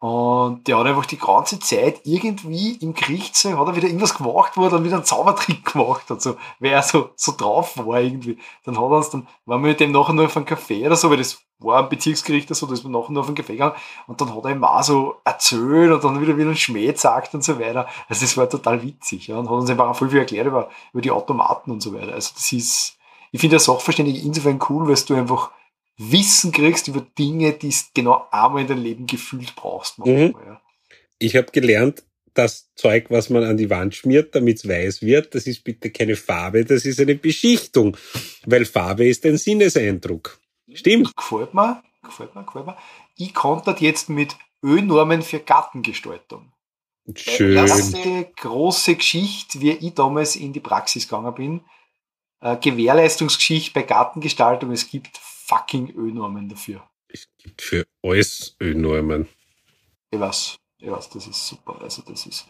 [0.02, 4.54] Und der hat einfach die ganze Zeit irgendwie im Gerichtssaal hat er wieder irgendwas gemacht,
[4.56, 8.02] wo er dann wieder einen Zaubertrick gemacht hat, so, weil er so, so drauf war
[8.02, 8.40] irgendwie.
[8.64, 10.96] Dann hat er uns dann, waren wir mit dem nachher nur auf einen Café oder
[10.96, 13.38] so, weil das war ein Bezirksgericht oder so, da ist man nachher nur auf einen
[13.38, 13.76] Café gegangen
[14.08, 17.36] und dann hat er ihm auch so erzählt und dann wieder wieder einen Schmäh gesagt
[17.36, 17.88] und so weiter.
[18.10, 20.70] Also das war total witzig, ja, und hat uns einfach auch viel, viel erklärt über,
[20.94, 22.14] über die Automaten und so weiter.
[22.14, 22.98] Also das ist,
[23.32, 25.52] ich finde der Sachverständige insofern cool, weil du einfach
[26.10, 30.00] Wissen kriegst über Dinge, die du genau einmal in deinem Leben gefühlt brauchst.
[30.00, 30.62] manchmal, ja.
[31.20, 32.04] Ich habe gelernt,
[32.34, 35.92] das Zeug, was man an die Wand schmiert, damit es weiß wird, das ist bitte
[35.92, 37.98] keine Farbe, das ist eine Beschichtung.
[38.46, 40.40] Weil Farbe ist ein Sinneseindruck.
[40.74, 41.16] Stimmt.
[41.16, 42.78] Gefällt mir, gefällt mir, gefällt mir.
[43.18, 46.52] Ich konnte jetzt mit Ölnormen für Gartengestaltung.
[47.16, 47.58] Schön.
[47.58, 51.62] Erste große Geschichte, wie ich damals in die Praxis gegangen bin.
[52.40, 54.72] Äh, Gewährleistungsgeschichte bei Gartengestaltung.
[54.72, 55.20] Es gibt
[55.52, 56.82] fucking Ölnormen dafür.
[57.10, 59.28] Es gibt für alles Ölnormen.
[60.10, 61.78] Ich weiß, ich weiß, das ist super.
[61.82, 62.48] Also das ist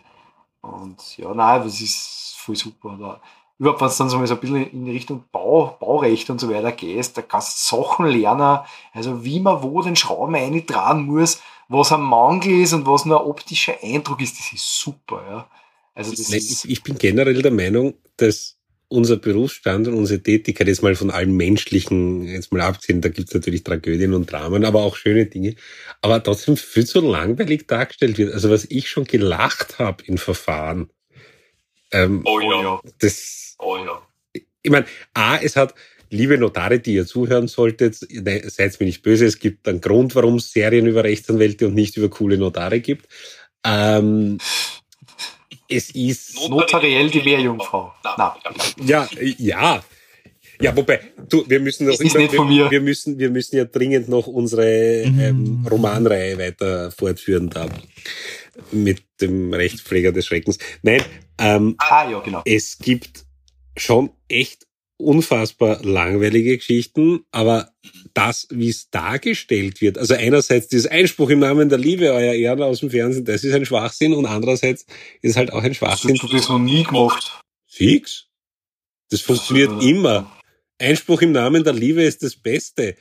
[0.62, 2.96] und ja, nein, das ist voll super.
[3.00, 3.22] Da,
[3.58, 6.40] überhaupt, wenn es dann so mal so ein bisschen in die Richtung Bau, Baurecht und
[6.40, 8.60] so weiter gehst, da kannst du Sachen lernen,
[8.94, 13.20] also wie man wo den Schrauben eintragen muss, was ein Mangel ist und was nur
[13.20, 15.48] ein optischer Eindruck ist, das ist super, ja.
[15.94, 18.58] Also das Nein, ist, ich, ich bin generell der Meinung, dass
[18.92, 23.34] unser Berufsstand und unsere Tätigkeit, jetzt mal von allem Menschlichen, jetzt mal abgesehen, da gibt's
[23.34, 25.56] natürlich Tragödien und Dramen, aber auch schöne Dinge,
[26.02, 28.34] aber trotzdem viel zu langweilig dargestellt wird.
[28.34, 30.90] Also was ich schon gelacht habe in Verfahren,
[31.94, 32.82] ähm, Oh ja.
[33.00, 34.02] das, Oh ja.
[34.62, 35.74] ich meine, A, es hat,
[36.10, 40.16] liebe Notare, die ihr zuhören solltet, ne, seid mir nicht böse, es gibt einen Grund,
[40.16, 43.08] warum es Serien über Rechtsanwälte und nicht über coole Notare gibt.
[43.66, 44.38] Ähm,
[45.72, 47.94] es ist, Notariell die Meerjungfrau.
[48.18, 48.36] Na,
[48.86, 49.08] ja,
[49.38, 49.84] ja.
[50.62, 52.70] Ja, wobei, du, wir müssen Das ist nicht von mir.
[52.70, 57.68] wir müssen, wir müssen ja dringend noch unsere ähm, Romanreihe weiter fortführen da
[58.72, 60.60] mit dem Rechtspfleger des Schreckens.
[60.84, 61.02] Nein,
[61.40, 62.42] ähm, ah ja, genau.
[62.46, 63.26] es gibt
[63.76, 64.68] schon echt
[64.98, 67.72] unfassbar langweilige Geschichten, aber
[68.14, 72.62] das, wie es dargestellt wird, also einerseits dieses Einspruch im Namen der Liebe, euer Ehren
[72.62, 74.86] aus dem Fernsehen, das ist ein Schwachsinn und andererseits
[75.22, 76.16] ist es halt auch ein Hast Schwachsinn.
[76.16, 77.42] du das noch nie gemacht?
[77.68, 78.28] Fix.
[79.10, 80.32] Das funktioniert äh, immer.
[80.80, 82.96] Einspruch im Namen der Liebe ist das Beste.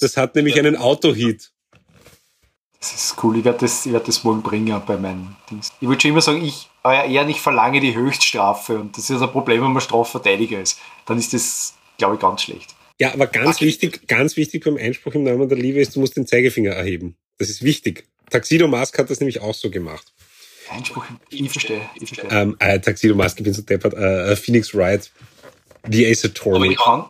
[0.00, 1.52] Das hat nämlich einen Autohit.
[2.80, 5.70] Das ist cool, ich werde das, ich werd das morgen bringen bei meinen Dings.
[5.80, 9.22] Ich würde schon immer sagen, ich, euer Ehren, ich verlange die Höchststrafe und das ist
[9.22, 10.80] ein Problem, wenn man Strafverteidiger ist.
[11.06, 12.74] Dann ist das, glaube ich, ganz schlecht.
[13.02, 16.16] Ja, aber ganz wichtig, ganz wichtig beim Einspruch im Namen der Liebe ist, du musst
[16.16, 17.16] den Zeigefinger erheben.
[17.36, 18.06] Das ist wichtig.
[18.30, 20.12] Taxido Mask hat das nämlich auch so gemacht.
[20.70, 22.30] Einspruch, ich verstehe, ich verstehe.
[22.30, 25.10] Ähm, äh, Taxido Mask, ich bin so deppert, äh, Phoenix Wright,
[25.90, 26.70] The Ace Aber Attorney.
[26.70, 27.08] ich kann,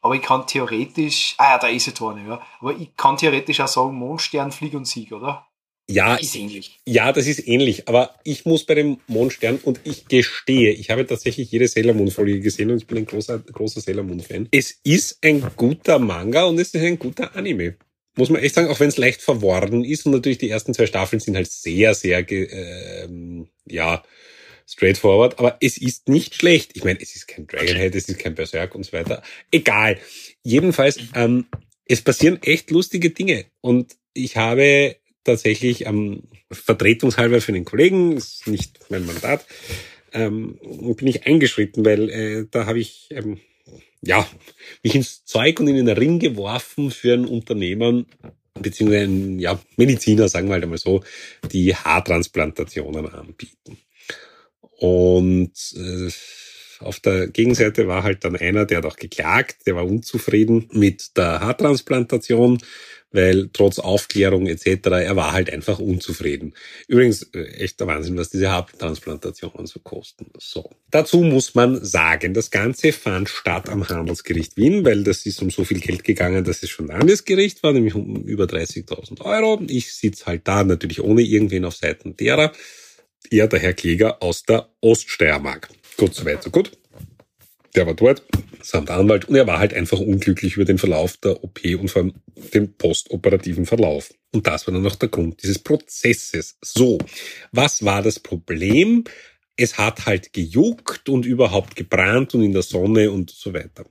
[0.00, 2.42] aber ich kann theoretisch, ah ja, da ist es eine, ja.
[2.60, 5.46] Aber ich kann theoretisch auch sagen, Mondstern, Flieg und Sieg, oder?
[5.88, 6.80] Ja, Ist ähnlich.
[6.84, 11.06] Ja, das ist ähnlich, aber ich muss bei dem Mondstern und ich gestehe, ich habe
[11.06, 14.48] tatsächlich jede Sailor Moon Folge gesehen und ich bin ein großer, großer Sailor Moon Fan.
[14.50, 17.76] Es ist ein guter Manga und es ist ein guter Anime.
[18.16, 20.86] Muss man echt sagen, auch wenn es leicht verworren ist und natürlich die ersten zwei
[20.86, 24.02] Staffeln sind halt sehr, sehr, ähm, ja,
[24.66, 26.72] straightforward, aber es ist nicht schlecht.
[26.74, 29.22] Ich meine, es ist kein Dragonhead, es ist kein Berserk und so weiter.
[29.52, 29.98] Egal.
[30.42, 31.46] Jedenfalls, ähm,
[31.84, 34.96] es passieren echt lustige Dinge und ich habe
[35.26, 39.44] tatsächlich ähm, vertretungshalber für den Kollegen, ist nicht mein Mandat,
[40.12, 40.58] ähm,
[40.96, 43.38] bin ich eingeschritten, weil äh, da habe ich ähm,
[44.02, 44.26] ja
[44.82, 48.06] mich ins Zeug und in den Ring geworfen für ein Unternehmen
[48.60, 51.02] beziehungsweise ein ja, Mediziner, sagen wir halt einmal so,
[51.52, 53.78] die Haartransplantationen anbieten.
[54.78, 56.10] Und äh,
[56.80, 61.16] auf der Gegenseite war halt dann einer, der hat auch geklagt, der war unzufrieden mit
[61.16, 62.58] der Haartransplantation,
[63.16, 66.54] weil trotz Aufklärung etc., er war halt einfach unzufrieden.
[66.86, 70.26] Übrigens, äh, echt der Wahnsinn, was diese Haartransplantationen so kosten.
[70.38, 70.70] So.
[70.90, 75.50] Dazu muss man sagen, das Ganze fand statt am Handelsgericht Wien, weil das ist um
[75.50, 79.60] so viel Geld gegangen, dass es schon Landesgericht war, nämlich um über 30.000 Euro.
[79.68, 82.52] Ich sitze halt da, natürlich ohne irgendwen auf Seiten derer.
[83.30, 85.68] Er, der Herr Kläger aus der Oststeiermark.
[85.96, 86.70] Gut, soweit, so gut.
[87.76, 88.22] Der war dort,
[88.62, 92.02] samt Anwalt, und er war halt einfach unglücklich über den Verlauf der OP und vor
[92.02, 92.14] allem
[92.54, 94.12] den postoperativen Verlauf.
[94.32, 96.56] Und das war dann auch der Grund dieses Prozesses.
[96.62, 96.98] So,
[97.52, 99.04] was war das Problem?
[99.56, 103.84] Es hat halt gejuckt und überhaupt gebrannt und in der Sonne und so weiter.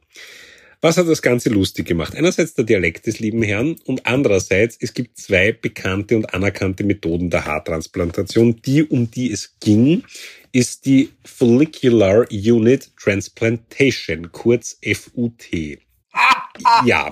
[0.86, 2.16] Was hat das Ganze lustig gemacht?
[2.16, 7.32] Einerseits der Dialekt des lieben Herrn und andererseits, es gibt zwei bekannte und anerkannte Methoden
[7.32, 8.62] der Haartransplantation.
[8.64, 10.04] Die, um die es ging,
[10.52, 15.80] ist die Follicular Unit Transplantation, kurz FUT.
[16.86, 17.10] Ja.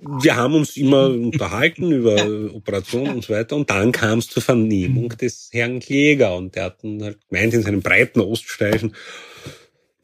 [0.00, 4.42] Wir haben uns immer unterhalten über Operationen und so weiter und dann kam es zur
[4.42, 8.94] Vernehmung des Herrn Kläger und der hat halt gemeint in seinem breiten Oststeifen,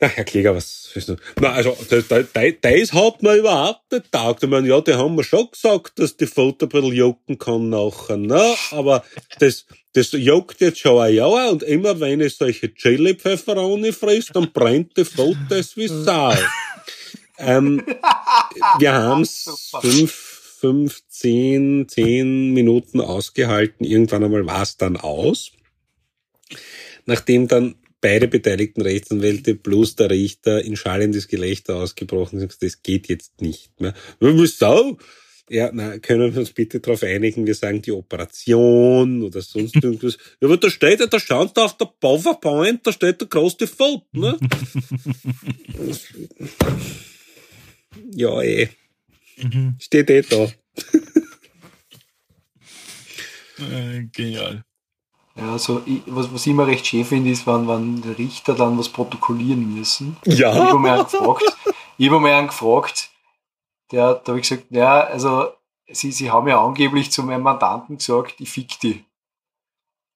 [0.00, 1.16] na, Herr Kläger, was willst du?
[1.40, 4.44] Na, also, das, das, das hat mir überhaupt nicht taugt.
[4.44, 7.68] Ich meine, ja, die haben mir schon gesagt, dass die Foto ein bisschen jucken kann
[7.68, 8.54] nachher, ne?
[8.70, 9.04] Aber
[9.40, 14.52] das, das juckt jetzt schon ein Jahr und immer wenn ich solche Chili-Pfefferoni frisst, dann
[14.52, 16.32] brennt die Fotos wie Sau.
[17.38, 17.84] ähm,
[18.78, 19.50] wir haben's
[19.80, 20.12] fünf,
[20.60, 23.84] fünf, zehn, zehn Minuten ausgehalten.
[23.84, 25.50] Irgendwann einmal war's dann aus.
[27.04, 33.08] Nachdem dann beide beteiligten Rechtsanwälte plus der Richter in schallendes Gelächter ausgebrochen sind, das geht
[33.08, 33.94] jetzt nicht mehr.
[34.20, 34.98] Wieso?
[35.50, 40.18] Ja, na, können wir uns bitte darauf einigen, wir sagen die Operation oder sonst irgendwas.
[40.40, 43.66] Ja, aber da steht ja, da schaut da auf der PowerPoint, da steht der große
[43.66, 44.38] Foto, ne?
[48.14, 48.68] ja, eh.
[49.78, 50.52] Steht eh da.
[53.60, 54.64] Äh, genial.
[55.38, 58.78] Ja, also ich, was, was ich immer recht schön finde, ist, wenn, wenn Richter dann
[58.78, 60.16] was protokollieren müssen.
[60.24, 60.52] Ich Ja.
[60.52, 61.44] habe mal gefragt,
[61.96, 63.10] ich habe mal einen gefragt,
[63.92, 65.48] der, da habe ich gesagt, ja, also
[65.88, 69.04] sie, sie haben ja angeblich zu meinem Mandanten gesagt, ich fick die.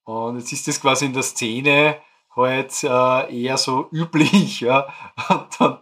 [0.04, 1.98] Und jetzt ist das quasi in der Szene,
[2.34, 4.60] halt äh, eher so üblich.
[4.60, 4.88] Ja.
[5.28, 5.78] Und dann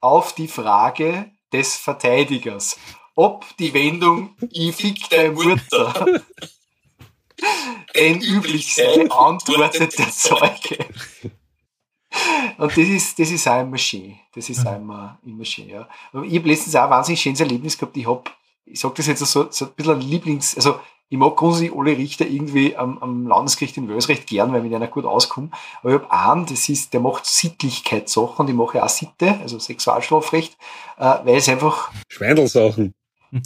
[0.00, 2.78] auf die Frage des Verteidigers,
[3.14, 6.20] ob die Wendung Ich fick deine Mutter
[7.94, 10.86] denn üblich sei, antwortet der Zeuge.
[12.58, 14.16] Und das ist, das ist auch immer schön.
[14.34, 15.88] Das ist auch immer, immer schön, ja.
[16.12, 17.96] Aber ich habe letztens auch ein wahnsinnig schönes Erlebnis gehabt.
[17.96, 18.24] Ich habe,
[18.64, 21.96] ich sage das jetzt so, so ein bisschen ein Lieblings, also ich mag grundsätzlich alle
[21.96, 25.50] Richter irgendwie am, am Landesgericht in Wales recht gern, weil ich mit einer gut auskomme.
[25.80, 29.58] Aber ich habe einen, das ist, der macht Sittlichkeitssachen und ich mache auch Sitte, also
[29.58, 30.58] Sexualstrafrecht,
[30.98, 31.90] äh, weil es einfach.
[32.08, 32.92] Schweindelsachen.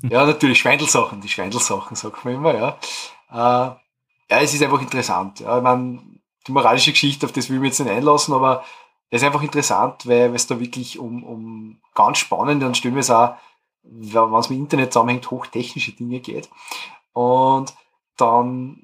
[0.08, 2.78] Ja, natürlich, Schweindelsachen, die Schweindelsachen, sagt man immer, ja.
[3.30, 3.81] Äh,
[4.32, 5.40] ja, es ist einfach interessant.
[5.40, 6.00] Ja, ich meine,
[6.46, 8.64] die moralische Geschichte, auf das will ich mich jetzt nicht einlassen, aber
[9.10, 13.00] es ist einfach interessant, weil es da wirklich um, um ganz spannende und stellen wir
[13.00, 13.36] es auch,
[13.82, 16.48] wenn es mit Internet zusammenhängt, hochtechnische Dinge geht.
[17.12, 17.74] Und
[18.16, 18.82] dann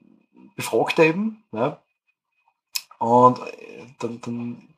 [0.55, 1.79] befragt er eben, ne?
[2.99, 4.75] und äh, dann, dann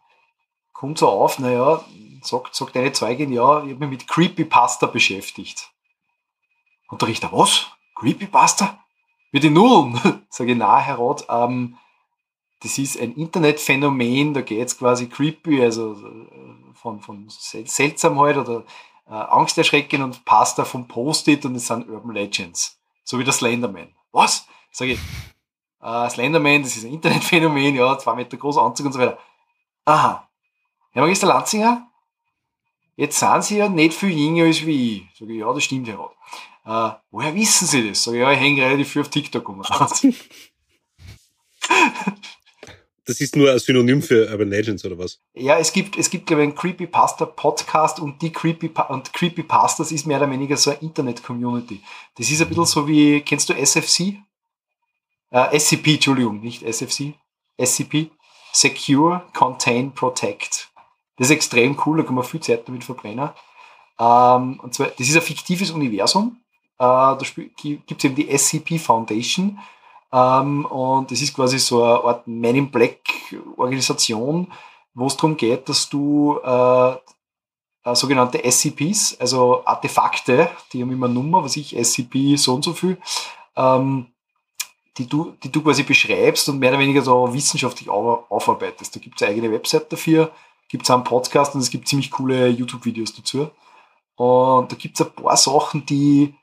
[0.73, 1.85] kommt so auf, naja,
[2.23, 5.73] sagt, sagt eine Zeugin, ja, ich habe mich mit Creepypasta beschäftigt.
[6.89, 7.67] Und der Richter, was?
[7.97, 8.80] Creepypasta?
[9.33, 10.01] Mit den Nullen?
[10.29, 11.77] Sage ich, na, Herr Roth, ähm,
[12.63, 18.65] das ist ein Internetphänomen, da geht es quasi creepy, also äh, von, von Seltsamheit oder
[19.09, 22.79] äh, Angsterschrecken und Pasta vom Post-it und es sind Urban Legends.
[23.03, 23.95] So wie der Slenderman.
[24.13, 24.47] Was?
[24.73, 25.01] Sage ich,
[25.81, 29.19] äh, Slenderman, das ist ein Internetphänomen, ja, zwei Meter groß Anzug und so weiter.
[29.85, 30.29] Aha.
[30.93, 31.89] Herr Magister Lanzinger,
[32.97, 35.19] jetzt sind Sie ja nicht viel jünger als wie ich.
[35.19, 36.17] Sage ich, ja, das stimmt, Herr Roth.
[36.65, 38.05] Äh, woher wissen Sie das?
[38.05, 39.63] Sag ich, ja, ich hänge relativ viel auf TikTok um.
[43.07, 45.19] Das ist nur ein Synonym für Urban Legends oder was?
[45.35, 49.91] Ja, es gibt, es gibt, glaube ich, einen Creepypasta Podcast und die Creepypa und Creepypastas
[49.91, 51.83] ist mehr oder weniger so eine Internet-Community.
[52.17, 54.19] Das ist ein bisschen so wie, kennst du SFC?
[55.31, 57.15] Äh, SCP, Entschuldigung, nicht SFC.
[57.61, 58.13] SCP.
[58.53, 60.71] Secure, Contain, Protect.
[61.17, 63.31] Das ist extrem cool, da kann man viel Zeit damit verbrennen.
[63.99, 66.41] Ähm, und zwar, das ist ein fiktives Universum.
[66.81, 69.59] Äh, da gibt es eben die SCP Foundation.
[70.11, 73.01] Ähm, und das ist quasi so eine Art Man in Black
[73.57, 74.51] Organisation,
[74.95, 76.93] wo es darum geht, dass du äh,
[77.85, 82.73] äh, sogenannte SCPs, also Artefakte, die haben immer Nummer, was ich, SCP so und so
[82.73, 82.97] viel,
[83.57, 84.07] ähm,
[84.97, 88.97] die, du, die du quasi beschreibst und mehr oder weniger so wissenschaftlich aufarbeitest.
[88.97, 90.33] Da gibt es eine eigene Website dafür,
[90.69, 93.51] gibt es einen Podcast und es gibt ziemlich coole YouTube-Videos dazu.
[94.17, 96.35] Und da gibt es ein paar Sachen, die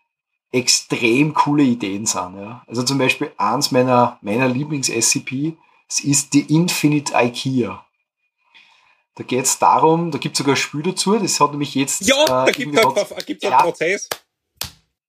[0.51, 2.37] extrem coole Ideen sind.
[2.37, 2.63] Ja.
[2.67, 5.57] Also zum Beispiel eins meiner, meiner Lieblings-SCP,
[5.89, 7.83] es ist die Infinite IKEA.
[9.15, 12.01] Da geht es darum, da gibt es sogar ein Spiel dazu, das hat nämlich jetzt...
[12.01, 14.07] Ja, äh, da gibt es einen ja, Prozess.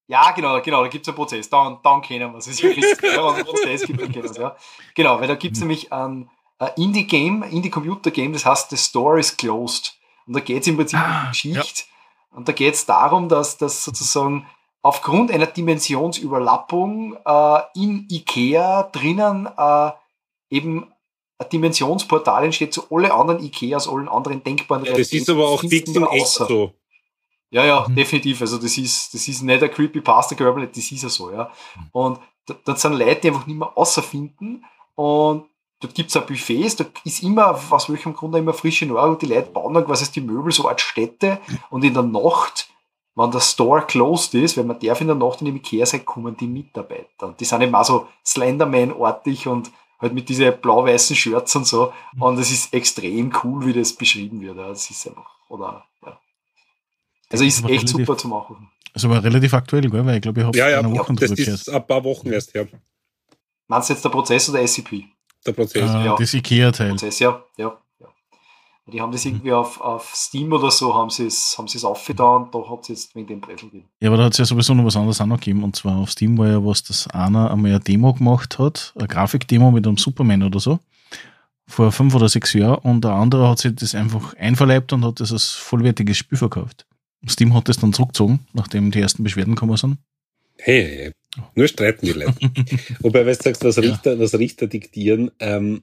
[0.06, 1.50] Ja, genau, genau, da gibt es einen Prozess.
[1.50, 2.48] Dann, dann kennen wir es.
[2.48, 4.56] Einen Prozess gibt, dann kennen ja.
[4.94, 9.36] Genau, weil da gibt es nämlich ein, ein Indie-Game, Indie-Computer-Game, das heißt The Store is
[9.36, 9.94] Closed.
[10.26, 11.82] Und da geht es im Prinzip ah, um die Geschichte.
[11.82, 12.36] Ja.
[12.36, 14.46] Und da geht es darum, dass, dass sozusagen
[14.82, 19.90] aufgrund einer Dimensionsüberlappung äh, in IKEA drinnen äh,
[20.50, 20.92] eben
[21.38, 25.60] ein Dimensionsportal entsteht zu alle anderen IKEAs, allen anderen denkbaren ja, Das ist aber auch
[25.60, 26.72] fix in echt so.
[27.50, 27.94] Ja, ja, mhm.
[27.94, 28.40] definitiv.
[28.40, 31.50] Also das ist, das ist nicht ein Creepypasta Gravel, das ist ja so, ja.
[31.92, 32.18] Und
[32.64, 34.64] da, sind Leute, die einfach nicht mehr außerfinden
[34.94, 35.44] und
[35.80, 39.26] dort gibt es auch Buffets, da ist immer, aus welchem Grund immer frische Nahrung, die
[39.26, 41.40] Leute bauen dann quasi die Möbel so als Städte
[41.70, 42.68] und in der Nacht
[43.18, 46.04] wenn der Store closed ist, wenn man darf in der Nacht in dem Ikea sein,
[46.04, 47.26] kommen die Mitarbeiter.
[47.26, 51.92] Und die sind eben auch so Slenderman-artig und halt mit diesen blau-weißen Shirts und so.
[52.14, 52.22] Mhm.
[52.22, 54.56] Und es ist extrem cool, wie das beschrieben wird.
[54.56, 56.16] Das ist einfach, oder, ja.
[57.30, 58.70] Also ist echt relativ, super zu machen.
[58.94, 60.06] Also war relativ aktuell, gell?
[60.06, 62.32] weil ich glaube, ich habe ja, ja, eine Woche ja, das ist ein paar Wochen
[62.32, 62.68] erst her.
[63.66, 65.06] Meinst du jetzt der Prozess oder SCP?
[65.44, 65.90] Der Prozess.
[65.90, 66.16] Äh, ja.
[66.16, 66.90] Das Ikea-Teil.
[66.90, 67.76] Prozess, ja, ja.
[68.92, 71.84] Die haben das irgendwie auf, auf Steam oder so, haben sie es, haben sie es
[71.84, 73.88] aufgetan und da hat es jetzt wegen dem Brettel gegeben.
[74.00, 75.62] Ja, aber da hat es ja sowieso noch was anderes auch noch gegeben.
[75.62, 79.08] Und zwar auf Steam war ja was, dass einer einmal eine Demo gemacht hat, eine
[79.08, 80.78] Grafikdemo mit einem Superman oder so,
[81.66, 82.78] vor fünf oder sechs Jahren.
[82.78, 86.86] Und der andere hat sich das einfach einverleibt und hat das als vollwertiges Spiel verkauft.
[87.28, 89.98] Steam hat das dann zurückgezogen, nachdem die ersten Beschwerden gekommen sind.
[90.56, 91.44] Hey, hey.
[91.54, 92.34] nur streiten die Leute.
[93.00, 94.18] Wobei, wenn du sagst, was Richter, ja.
[94.18, 95.82] was Richter diktieren, ähm,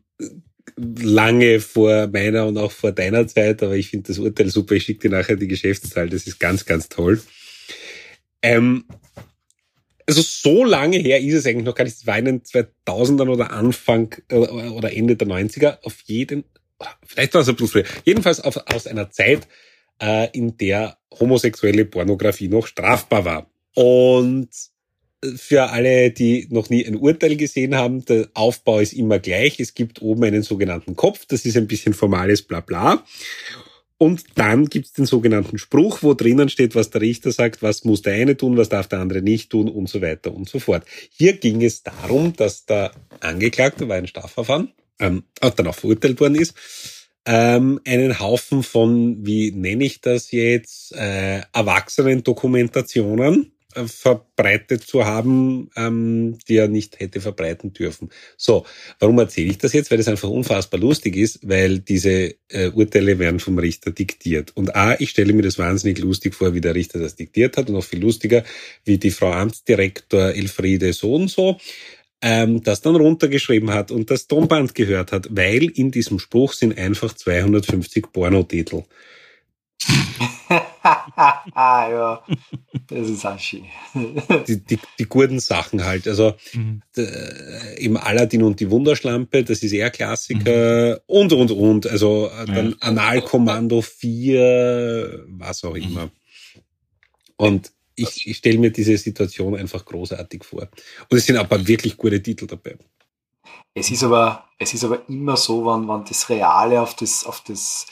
[0.78, 4.76] lange vor meiner und auch vor deiner Zeit, aber ich finde das Urteil super.
[4.76, 7.22] Ich schicke dir nachher die Geschäftszahl, das ist ganz, ganz toll.
[8.42, 8.86] Ähm,
[10.08, 11.98] also so lange her ist es eigentlich noch gar nicht.
[11.98, 15.80] Es war in den 2000ern oder Anfang oder Ende der 90er.
[15.84, 16.44] Auf jeden,
[17.06, 17.86] vielleicht war es ein bisschen früher.
[18.04, 19.48] Jedenfalls auf, aus einer Zeit,
[20.02, 23.50] äh, in der homosexuelle Pornografie noch strafbar war.
[23.74, 24.50] Und
[25.36, 29.60] für alle, die noch nie ein Urteil gesehen haben, der Aufbau ist immer gleich.
[29.60, 33.04] Es gibt oben einen sogenannten Kopf, das ist ein bisschen formales Blabla.
[33.98, 38.02] Und dann gibt's den sogenannten Spruch, wo drinnen steht, was der Richter sagt, was muss
[38.02, 40.84] der eine tun, was darf der andere nicht tun und so weiter und so fort.
[41.12, 42.92] Hier ging es darum, dass der
[43.22, 46.56] Angeklagte, war ein Strafverfahren, ähm, dann auch verurteilt worden ist,
[47.26, 53.55] ähm, einen Haufen von, wie nenne ich das jetzt, äh, Erwachsenen-Dokumentationen
[53.86, 58.10] verbreitet zu haben, ähm, die er nicht hätte verbreiten dürfen.
[58.38, 58.66] So,
[59.00, 59.92] warum erzähle ich das jetzt?
[59.92, 64.52] Weil das einfach unfassbar lustig ist, weil diese äh, Urteile werden vom Richter diktiert.
[64.56, 67.70] Und A, ich stelle mir das wahnsinnig lustig vor, wie der Richter das diktiert hat
[67.70, 68.44] und noch viel lustiger,
[68.84, 71.58] wie die Frau Amtsdirektor Elfriede so und so
[72.22, 76.78] ähm, das dann runtergeschrieben hat und das Tonband gehört hat, weil in diesem Spruch sind
[76.78, 78.84] einfach 250 Pornotitel.
[81.56, 82.24] ja,
[82.88, 83.66] das ist auch schön.
[84.48, 86.08] die, die, die guten Sachen halt.
[86.08, 86.82] Also mhm.
[87.78, 91.00] im Aladdin und die Wunderschlampe, das ist eher Klassiker mhm.
[91.08, 91.88] und, und, und.
[91.88, 92.76] Also dann ja.
[92.82, 96.10] Analkommando 4, was auch immer.
[97.38, 100.68] Und ich, ich stelle mir diese Situation einfach großartig vor.
[101.10, 102.78] Und es sind aber wirklich gute Titel dabei.
[103.74, 107.42] Es ist aber, es ist aber immer so, wenn, wenn das Reale auf das, auf
[107.42, 107.88] das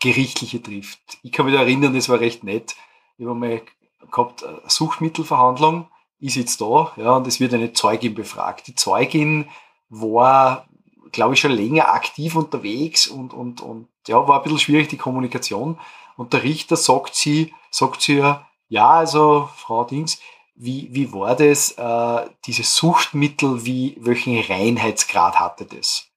[0.00, 0.98] Gerichtliche trifft.
[1.22, 2.74] Ich kann mich erinnern, das war recht nett.
[3.18, 3.62] Ich habe mal
[4.10, 5.86] gehabt, eine Suchtmittelverhandlung,
[6.20, 8.66] ist jetzt da, ja, und es wird eine Zeugin befragt.
[8.66, 9.48] Die Zeugin
[9.88, 10.66] war,
[11.12, 14.98] glaube ich, schon länger aktiv unterwegs und, und, und ja, war ein bisschen schwierig, die
[14.98, 15.78] Kommunikation.
[16.16, 20.20] Und der Richter sagt sie, sagt sie ja, ja, also Frau Dings,
[20.54, 26.09] wie, wie war das, äh, dieses Suchtmittel, wie, welchen Reinheitsgrad hatte das?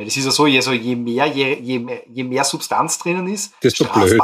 [0.00, 2.98] Weil das ist ja so, je, so, je, mehr, je, je, mehr, je mehr Substanz
[2.98, 4.18] drinnen ist, desto blöd.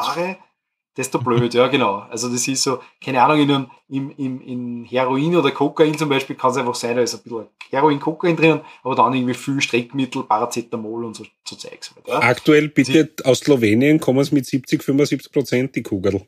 [0.96, 2.06] desto blöd, ja genau.
[2.08, 6.34] Also das ist so, keine Ahnung, in, einem, im, in Heroin oder Kokain zum Beispiel
[6.34, 9.60] kann es einfach sein, da ist ein bisschen Heroin, Kokain drinnen, aber dann irgendwie viel
[9.60, 11.94] Streckmittel, Paracetamol und so, so Zeugs.
[12.06, 12.20] Ja.
[12.20, 16.22] Aktuell bitte aus Slowenien kommen es mit 70, 75 Prozent die Kugel.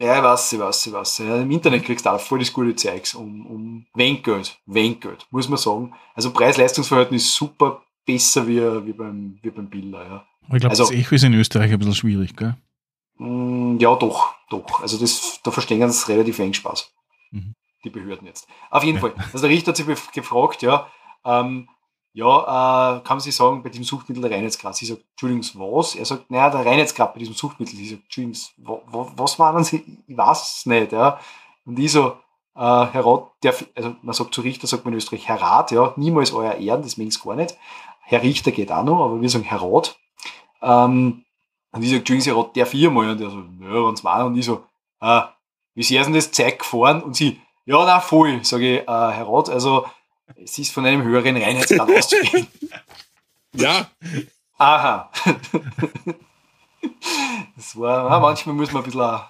[0.00, 1.18] Ja, ich weiß, ich weiß, ich weiß.
[1.18, 5.00] Ja, Im Internet kriegst du auch voll das gute Zeugs um, um wenig Geld, wenig
[5.00, 5.92] Geld, muss man sagen.
[6.14, 10.26] Also Preis-Leistungs-Verhältnis super besser wie, wie beim, wie beim Bilder, ja.
[10.46, 12.56] Aber ich glaube, also, das Echo ist in Österreich ein bisschen schwierig, gell?
[13.18, 14.80] Mm, ja, doch, doch.
[14.80, 16.92] Also das, da verstehen es relativ eng Spaß.
[17.30, 17.54] Mhm.
[17.84, 18.48] Die Behörden jetzt.
[18.70, 19.14] Auf jeden Fall.
[19.32, 20.88] Also der Richter hat sich gefragt, ja,
[21.24, 21.68] ähm,
[22.12, 24.74] ja, äh, kann man sich sagen, bei diesem Suchtmittel der Reinheitsgrad.
[24.74, 25.94] Sie sagt, Entschuldigung, was?
[25.94, 27.76] Er sagt, naja, der Reinheitsgrad bei diesem Suchtmittel.
[27.76, 29.84] Sie sagt, Entschuldigung, was, was meinen Sie?
[30.06, 31.20] Ich weiß es nicht, ja.
[31.64, 32.16] Und ich so,
[32.56, 35.70] äh, Herr Rat, der, also man sagt zu Richter, sagt man in Österreich, Herr Rat,
[35.70, 37.56] ja, niemals euer Ehren, das mengt gar nicht.
[38.10, 39.96] Herr Richter geht auch noch, aber wir sagen Herr Rat.
[40.62, 41.24] Ähm,
[41.70, 43.10] und ich sage, Entschuldigung, Sie Rat, der viermal.
[43.10, 44.26] Und der so, ja, wenn's war.
[44.26, 44.64] Und ich so,
[45.00, 45.20] äh,
[45.74, 47.04] wie sehr ist denn das Zeug gefahren?
[47.04, 48.44] Und sie, ja, na voll.
[48.44, 49.86] Sage ich, äh, Herr Rat, also
[50.34, 52.48] es ist von einem höheren Reinheitsgrad auszugehen.
[53.54, 53.88] Ja.
[54.58, 55.10] Aha.
[57.54, 59.20] Das war, manchmal muss man ein bisschen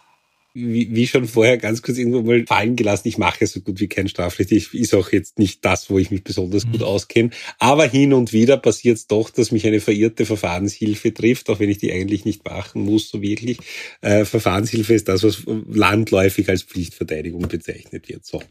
[0.52, 3.88] wie, wie schon vorher ganz kurz irgendwo mal fallen gelassen, ich mache so gut wie
[3.88, 4.50] kein Strafrecht.
[4.52, 6.86] Ich ist auch jetzt nicht das, wo ich mich besonders gut mhm.
[6.86, 7.30] auskenne.
[7.58, 11.70] Aber hin und wieder passiert es doch, dass mich eine verirrte Verfahrenshilfe trifft, auch wenn
[11.70, 13.58] ich die eigentlich nicht machen muss, so wirklich.
[14.00, 18.24] Äh, Verfahrenshilfe ist das, was landläufig als Pflichtverteidigung bezeichnet wird.
[18.24, 18.42] So.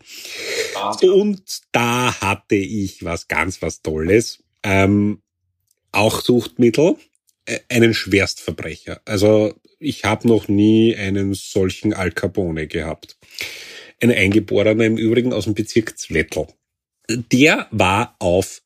[1.12, 4.44] Und da hatte ich was ganz was Tolles.
[4.64, 5.22] Ähm,
[5.92, 6.96] auch Suchtmittel
[7.46, 9.02] äh, einen Schwerstverbrecher.
[9.06, 13.18] Also ich habe noch nie einen solchen Al Capone gehabt.
[14.02, 16.48] Ein Eingeborener im Übrigen aus dem Bezirk Zwettl.
[17.10, 18.62] Der war auf,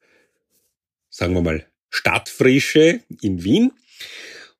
[1.10, 3.72] sagen wir mal, Stadtfrische in Wien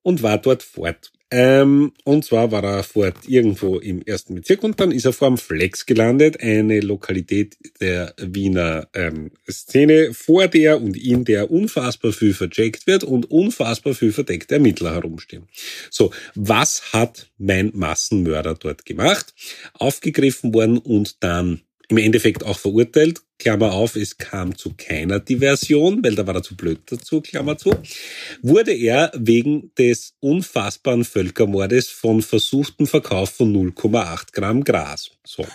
[0.04, 1.12] und war dort fort.
[1.36, 5.30] Ähm, und zwar war er fort irgendwo im ersten Bezirk und dann ist er vor
[5.30, 12.12] dem Flex gelandet, eine Lokalität der Wiener ähm, Szene, vor der und in der unfassbar
[12.14, 15.48] viel vercheckt wird und unfassbar viel verdeckte Ermittler herumstehen.
[15.90, 19.34] So, was hat mein Massenmörder dort gemacht?
[19.74, 21.62] Aufgegriffen worden und dann
[21.94, 23.22] im Endeffekt auch verurteilt.
[23.38, 27.58] Klammer auf, es kam zu keiner Diversion, weil da war er zu blöd dazu, Klammer
[27.58, 27.72] zu,
[28.42, 35.12] wurde er wegen des unfassbaren Völkermordes von versuchten Verkauf von 0,8 Gramm Gras.
[35.24, 35.46] So.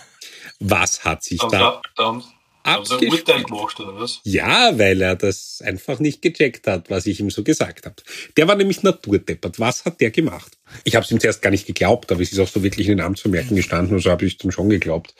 [0.59, 1.81] Was hat sich da...
[1.95, 2.21] da
[2.63, 4.19] Urteil gemacht, oder was?
[4.23, 7.95] Ja, weil er das einfach nicht gecheckt hat, was ich ihm so gesagt habe.
[8.37, 9.59] Der war nämlich naturdeppert.
[9.59, 10.57] Was hat der gemacht?
[10.83, 12.97] Ich habe es ihm zuerst gar nicht geglaubt, aber es ist auch so wirklich in
[12.97, 15.15] den Amtsvermerken gestanden und so habe ich es dann schon geglaubt.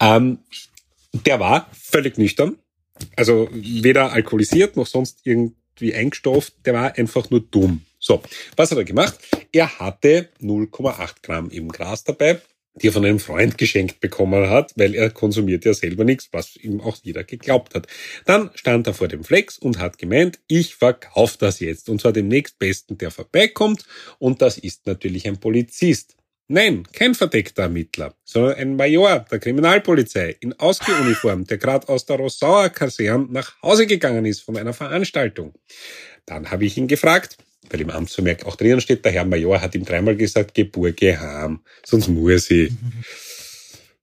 [0.00, 0.38] Ähm,
[1.12, 2.58] der war völlig nüchtern.
[3.16, 6.54] Also weder alkoholisiert noch sonst irgendwie eingestofft.
[6.64, 7.82] Der war einfach nur dumm.
[7.98, 8.22] So,
[8.56, 9.18] was hat er gemacht?
[9.52, 12.40] Er hatte 0,8 Gramm im Gras dabei
[12.80, 16.56] die er von einem Freund geschenkt bekommen hat, weil er konsumiert ja selber nichts, was
[16.56, 17.86] ihm auch jeder geglaubt hat.
[18.24, 22.12] Dann stand er vor dem Flex und hat gemeint, ich verkaufe das jetzt und zwar
[22.12, 23.84] dem nächstbesten, der vorbeikommt
[24.18, 26.16] und das ist natürlich ein Polizist.
[26.48, 32.16] Nein, kein verdeckter Ermittler, sondern ein Major der Kriminalpolizei in Ausgeuniform, der gerade aus der
[32.16, 35.54] Rossauer Kaserne nach Hause gegangen ist von einer Veranstaltung.
[36.24, 37.36] Dann habe ich ihn gefragt,
[37.70, 41.20] weil im Amtsvermerk auch drinnen steht, der Herr Major hat ihm dreimal gesagt, geh Burge
[41.20, 42.72] heim, sonst muss ich.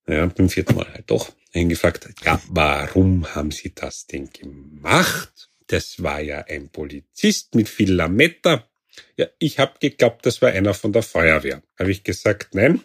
[0.05, 5.49] Ja, beim vierten Mal halt doch ihn gefragt, ja, warum haben Sie das denn gemacht?
[5.67, 8.67] Das war ja ein Polizist mit viel Lametta.
[9.17, 11.63] Ja, ich habe geglaubt, das war einer von der Feuerwehr.
[11.79, 12.81] Habe ich gesagt, nein.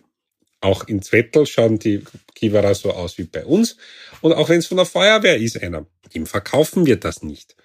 [0.60, 2.02] Auch in Zwettel schauen die
[2.34, 3.76] Kiewerer so aus wie bei uns.
[4.20, 7.56] Und auch wenn es von der Feuerwehr ist, einer, dem verkaufen wir das nicht.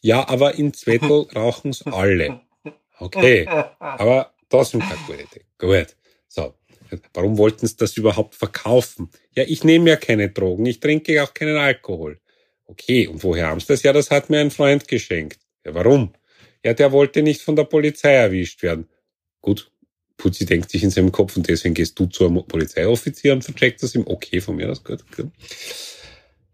[0.00, 2.40] Ja, aber in Zwettel rauchen's alle.
[2.98, 3.46] Okay,
[3.78, 5.44] aber keine gute Idee.
[5.58, 5.96] Gut.
[6.28, 6.54] So.
[7.12, 9.10] Warum wollten sie das überhaupt verkaufen?
[9.34, 12.20] Ja, ich nehme ja keine Drogen, ich trinke auch keinen Alkohol.
[12.66, 13.82] Okay, und woher haben sie das?
[13.82, 15.40] Ja, das hat mir ein Freund geschenkt.
[15.64, 16.12] Ja, warum?
[16.64, 18.88] Ja, der wollte nicht von der Polizei erwischt werden.
[19.40, 19.70] Gut,
[20.16, 23.82] Putzi denkt sich in seinem Kopf und deswegen gehst du zu einem Polizeioffizier und vercheckst
[23.82, 24.04] das ihm.
[24.06, 25.30] Okay, von mir aus, gut, gut.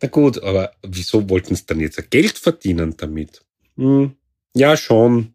[0.02, 3.42] Na gut, aber wieso wollten sie dann jetzt Geld verdienen damit?
[3.76, 4.16] Hm,
[4.56, 5.34] ja, schon.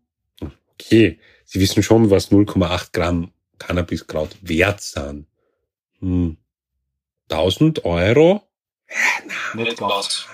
[0.79, 5.27] Okay, sie wissen schon, was 0,8 Gramm Cannabiskraut wert sind.
[5.99, 6.37] Hm.
[7.29, 8.43] 1000 Euro?
[8.89, 10.25] Ja, Nicht ganz.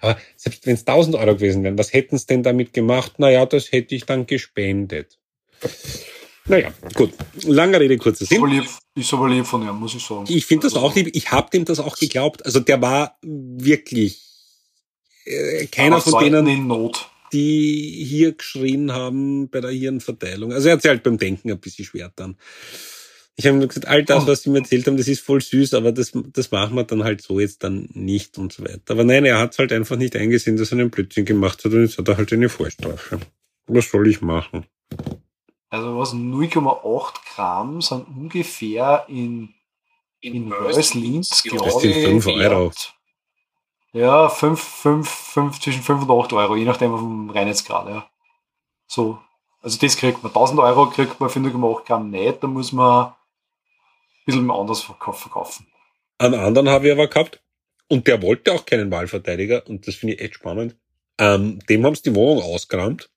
[0.00, 3.18] Aber selbst wenn es 1000 Euro gewesen wären, was hätten sie denn damit gemacht?
[3.18, 5.18] Naja, das hätte ich dann gespendet.
[6.46, 7.14] Naja, gut.
[7.44, 8.62] Lange Rede, kurzer Sinn.
[8.94, 10.26] ist aber lieb von ihm, muss ich sagen.
[10.28, 11.08] Ich finde das Also, auch lieb.
[11.14, 12.44] Ich habe dem das auch geglaubt.
[12.44, 14.20] Also der war wirklich
[15.24, 17.08] äh, keiner aber von denen, in Not.
[17.34, 20.52] Die hier geschrien haben bei der Hirnverteilung.
[20.52, 22.36] Also er hat sich halt beim Denken ein bisschen schwer dann.
[23.36, 24.26] Ich habe ihm gesagt, all das, Oh.
[24.28, 27.02] was sie mir erzählt haben, das ist voll süß, aber das, das machen wir dann
[27.02, 28.92] halt so jetzt dann nicht und so weiter.
[28.92, 31.82] Aber nein, er hat halt einfach nicht eingesehen, dass er einen Blödsinn gemacht hat und
[31.82, 33.18] jetzt hat er halt eine Vorstrafe.
[33.66, 34.64] Was soll ich machen?
[35.68, 39.48] Also was 0,8 Gramm sind ungefähr in,
[40.20, 42.04] in Wels, Linz, glaube Das sind ich.
[42.04, 42.70] fünf Euro.
[43.94, 48.10] Ja, fünf, fünf, fünf, zwischen 5 und 8 Euro, je nachdem vom Reinheitsgrad, ja.
[48.86, 49.18] So.
[49.62, 50.30] Also das kriegt man.
[50.30, 53.14] 1000 Euro kriegt man für 0,8 Gramm nicht, da muss man ein
[54.26, 55.66] bisschen anders verkau- verkaufen.
[56.18, 57.40] Einen anderen habe ich aber gehabt
[57.88, 60.76] und der wollte auch keinen Wahlverteidiger und das finde ich echt spannend.
[61.18, 63.08] Ähm, dem haben sie die Wohnung ausgeräumt.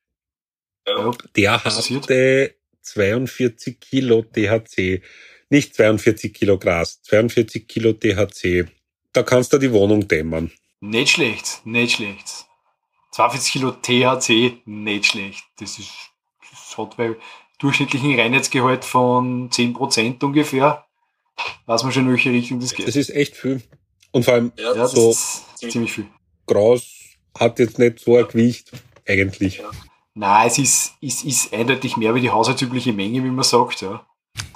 [0.87, 5.01] Ja, Der hatte 42 Kilo THC.
[5.49, 8.67] Nicht 42 Kilo Gras, 42 Kilo THC.
[9.11, 10.51] Da kannst du die Wohnung dämmern.
[10.79, 12.45] Nicht schlecht, nicht schlecht.
[13.11, 15.43] 42 Kilo THC, nicht schlecht.
[15.59, 15.91] Das ist,
[16.51, 17.15] das hat bei
[17.59, 20.85] durchschnittlichen Reinheitsgehalt von 10% ungefähr.
[21.65, 22.87] Weiß man schon, in welche Richtung das geht.
[22.87, 23.61] Das ist echt viel.
[24.11, 26.07] Und vor allem, ja, das so ist ziemlich viel.
[26.45, 26.83] Gras
[27.37, 28.71] hat jetzt nicht so ein Gewicht,
[29.07, 29.61] eigentlich.
[30.13, 33.81] Nein, es ist, ist, ist eindeutig mehr wie die haushaltsübliche Menge, wie man sagt.
[33.81, 34.06] Ja.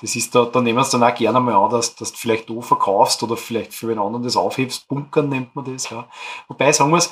[0.02, 2.50] Das ist da, da nehmen sie dann auch gerne mal an, dass, dass du vielleicht
[2.50, 4.88] du verkaufst oder vielleicht für einen anderen das aufhebst.
[4.88, 5.90] Bunkern nennt man das.
[5.90, 6.08] Ja.
[6.48, 7.12] Wobei, sagen wir es,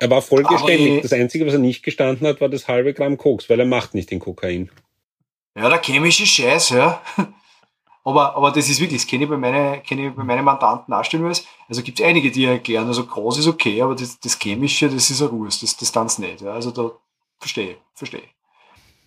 [0.00, 0.96] Er war voll Aber geständig.
[0.96, 3.66] ich- Das Einzige, was er nicht gestanden hat, war das halbe Gramm Koks, weil er
[3.66, 4.70] macht nicht den Kokain.
[5.56, 7.00] ja, der chemische Scheiß, ja.
[8.04, 10.94] Aber, aber das ist wirklich, das kenne ich bei meinen, kenne ich bei meinen Mandanten
[10.94, 11.42] auch stellenweise.
[11.68, 15.10] Also gibt es einige, die erklären, also groß ist okay, aber das, das Chemische, das
[15.10, 16.40] ist ein Ruhes, das, das tanzt nicht.
[16.40, 16.52] Ja.
[16.52, 16.90] Also da
[17.38, 18.22] verstehe, verstehe.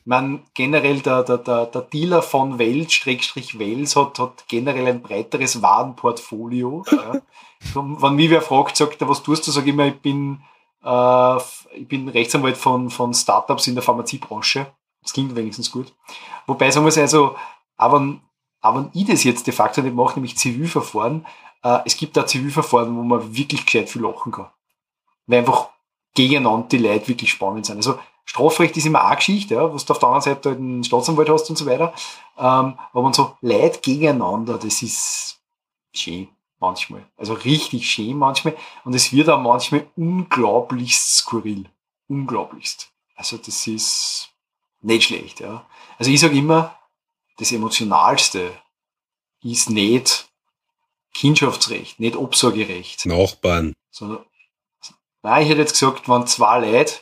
[0.04, 5.02] Man generell der, der, der, der Dealer von Welt, Schrägstrich Wels, hat, hat generell ein
[5.02, 6.84] breiteres Warenportfolio.
[6.92, 7.22] ja.
[7.76, 10.42] Wenn mich wer fragt, sagt er, was tust du, sage ich immer, ich bin,
[10.84, 11.38] äh,
[11.76, 14.66] ich bin Rechtsanwalt von, von Startups in der Pharmaziebranche.
[15.04, 15.94] Das klingt wenigstens gut.
[16.48, 17.36] Wobei, sagen wir es also,
[17.78, 18.18] aber,
[18.62, 21.26] aber ich das jetzt de facto nicht mache, nämlich Zivilverfahren,
[21.64, 24.50] äh, es gibt da Zivilverfahren, wo man wirklich gescheit viel lachen kann.
[25.28, 25.70] Weil einfach
[26.16, 27.78] gegeneinander die Leute wirklich spannend sind.
[27.78, 28.00] Also
[28.32, 31.28] Strafrecht ist immer eine Geschichte, ja, was du auf der anderen Seite halt einen Staatsanwalt
[31.28, 31.94] hast und so weiter.
[32.38, 35.42] Ähm, aber man so Leute gegeneinander, das ist
[35.94, 37.06] schön manchmal.
[37.18, 38.56] Also richtig schön manchmal.
[38.86, 41.66] Und es wird auch manchmal unglaublichst skurril.
[42.08, 42.94] Unglaublichst.
[43.16, 44.30] Also das ist
[44.80, 45.66] nicht schlecht, ja.
[45.98, 46.80] Also ich sage immer,
[47.36, 48.54] das Emotionalste
[49.44, 50.30] ist nicht
[51.14, 53.74] Kindschaftsrecht, nicht Obsorgerecht, Nachbarn.
[53.90, 54.24] sondern,
[55.22, 56.94] nein, ich hätte jetzt gesagt, wenn zwei Leute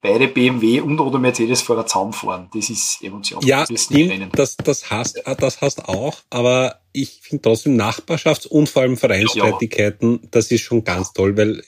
[0.00, 2.48] beide BMW und oder Mercedes vor der Zaun fahren.
[2.54, 3.44] Das ist Emotion.
[3.44, 8.68] Ja, das stimmt, das, das hast, das hast auch, aber ich finde trotzdem Nachbarschafts- und
[8.68, 11.62] vor allem Vereinstätigkeiten, das ist schon ganz toll, weil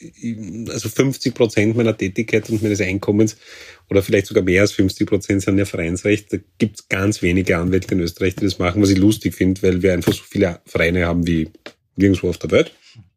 [0.72, 3.36] also 50 Prozent meiner Tätigkeit und meines Einkommens
[3.90, 6.32] oder vielleicht sogar mehr als 50 Prozent sind ja Vereinsrecht.
[6.32, 9.62] Da gibt es ganz wenige Anwälte in Österreich, die das machen, was ich lustig finde,
[9.62, 11.50] weil wir einfach so viele Vereine haben wie
[11.96, 12.72] nirgendwo auf der Welt.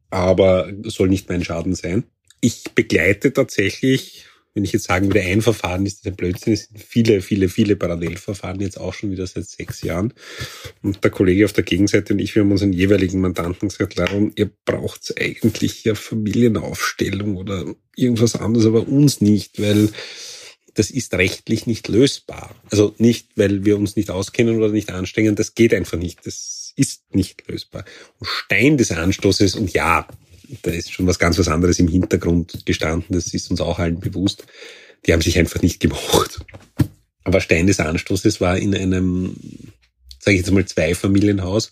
[0.10, 2.04] Aber soll nicht mein Schaden sein.
[2.42, 6.54] Ich begleite tatsächlich wenn ich jetzt sagen würde, ein Verfahren ist das ein Blödsinn.
[6.54, 10.14] Es sind viele, viele, viele Parallelverfahren jetzt auch schon wieder seit sechs Jahren.
[10.82, 14.34] Und der Kollege auf der Gegenseite und ich, wir haben unseren jeweiligen Mandanten gesagt, Laron,
[14.36, 19.90] ihr braucht eigentlich ja Familienaufstellung oder irgendwas anderes, aber uns nicht, weil
[20.74, 22.56] das ist rechtlich nicht lösbar.
[22.70, 26.26] Also nicht, weil wir uns nicht auskennen oder nicht anstrengen, das geht einfach nicht.
[26.26, 27.86] Das ist nicht lösbar.
[28.20, 30.08] Und Stein des Anstoßes, und ja,
[30.62, 34.00] da ist schon was ganz was anderes im Hintergrund gestanden, das ist uns auch allen
[34.00, 34.46] bewusst.
[35.06, 36.42] Die haben sich einfach nicht gemocht.
[37.24, 39.36] Aber Stein des Anstoßes war in einem,
[40.20, 41.72] sage ich jetzt mal, Zweifamilienhaus,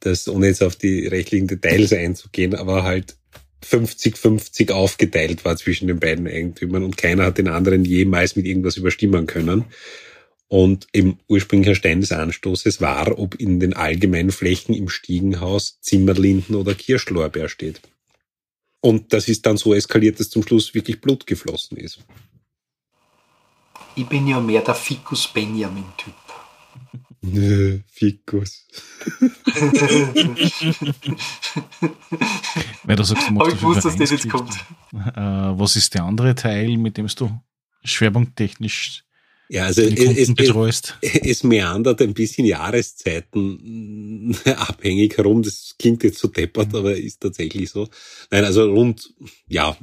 [0.00, 3.16] das, ohne jetzt auf die rechtlichen Details einzugehen, aber halt
[3.64, 8.76] 50-50 aufgeteilt war zwischen den beiden Eigentümern und keiner hat den anderen jemals mit irgendwas
[8.76, 9.64] überstimmen können.
[10.48, 16.54] Und im ursprünglichen Stein des Anstoßes war, ob in den allgemeinen Flächen im Stiegenhaus Zimmerlinden
[16.54, 17.80] oder Kirschlorbeer steht.
[18.84, 22.00] Und das ist dann so eskaliert, dass zum Schluss wirklich Blut geflossen ist.
[23.96, 26.12] Ich bin ja mehr der Ficus Benjamin-Typ.
[27.22, 28.66] Nö, Fikus.
[32.82, 34.52] Weil du sagst, du Hab ich gewusst, dass das jetzt kommt.
[34.92, 37.40] Äh, was ist der andere Teil, mit dem du
[37.84, 39.04] schwerpunkttechnisch
[39.48, 40.96] ja, also es, betreust?
[41.00, 45.42] es, es meandert ein bisschen Jahreszeiten abhängig herum.
[45.42, 46.76] Das klingt jetzt so deppert, Mhm.
[46.78, 47.88] aber ist tatsächlich so.
[48.30, 49.12] Nein, also rund,
[49.48, 49.76] ja,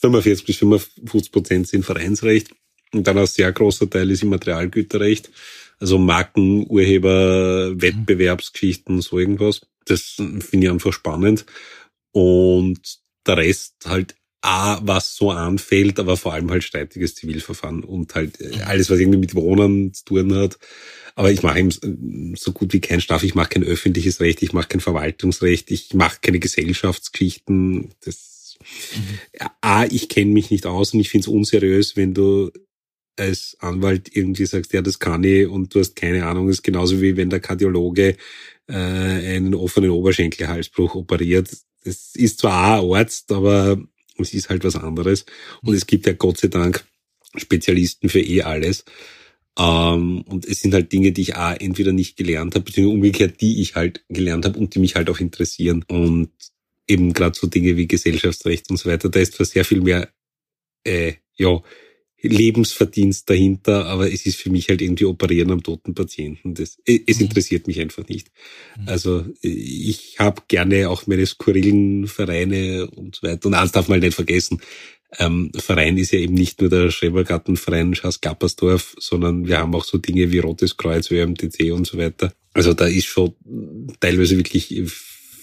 [0.00, 2.50] 45 bis 55 Prozent sind Vereinsrecht.
[2.92, 5.30] Und dann ein sehr großer Teil ist Immaterialgüterrecht.
[5.78, 9.62] Also Marken, Urheber, Wettbewerbsgeschichten, so irgendwas.
[9.86, 11.44] Das finde ich einfach spannend.
[12.12, 12.80] Und
[13.26, 18.40] der Rest halt A, was so anfällt, aber vor allem halt streitiges Zivilverfahren und halt
[18.40, 20.58] äh, alles, was irgendwie mit Wohnen zu tun hat.
[21.14, 23.22] Aber ich mache eben so gut wie kein Straf.
[23.22, 27.90] Ich mache kein öffentliches Recht, ich mache kein Verwaltungsrecht, ich mache keine Gesellschaftsgeschichten.
[28.04, 28.58] Das,
[29.60, 32.50] A, ich kenne mich nicht aus und ich finde es unseriös, wenn du
[33.16, 36.48] als Anwalt irgendwie sagst, ja, das kann ich und du hast keine Ahnung.
[36.48, 38.16] Das ist genauso wie wenn der Kardiologe
[38.68, 41.50] äh, einen offenen Oberschenkelhalsbruch operiert.
[41.84, 43.82] Das ist zwar auch ein Arzt, aber
[44.18, 45.24] es ist halt was anderes.
[45.62, 46.84] Und es gibt ja Gott sei Dank
[47.36, 48.84] Spezialisten für eh alles.
[49.58, 53.40] Ähm, und es sind halt Dinge, die ich auch entweder nicht gelernt habe, beziehungsweise umgekehrt,
[53.40, 55.84] die ich halt gelernt habe und die mich halt auch interessieren.
[55.88, 56.30] Und
[56.86, 60.08] eben gerade so Dinge wie Gesellschaftsrecht und so weiter, da ist zwar sehr viel mehr
[60.84, 61.60] äh, ja,
[62.22, 66.54] Lebensverdienst dahinter, aber es ist für mich halt irgendwie Operieren am toten Patienten.
[66.54, 67.26] Das, es Mhm.
[67.26, 68.30] interessiert mich einfach nicht.
[68.78, 68.88] Mhm.
[68.88, 73.46] Also ich habe gerne auch meine skurrilen Vereine und so weiter.
[73.48, 74.60] Und eins darf man halt nicht vergessen,
[75.18, 79.98] ähm, Verein ist ja eben nicht nur der Schrebergartenverein Schaas-Gappersdorf, sondern wir haben auch so
[79.98, 82.32] Dinge wie Rotes Kreuz, ÖMTC und so weiter.
[82.54, 83.34] Also da ist schon
[84.00, 84.72] teilweise wirklich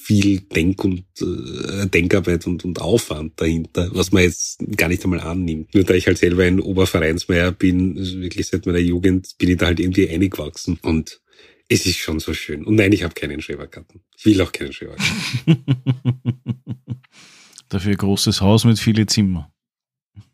[0.10, 5.20] viel Denk- und äh, Denkarbeit und, und Aufwand dahinter, was man jetzt gar nicht einmal
[5.20, 5.76] annimmt.
[5.76, 9.58] Nur da ich halt selber ein Obervereinsmeier bin, also wirklich seit meiner Jugend, bin ich
[9.58, 11.22] da halt irgendwie eingewachsen und
[11.68, 12.66] es ist schon so schön.
[12.66, 14.02] Und nein, ich habe keinen Schrebergarten.
[14.18, 15.06] Ich will auch keinen Schrebergarten.
[17.70, 19.54] Dafür ein großes Haus mit vielen Zimmer.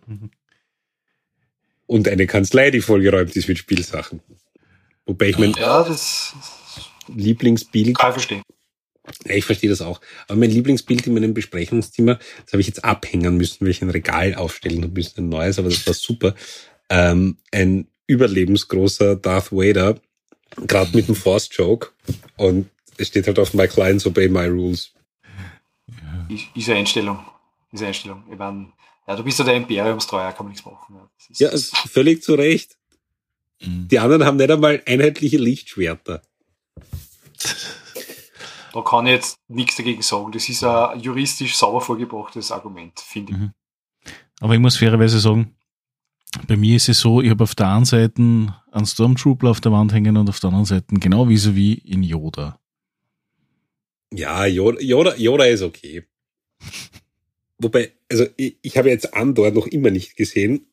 [1.88, 4.22] Und eine Kanzlei, die vollgeräumt ist mit Spielsachen.
[5.06, 6.34] Wobei ich mein Ja, das
[7.14, 8.14] Lieblingsbild kann
[9.08, 9.30] ich.
[9.30, 10.02] Ja, ich verstehe das auch.
[10.28, 13.90] Aber mein Lieblingsbild in meinem Besprechungszimmer, das habe ich jetzt abhängen müssen, weil ich ein
[13.90, 16.36] Regal aufstellen habe müssen, ein neues, aber das war super.
[16.90, 20.00] Ähm, ein überlebensgroßer Darth Vader,
[20.58, 21.90] gerade mit dem Force-Joke.
[22.38, 24.92] Und es steht halt auf My Clients Obey My Rules.
[26.30, 27.20] Ist, ist eine Einstellung.
[27.72, 28.24] Ist eine Einstellung.
[28.32, 28.72] Ich mein,
[29.08, 30.96] ja, du bist ja der Imperiumstreuer, kann man nichts machen.
[31.38, 32.78] Ja, Ja, völlig zu Recht.
[33.62, 33.88] Mhm.
[33.90, 36.22] Die anderen haben nicht einmal einheitliche Lichtschwerter.
[38.76, 40.34] Da kann ich jetzt nichts dagegen sagen.
[40.34, 43.38] Das ist ein juristisch sauber vorgebrachtes Argument, finde ich.
[43.38, 43.52] Mhm.
[44.42, 45.56] Aber ich muss fairerweise sagen,
[46.46, 49.72] bei mir ist es so, ich habe auf der einen Seite einen Stormtrooper auf der
[49.72, 52.60] Wand hängen und auf der anderen Seite genau wie wie in Yoda.
[54.14, 56.04] Ja, Yoda, Yoda, Yoda ist okay.
[57.58, 60.68] Wobei, also ich, ich habe jetzt Andor noch immer nicht gesehen,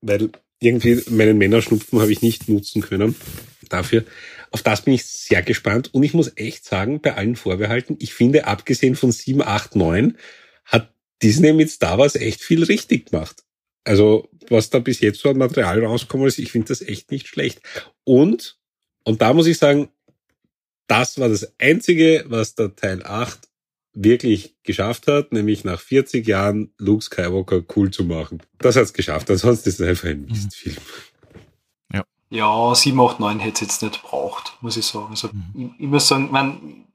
[0.00, 0.30] weil
[0.60, 3.14] irgendwie meinen Männerschnupfen habe ich nicht nutzen können
[3.68, 4.06] dafür.
[4.54, 8.14] Auf das bin ich sehr gespannt und ich muss echt sagen, bei allen Vorbehalten, ich
[8.14, 10.16] finde, abgesehen von 7, 8, 9,
[10.64, 13.42] hat Disney mit Star Wars echt viel richtig gemacht.
[13.82, 17.26] Also, was da bis jetzt so an Material rauskommen ist, ich finde das echt nicht
[17.26, 17.62] schlecht.
[18.04, 18.56] Und,
[19.02, 19.88] und da muss ich sagen,
[20.86, 23.48] das war das Einzige, was der Teil 8
[23.92, 28.40] wirklich geschafft hat, nämlich nach 40 Jahren Luke Skywalker cool zu machen.
[28.58, 30.76] Das hat's geschafft, ansonsten ist es einfach ein Mistfilm.
[32.30, 35.08] Ja, 7, 8, 9 hätte es jetzt nicht braucht, muss ich sagen.
[35.10, 35.52] Also, Mhm.
[35.76, 36.86] ich, ich muss sagen, mein,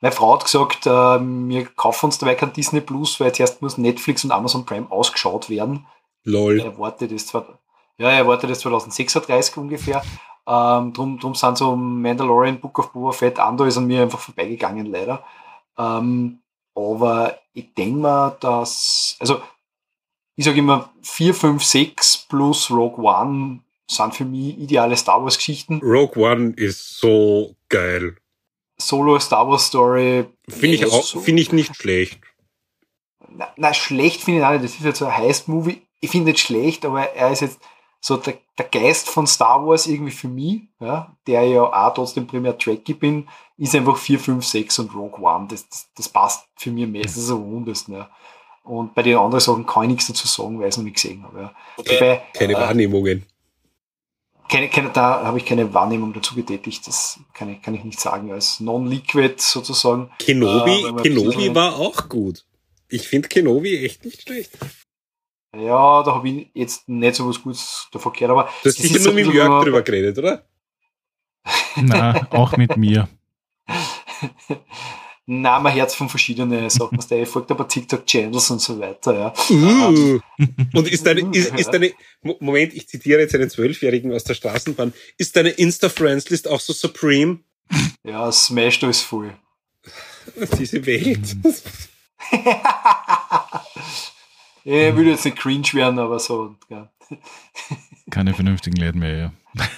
[0.00, 3.78] meine Frau hat gesagt, äh, wir kaufen uns dabei kein Disney Plus, weil zuerst muss
[3.78, 5.86] Netflix und Amazon Prime ausgeschaut werden.
[6.24, 6.60] Lol.
[6.60, 7.58] Er erwartet zwar-
[7.98, 10.02] ja, er erwartet das 2036 ungefähr.
[10.46, 14.18] Ähm, drum, drum sind so Mandalorian, Book of Boba Fett, Andor ist an mir einfach
[14.20, 15.22] vorbeigegangen, leider.
[15.76, 16.40] Ähm,
[16.74, 19.40] aber ich denke mal, dass, also,
[20.36, 25.36] ich sage immer, 4, 5, 6 plus Rogue One sind für mich ideale Star Wars
[25.36, 25.80] Geschichten.
[25.82, 28.16] Rogue One ist so geil.
[28.76, 30.26] Solo Star Wars Story.
[30.48, 32.20] Finde ich auch, so- finde ich nicht schlecht.
[33.30, 34.64] Na, na schlecht finde ich auch nicht.
[34.64, 35.82] Das ist jetzt so ein Heist-Movie.
[36.00, 37.58] Ich finde nicht schlecht, aber er ist jetzt
[38.00, 42.26] so der, der Geist von Star Wars irgendwie für mich, ja, der ja auch trotzdem
[42.28, 45.48] primär Tracky bin, ist einfach 4, 5, 6 und Rogue One.
[45.50, 47.94] Das, das, das passt für mich meistens am rundesten.
[47.94, 48.08] Ja.
[48.62, 50.94] Und bei den anderen Sachen kann ich nichts dazu sagen, weil ich es noch nicht
[50.94, 51.40] gesehen habe.
[51.40, 51.54] Ja.
[51.76, 53.26] Wobei, Keine äh, Wahrnehmungen.
[54.48, 56.86] Keine, keine, da habe ich keine Wahrnehmung dazu getätigt.
[56.86, 58.32] Das kann ich, kann ich nicht sagen.
[58.32, 60.10] Als Non-Liquid sozusagen.
[60.18, 62.44] Kenobi, äh, Kenobi war auch gut.
[62.88, 64.50] Ich finde Kenobi echt nicht schlecht.
[65.56, 68.76] Ja, da habe ich jetzt nicht so was Gutes davon gehört, aber Du hast das
[68.76, 70.44] sicher ist nur mit Jörg drüber geredet, oder?
[71.76, 73.08] Na, auch mit mir.
[75.30, 76.98] Na, mein Herz von verschiedenen Sachen.
[77.10, 79.34] Der folgt aber TikTok-Channels und so weiter, ja.
[79.50, 80.18] Uh.
[80.72, 81.92] Und ist deine, ist, ist deine,
[82.22, 84.94] Mo- Moment, ich zitiere jetzt einen Zwölfjährigen aus der Straßenbahn.
[85.18, 87.40] Ist deine Insta-Friends-List auch so supreme?
[88.04, 89.36] Ja, Smash, ist voll.
[90.58, 91.36] Diese Welt.
[94.64, 96.56] ich will jetzt nicht cringe werden, aber so.
[96.70, 96.90] Ja.
[98.08, 99.32] Keine vernünftigen Leute mehr, ja.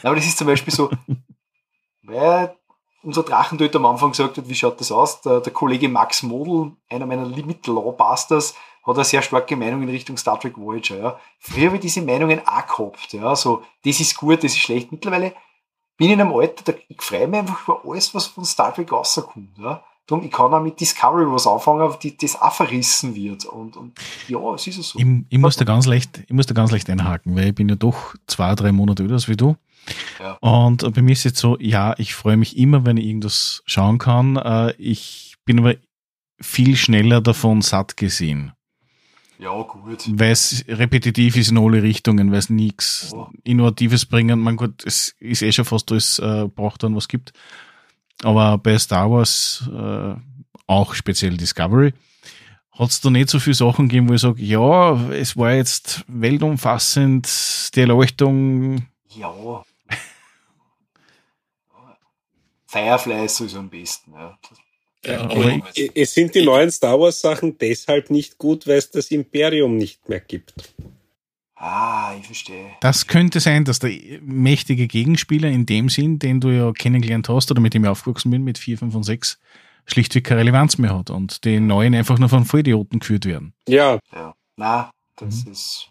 [0.05, 0.93] Aber das ist zum Beispiel so,
[2.03, 2.55] weil
[3.03, 5.21] unser Drachentöter am Anfang gesagt hat, wie schaut das aus?
[5.23, 9.89] Der, der Kollege Max Model, einer meiner Limit Lawbusters, hat eine sehr starke Meinung in
[9.89, 10.97] Richtung Star Trek Voyager.
[10.97, 11.21] Ja.
[11.39, 13.13] Früher habe ich diese Meinungen auch gehabt.
[13.13, 13.37] Ja.
[13.37, 14.91] So, das ist gut, das ist schlecht.
[14.91, 15.35] Mittlerweile
[15.97, 18.75] bin ich in einem Alter, da, ich freue mich einfach über alles, was von Star
[18.75, 19.59] Trek rauskommt.
[19.59, 19.83] Ja.
[20.07, 23.45] Darum, ich kann auch mit Discovery was anfangen, die, das auch verrissen wird.
[23.45, 23.93] Und, und
[24.27, 24.99] ja, es ist so.
[24.99, 27.69] Ich, ich, muss da ganz leicht, ich muss da ganz leicht einhaken, weil ich bin
[27.69, 29.57] ja doch zwei, drei Monate älter als wie du.
[30.19, 30.33] Ja.
[30.41, 33.99] Und bei mir ist jetzt so, ja, ich freue mich immer, wenn ich irgendwas schauen
[33.99, 34.37] kann.
[34.37, 35.75] Äh, Ich bin aber
[36.41, 38.53] viel schneller davon satt gesehen,
[39.39, 40.05] Ja, gut.
[40.13, 43.29] weil es repetitiv ist in alle Richtungen, weil es nichts Ja.
[43.45, 44.39] Innovatives bringen.
[44.41, 47.33] Man gut, es ist eh schon fast alles äh, braucht dann was gibt.
[48.23, 50.15] Aber bei Star Wars, äh,
[50.67, 51.93] auch speziell Discovery,
[52.73, 56.05] hat es da nicht so viele Sachen gegeben, wo ich sage, ja, es war jetzt
[56.07, 57.29] weltumfassend,
[57.75, 58.87] die Erleuchtung,
[59.17, 59.33] Ja.
[62.71, 64.13] Firefly ist sowieso am besten.
[64.13, 64.39] Ja.
[65.05, 65.63] Ja, aber
[65.95, 70.09] Es sind die neuen Star Wars Sachen deshalb nicht gut, weil es das Imperium nicht
[70.09, 70.55] mehr gibt.
[71.57, 72.71] Ah, ich verstehe.
[72.81, 73.91] Das könnte sein, dass der
[74.23, 78.31] mächtige Gegenspieler in dem Sinn, den du ja kennengelernt hast oder mit dem ich aufgewachsen
[78.31, 79.41] bin, mit 4, 5 und 6,
[79.87, 83.53] schlichtweg keine Relevanz mehr hat und die neuen einfach nur von Vollidioten geführt werden.
[83.67, 84.35] Ja, Ja.
[84.57, 85.89] Na, das ist.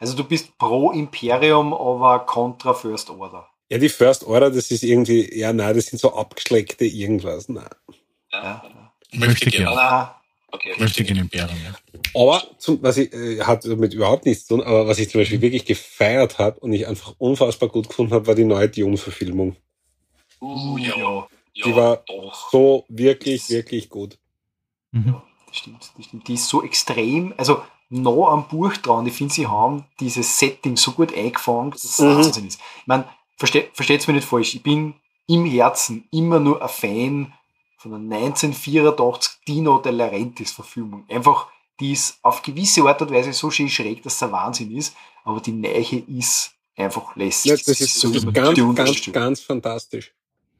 [0.00, 3.48] Also du bist pro Imperium, aber contra First Order.
[3.74, 7.48] Ja, die First Order, das ist irgendwie, ja, nein, das sind so abgeschleckte irgendwas.
[7.48, 7.68] Nein.
[8.32, 8.62] Ja.
[9.12, 9.68] Möchte gern.
[9.68, 10.20] Ah,
[10.54, 10.72] Okay.
[10.78, 11.74] Möchte ich in Imperium, ja.
[12.14, 15.20] Aber zum, was ich äh, hat damit überhaupt nichts zu tun, aber was ich zum
[15.20, 19.56] Beispiel wirklich gefeiert habe und ich einfach unfassbar gut gefunden habe, war die neue Dune-Verfilmung.
[20.40, 20.96] Uh, ja.
[20.96, 21.26] ja.
[21.54, 21.64] ja.
[21.66, 22.50] Die war doch.
[22.52, 24.16] so wirklich, wirklich gut.
[24.92, 25.16] Mhm.
[25.48, 26.28] Das stimmt, das stimmt.
[26.28, 29.08] Die ist so extrem, also nah am Buch dran.
[29.08, 32.16] Ich finde, sie haben dieses Setting so gut eingefangen, dass es Mhm.
[32.16, 32.60] Wahnsinn ist.
[32.60, 33.06] Ich meine,
[33.36, 34.94] versteht es mir nicht falsch, ich bin
[35.26, 37.32] im Herzen immer nur ein Fan
[37.78, 41.04] von der 1984 Dino de Laurentiis Verfilmung.
[41.08, 41.48] Einfach,
[41.80, 44.94] die ist auf gewisse Art und Weise so schön schräg, dass es ein Wahnsinn ist,
[45.24, 47.50] aber die Neiche ist einfach lässig.
[47.50, 50.12] Ja, das ist, so das ist ganz, ganz, ganz fantastisch.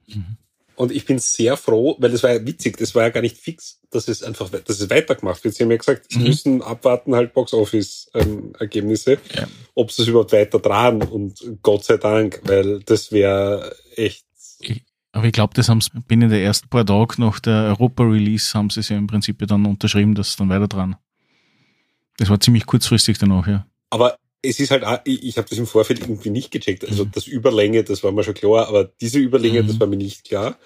[0.06, 0.36] Mhm.
[0.76, 3.36] Und ich bin sehr froh, weil das war ja witzig, das war ja gar nicht
[3.36, 5.54] fix, dass es einfach, dass es weitergemacht wird.
[5.54, 6.24] Sie haben ja gesagt, sie Mhm.
[6.24, 9.46] müssen abwarten halt Box-Office-Ergebnisse, Ja.
[9.74, 14.24] ob sie es überhaupt weiter tragen und Gott sei Dank, weil das wäre echt,
[15.12, 18.68] Aber ich glaube, das haben sie binnen der ersten paar Tage nach der Europa-Release haben
[18.70, 20.96] sie es ja im Prinzip dann unterschrieben, dass es dann weiter dran.
[22.16, 23.64] Das war ziemlich kurzfristig danach, ja.
[23.90, 26.86] aber es ist halt, auch, ich, habe das im Vorfeld irgendwie nicht gecheckt.
[26.86, 27.10] Also Mhm.
[27.12, 29.66] das Überlänge, das war mir schon klar, aber diese Überlänge, Mhm.
[29.68, 30.56] das war mir nicht klar.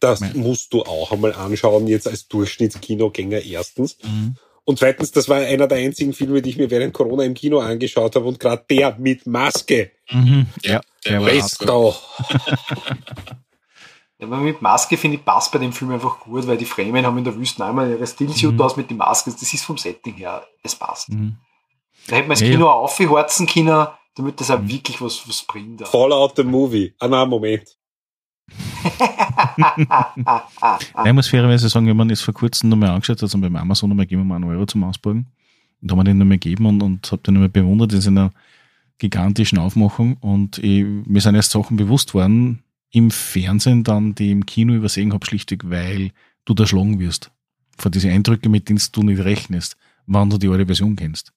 [0.00, 0.30] Das Ja.
[0.34, 3.96] musst du auch einmal anschauen, jetzt als Durchschnittskinogänger erstens.
[4.02, 4.36] Mhm.
[4.64, 7.60] Und zweitens, das war einer der einzigen Filme, die ich mir während Corona im Kino
[7.60, 9.92] angeschaut habe und gerade der mit Maske.
[10.10, 10.46] Mhm.
[10.64, 11.94] Ja, der der war.
[14.18, 17.04] Ja, aber mit Maske finde ich passt bei dem Film einfach gut, weil die Fremen
[17.04, 18.60] haben in der Wüste einmal ihre Stillsuit Mhm.
[18.62, 19.30] aus mit den Masken.
[19.38, 21.10] Das ist vom Setting her, es passt.
[21.10, 21.36] Mhm.
[22.08, 24.68] Da hätte man das Ja, Kino auch aufheizen können, damit das auch Mhm.
[24.68, 25.82] wirklich was, was bringt.
[25.82, 25.88] auch.
[25.90, 26.94] Fallout the Movie.
[27.00, 27.76] Ah, nein, Moment.
[29.76, 33.56] Nein, ich muss fairerweise sagen, wenn man das vor kurzem nochmal angeschaut hat, also beim
[33.56, 35.26] Amazon nochmal geben wir mal einen Euro zum Ausborgen.
[35.82, 38.30] Und haben wir den nochmal gegeben und, und habe den nochmal bewundert in seiner
[38.98, 40.16] gigantischen Aufmachung.
[40.20, 44.72] Und ich, mir sind erst Sachen bewusst worden im Fernsehen dann, die ich im Kino
[44.74, 46.12] übersehen habe, schlichtweg, weil
[46.44, 47.30] du da schlagen wirst.
[47.76, 49.76] Vor diese Eindrücke, mit denen du nicht rechnest,
[50.06, 51.32] wann du die alte Version kennst.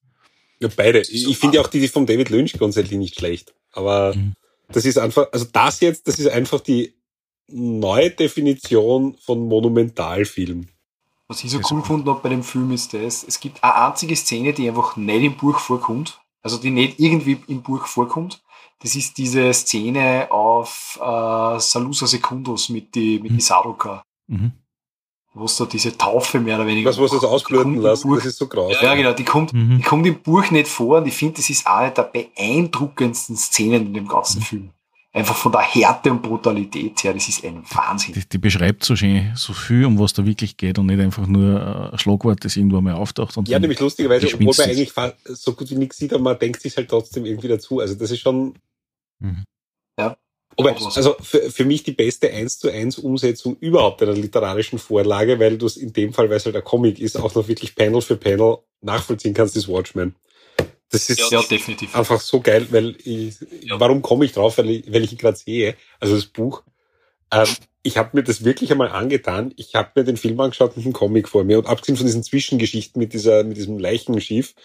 [0.60, 1.00] Ja, beide.
[1.02, 3.54] Ich, ich finde ja auch die, die von David Lynch grundsätzlich nicht schlecht.
[3.72, 4.34] Aber Mhm.
[4.70, 6.94] das ist einfach, also das jetzt, das ist einfach die
[7.48, 10.68] neue Definition von Monumentalfilm.
[11.28, 14.16] Was ich so cool gefunden habe bei dem Film ist das, es gibt eine einzige
[14.16, 18.42] Szene, die einfach nicht im Buch vorkommt, also die nicht irgendwie im Buch vorkommt.
[18.82, 23.36] Das ist diese Szene auf äh, Salusa Secundus mit die, mit Mhm.
[23.38, 24.54] die Saruka, Mhm.
[25.34, 28.08] Wo es da diese Taufe mehr oder weniger Was das die kommt ausbluten lassen?
[28.10, 28.76] Buch- Das ist so graus.
[28.82, 29.78] Ja, genau, die kommt, Mhm.
[29.78, 33.88] die kommt im Buch nicht vor und ich finde, das ist eine der beeindruckendsten Szenen
[33.88, 34.44] in dem ganzen Mhm.
[34.44, 34.70] Film.
[35.12, 38.14] Einfach von der Härte und Brutalität her, das ist ein Wahnsinn.
[38.14, 41.26] Die, die beschreibt so schön so viel, um was da wirklich geht und nicht einfach
[41.26, 43.36] nur ein Schlagwort, das irgendwo mal auftaucht.
[43.36, 44.94] Und Ja, nämlich lustigerweise, obwohl man eigentlich
[45.26, 47.80] so gut wie nichts sieht, aber man denkt sich halt trotzdem irgendwie dazu.
[47.80, 48.54] Also das ist schon.
[49.20, 49.44] Mhm.
[50.60, 55.40] Aber, also für, für mich die beste 1 zu 1 Umsetzung überhaupt einer literarischen Vorlage,
[55.40, 57.76] weil du es in dem Fall, weil es halt ein Comic ist, auch noch wirklich
[57.76, 60.16] Panel für Panel nachvollziehen kannst, ist Watchmen.
[60.92, 61.96] Das ist Ja, definitiv.
[61.96, 63.80] einfach so geil, weil ich, Ja.
[63.80, 64.58] warum komme ich drauf?
[64.58, 66.64] Weil ich, weil ich ihn gerade sehe, also das Buch.
[67.32, 67.48] Ähm,
[67.84, 69.54] ich habe mir das wirklich einmal angetan.
[69.56, 71.60] Ich habe mir den Film angeschaut und einen Comic vor mir.
[71.60, 74.56] Und abgesehen von diesen Zwischengeschichten mit dieser, mit diesem Leichenschiff,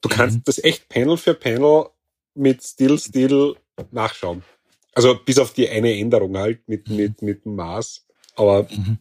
[0.00, 0.42] du kannst Mhm.
[0.46, 1.86] das echt Panel für Panel
[2.34, 3.56] mit Still Still
[3.90, 4.42] nachschauen.
[4.98, 6.96] Also bis auf die eine Änderung halt mit, Mhm.
[6.96, 8.04] mit, mit dem Maß.
[8.34, 8.98] Aber Mhm.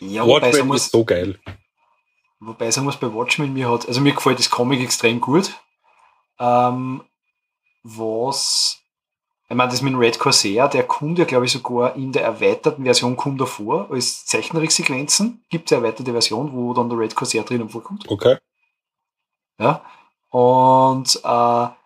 [0.00, 1.38] Ja, Watchmen muss, ist so geil.
[2.38, 5.54] Wobei sagen muss, bei Watchmen mir hat, also mir gefällt das Comic extrem gut.
[6.38, 7.02] Ähm,
[7.82, 8.78] was,
[9.48, 12.22] ich meine, das mit dem Red Corsair, der kommt ja, glaube ich, sogar in der
[12.24, 15.42] erweiterten Version kommt er vor, als Zeichentricksequenzen.
[15.48, 18.06] Gibt es eine erweiterte Version, wo dann der Red Corsair drinnen vorkommt.
[18.06, 18.36] Okay.
[19.58, 19.82] Ja.
[20.28, 21.79] Und äh,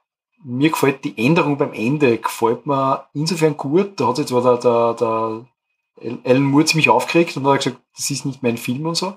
[0.44, 3.98] mir gefällt die Änderung beim Ende, gefällt mir insofern gut.
[3.98, 8.10] Da hat sich zwar der, der, der Alan Moore ziemlich aufgeregt und hat gesagt, das
[8.10, 9.14] ist nicht mein Film und so.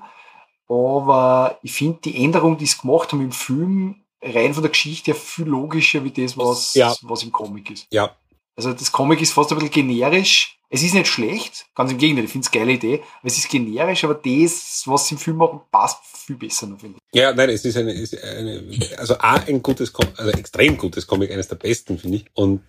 [0.69, 5.11] Aber ich finde die Änderung, die sie gemacht haben im Film, rein von der Geschichte
[5.11, 6.93] her viel logischer wie das, was, Ja.
[7.03, 7.87] was im Comic ist.
[7.91, 8.11] Ja.
[8.57, 10.57] Also das Comic ist fast ein bisschen generisch.
[10.69, 12.95] Es ist nicht schlecht, ganz im Gegenteil, ich finde es eine geile Idee.
[13.19, 16.79] Aber es ist generisch, aber das, was sie im Film machen, passt viel besser noch,
[16.79, 17.19] finde ich.
[17.19, 18.63] Ja, nein, es ist eine, ist eine
[18.97, 22.25] also A, ein gutes, Com also extrem gutes Comic, eines der besten, finde ich.
[22.33, 22.63] Und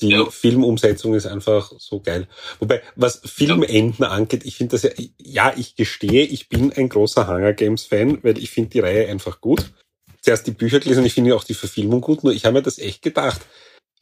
[0.00, 0.26] die Ja.
[0.28, 2.28] Filmumsetzung ist einfach so geil.
[2.58, 7.26] Wobei, was Filmenden angeht, ich finde das ja, ja, ich gestehe, ich bin ein großer
[7.26, 9.72] Hunger Games Fan, weil ich finde die Reihe einfach gut.
[10.20, 12.62] Zuerst die Bücher gelesen und ich finde auch die Verfilmung gut, nur ich habe mir
[12.62, 13.40] das echt gedacht.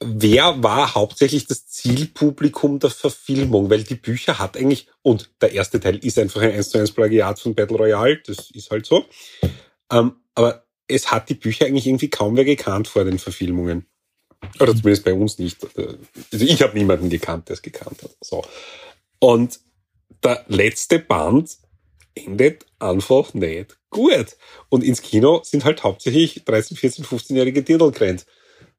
[0.00, 3.70] Wer war hauptsächlich das Zielpublikum der Verfilmung?
[3.70, 6.92] Weil die Bücher hat eigentlich, und der erste Teil ist einfach ein 1 zu 1
[6.92, 9.06] Plagiat von Battle Royale, das ist halt so.
[9.90, 13.86] Ähm, aber es hat die Bücher eigentlich irgendwie kaum wer gekannt vor den Verfilmungen.
[14.60, 15.58] Oder zumindest bei uns nicht.
[15.76, 18.14] Also ich habe niemanden gekannt, der es gekannt hat.
[18.20, 18.44] So.
[19.18, 19.60] Und
[20.22, 21.56] der letzte Band
[22.14, 24.36] endet einfach nicht gut.
[24.68, 28.26] Und ins Kino sind halt hauptsächlich 13, 14, 15-jährige Dirndl gerannt.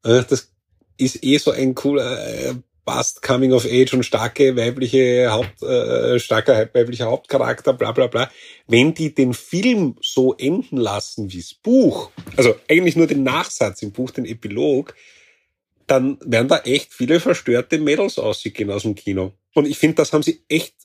[0.03, 0.52] Äh, Das
[0.98, 2.56] ist eh so ein cooler äh,
[2.86, 8.32] Bast Coming of Age und starke weibliche Haupt, äh, starker weiblicher Hauptcharakter, bla bla bla.
[8.68, 13.91] Wenn die den Film so enden lassen wie's Buch, also eigentlich nur den Nachsatz im
[13.91, 14.95] Buch, den Epilog,
[15.86, 19.34] dann werden da echt viele verstörte Mädels ausgehen aus dem Kino.
[19.53, 20.76] Und ich finde, das haben sie echt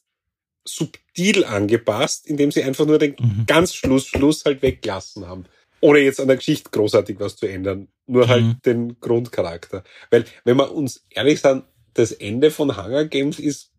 [0.65, 3.45] subtil angepasst, indem sie einfach nur den Mhm.
[3.47, 5.45] ganz Schluss, Schluss halt weggelassen haben.
[5.81, 7.89] Ohne jetzt an der Geschichte großartig was zu ändern.
[8.07, 8.57] Nur halt Mhm.
[8.65, 9.85] den Grundcharakter.
[10.11, 11.65] Weil, wenn wir uns ehrlich sagen,
[11.95, 13.71] das Ende von Hunger Games ist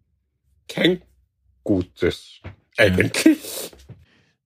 [0.67, 1.01] kein
[1.63, 2.41] gutes.
[2.77, 3.71] Eigentlich.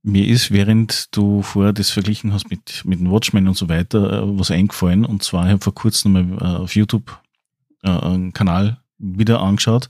[0.04, 4.24] Mir ist, während du vorher das verglichen hast mit, mit den Watchmen und so weiter,
[4.24, 5.06] äh, was eingefallen.
[5.06, 7.20] Und zwar, ich habe vor kurzem mal äh, auf YouTube
[7.84, 9.90] äh, einen Kanal wieder angeschaut,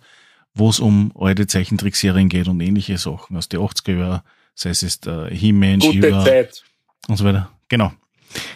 [0.53, 4.21] wo es um alte Zeichentrickserien geht und ähnliche Sachen aus den 80er Jahren,
[4.55, 6.63] sei es jetzt äh, He-Man, Gute Zeit.
[7.07, 7.51] und so weiter.
[7.69, 7.91] Genau.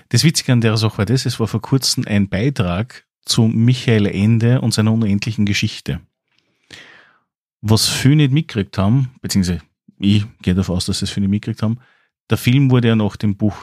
[0.09, 4.07] Das Witzige an der Sache war das, es war vor kurzem ein Beitrag zu Michael
[4.07, 6.01] Ende und seiner unendlichen Geschichte.
[7.61, 9.61] Was viele nicht mitgekriegt haben, beziehungsweise
[9.99, 11.79] ich gehe davon aus, dass sie es viele mitgekriegt haben,
[12.29, 13.55] Der Film wurde ja nach dem Buch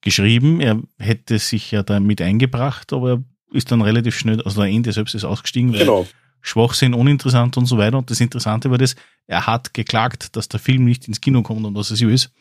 [0.00, 0.60] geschrieben.
[0.60, 4.70] Er hätte sich ja da mit eingebracht, aber er ist dann relativ schnell, also der
[4.70, 6.06] Ende selbst ist ausgestiegen, weil Genau.
[6.40, 7.98] Schwachsinn, uninteressant und so weiter.
[7.98, 8.94] Und das Interessante war das,
[9.26, 12.32] er hat geklagt, dass der Film nicht ins Kino kommt und was es so ist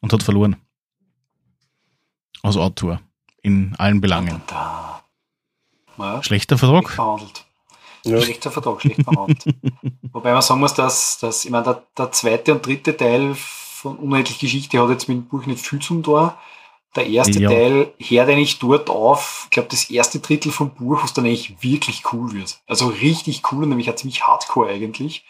[0.00, 0.56] und hat verloren.
[2.42, 3.00] Als Autor.
[3.42, 4.42] In allen Belangen.
[4.46, 5.02] Da.
[5.98, 6.90] Ja, Schlechter schlecht Vertrag?
[6.94, 7.44] verhandelt.
[8.04, 8.20] Ja.
[8.20, 9.44] Schlechter Vertrag, schlecht verhandelt.
[10.12, 13.96] Wobei man sagen muss, dass, dass ich meine, der, der zweite und dritte Teil von
[13.96, 16.38] Unendlich Geschichte hat jetzt mit dem Buch nicht viel zum Tor.
[16.94, 17.50] Der erste Ja.
[17.50, 21.62] Teil hört eigentlich dort auf, ich glaube, das erste Drittel vom Buch, was dann eigentlich
[21.62, 22.58] wirklich cool wird.
[22.66, 25.24] Also richtig cool und nämlich auch ziemlich hardcore eigentlich.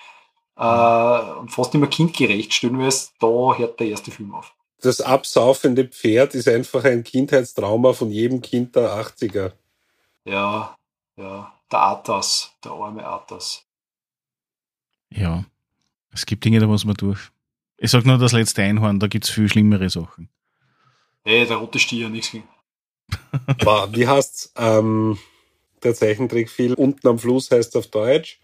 [0.56, 3.26] Äh, und fast immer kindgerecht stellen wir es, da
[3.56, 4.54] hört der erste Film auf.
[4.80, 9.52] Das absaufende Pferd ist einfach ein Kindheitstrauma von jedem Kind der 80er.
[10.24, 10.76] Ja,
[11.16, 13.64] ja, der Atas, der arme Atas.
[15.10, 15.44] Ja.
[16.12, 17.30] Es gibt Dinge, da muss man durch.
[17.78, 20.28] Ich sag nur das letzte Einhorn, da gibt's viel schlimmere Sachen.
[21.24, 22.32] Ey, der rote Stier, nichts.
[23.62, 24.52] Wow, wie heißt's?
[24.56, 25.18] Ähm,
[25.82, 28.40] der Zeichentrickfilm unten am Fluss heißt auf Deutsch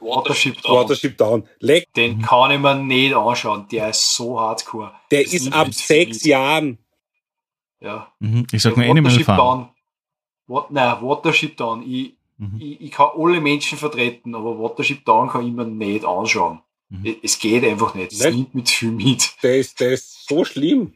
[0.00, 0.76] Watership Down.
[0.76, 1.48] Watership Down.
[1.60, 3.66] Leck, Den kann ich mir nicht anschauen.
[3.70, 4.92] Der ist so hardcore.
[5.10, 6.30] der Das ist ab sechs viel.
[6.30, 6.78] Jahren.
[7.80, 8.12] Ja.
[8.18, 8.46] Mhm.
[8.52, 9.38] Ich sag nur Der Animal Watership Farm.
[9.38, 9.68] Down.
[10.46, 11.82] What, nein, Watership Down.
[11.82, 12.60] Ich, Mhm.
[12.60, 16.60] ich, ich kann alle Menschen vertreten, aber Watership Down kann ich mir nicht anschauen.
[16.88, 17.16] Mhm.
[17.22, 18.12] Es- geht einfach nicht.
[18.12, 19.34] Es nimmt mit viel mit.
[19.42, 20.94] Der ist, der ist so schlimm.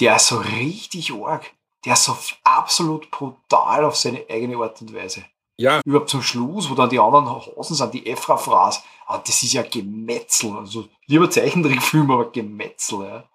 [0.00, 1.50] Der ist so richtig arg.
[1.84, 2.14] Der ist so
[2.44, 5.24] absolut brutal auf seine eigene Art und Weise.
[5.60, 8.82] Ja, Überhaupt zum Schluss, wo dann die anderen Hosen sind, die Efra-Phras.
[9.06, 10.52] Ah, das ist ja Gemetzel.
[10.56, 13.00] Also lieber Zeichentrickfilm, aber Gemetzel.
[13.00, 13.28] Ja.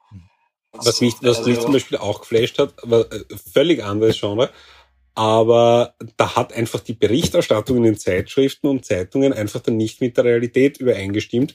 [0.74, 3.24] was mich, was Also, mich zum Beispiel auch geflasht hat, war äh,
[3.54, 4.50] völlig anderes Genre.
[5.14, 10.18] Aber da hat einfach die Berichterstattung in den Zeitschriften und Zeitungen einfach dann nicht mit
[10.18, 11.54] der Realität übereingestimmt.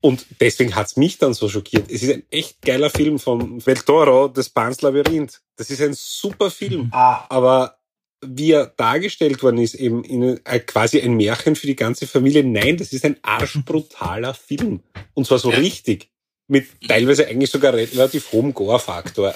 [0.00, 1.90] Und deswegen hat's mich dann so schockiert.
[1.90, 5.40] Es ist ein echt geiler Film vom Del Toro, das Pans Labyrinth.
[5.56, 6.90] Das ist ein super Film.
[6.92, 7.78] Ah, aber
[8.28, 12.44] wie er dargestellt worden ist, eben in, äh, quasi ein Märchen für die ganze Familie.
[12.44, 14.80] Nein, das ist ein arschbrutaler Film.
[15.14, 16.08] Und zwar so richtig.
[16.46, 19.34] Mit teilweise eigentlich sogar re- relativ hohem Gore-Faktor.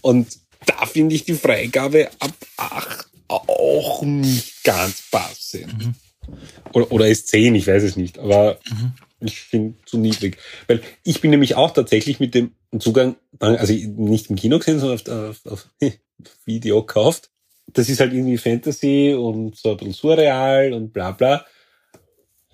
[0.00, 5.78] Und da finde ich die Freigabe ab 8 auch nicht ganz passend.
[5.86, 5.94] Mhm.
[6.72, 8.18] Oder, oder ist 10, ich weiß es nicht.
[8.18, 8.92] Aber Mhm.
[9.20, 10.38] ich finde zu niedrig.
[10.66, 14.98] Weil ich bin nämlich auch tatsächlich mit dem Zugang, also nicht im Kino gesehen, sondern
[14.98, 15.66] auf, auf, auf
[16.46, 17.30] Video gekauft.
[17.68, 21.44] Das ist halt irgendwie Fantasy und so ein bisschen surreal und bla bla.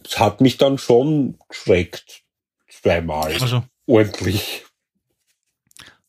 [0.02, 2.22] Das hat mich dann schon geschreckt.
[2.68, 3.32] Zweimal.
[3.34, 4.64] Also, Ordentlich.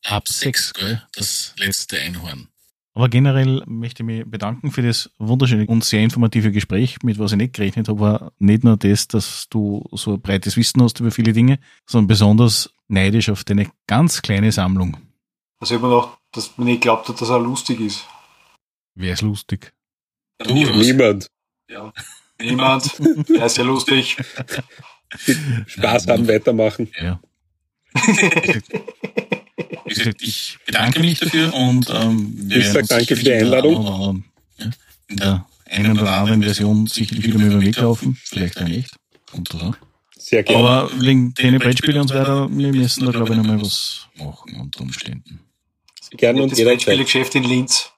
[0.04, 1.04] ab sechs, gell?
[1.16, 2.48] Das letzte Einhorn.
[2.96, 7.32] Aber generell möchte ich mich bedanken für das wunderschöne und sehr informative Gespräch, mit was
[7.32, 11.00] ich nicht gerechnet habe, war nicht nur das, dass du so ein breites Wissen hast
[11.00, 14.98] über viele Dinge, sondern besonders neidisch auf deine ganz kleine Sammlung.
[15.60, 18.06] also ich habe mir gedacht, dass man nicht glaubt hat, dass er lustig ist.
[18.96, 19.74] Wäre es lustig.
[20.40, 21.28] Du, Niemand.
[22.40, 22.92] Niemand.
[23.38, 24.18] er ist ja lustig.
[25.68, 26.90] Spaß haben, weitermachen.
[27.00, 27.20] Ja.
[29.86, 33.24] Wie gesagt, ich bedanke mich dafür und ähm, wir Ich sag werden uns danke für
[33.24, 33.76] die sicherlich in der Einladung.
[33.78, 34.26] einen oder anderen-
[34.58, 34.66] Ja,
[35.08, 35.46] in der
[35.90, 38.18] einen oder anderen Version sicherlich wieder mal über den Weg laufen.
[38.24, 38.96] Vielleicht auch nicht.
[39.34, 39.74] Und so.
[40.18, 40.60] Sehr gerne.
[40.68, 44.56] Aber wegen den Brettspiele und so weiter, wir müssen da glaube ich nochmal was machen
[44.60, 45.40] unter Umständen.
[46.12, 46.78] Gerne und das jederzeit.
[46.86, 47.92] Brettspielegeschäft in Linz.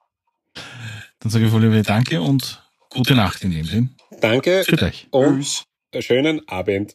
[1.26, 2.62] Dann sage ich voll lieber Danke und
[2.92, 3.96] gute Nacht in dem Sinn.
[4.22, 5.08] Danke Für euch.
[5.10, 6.94] und einen schönen Abend.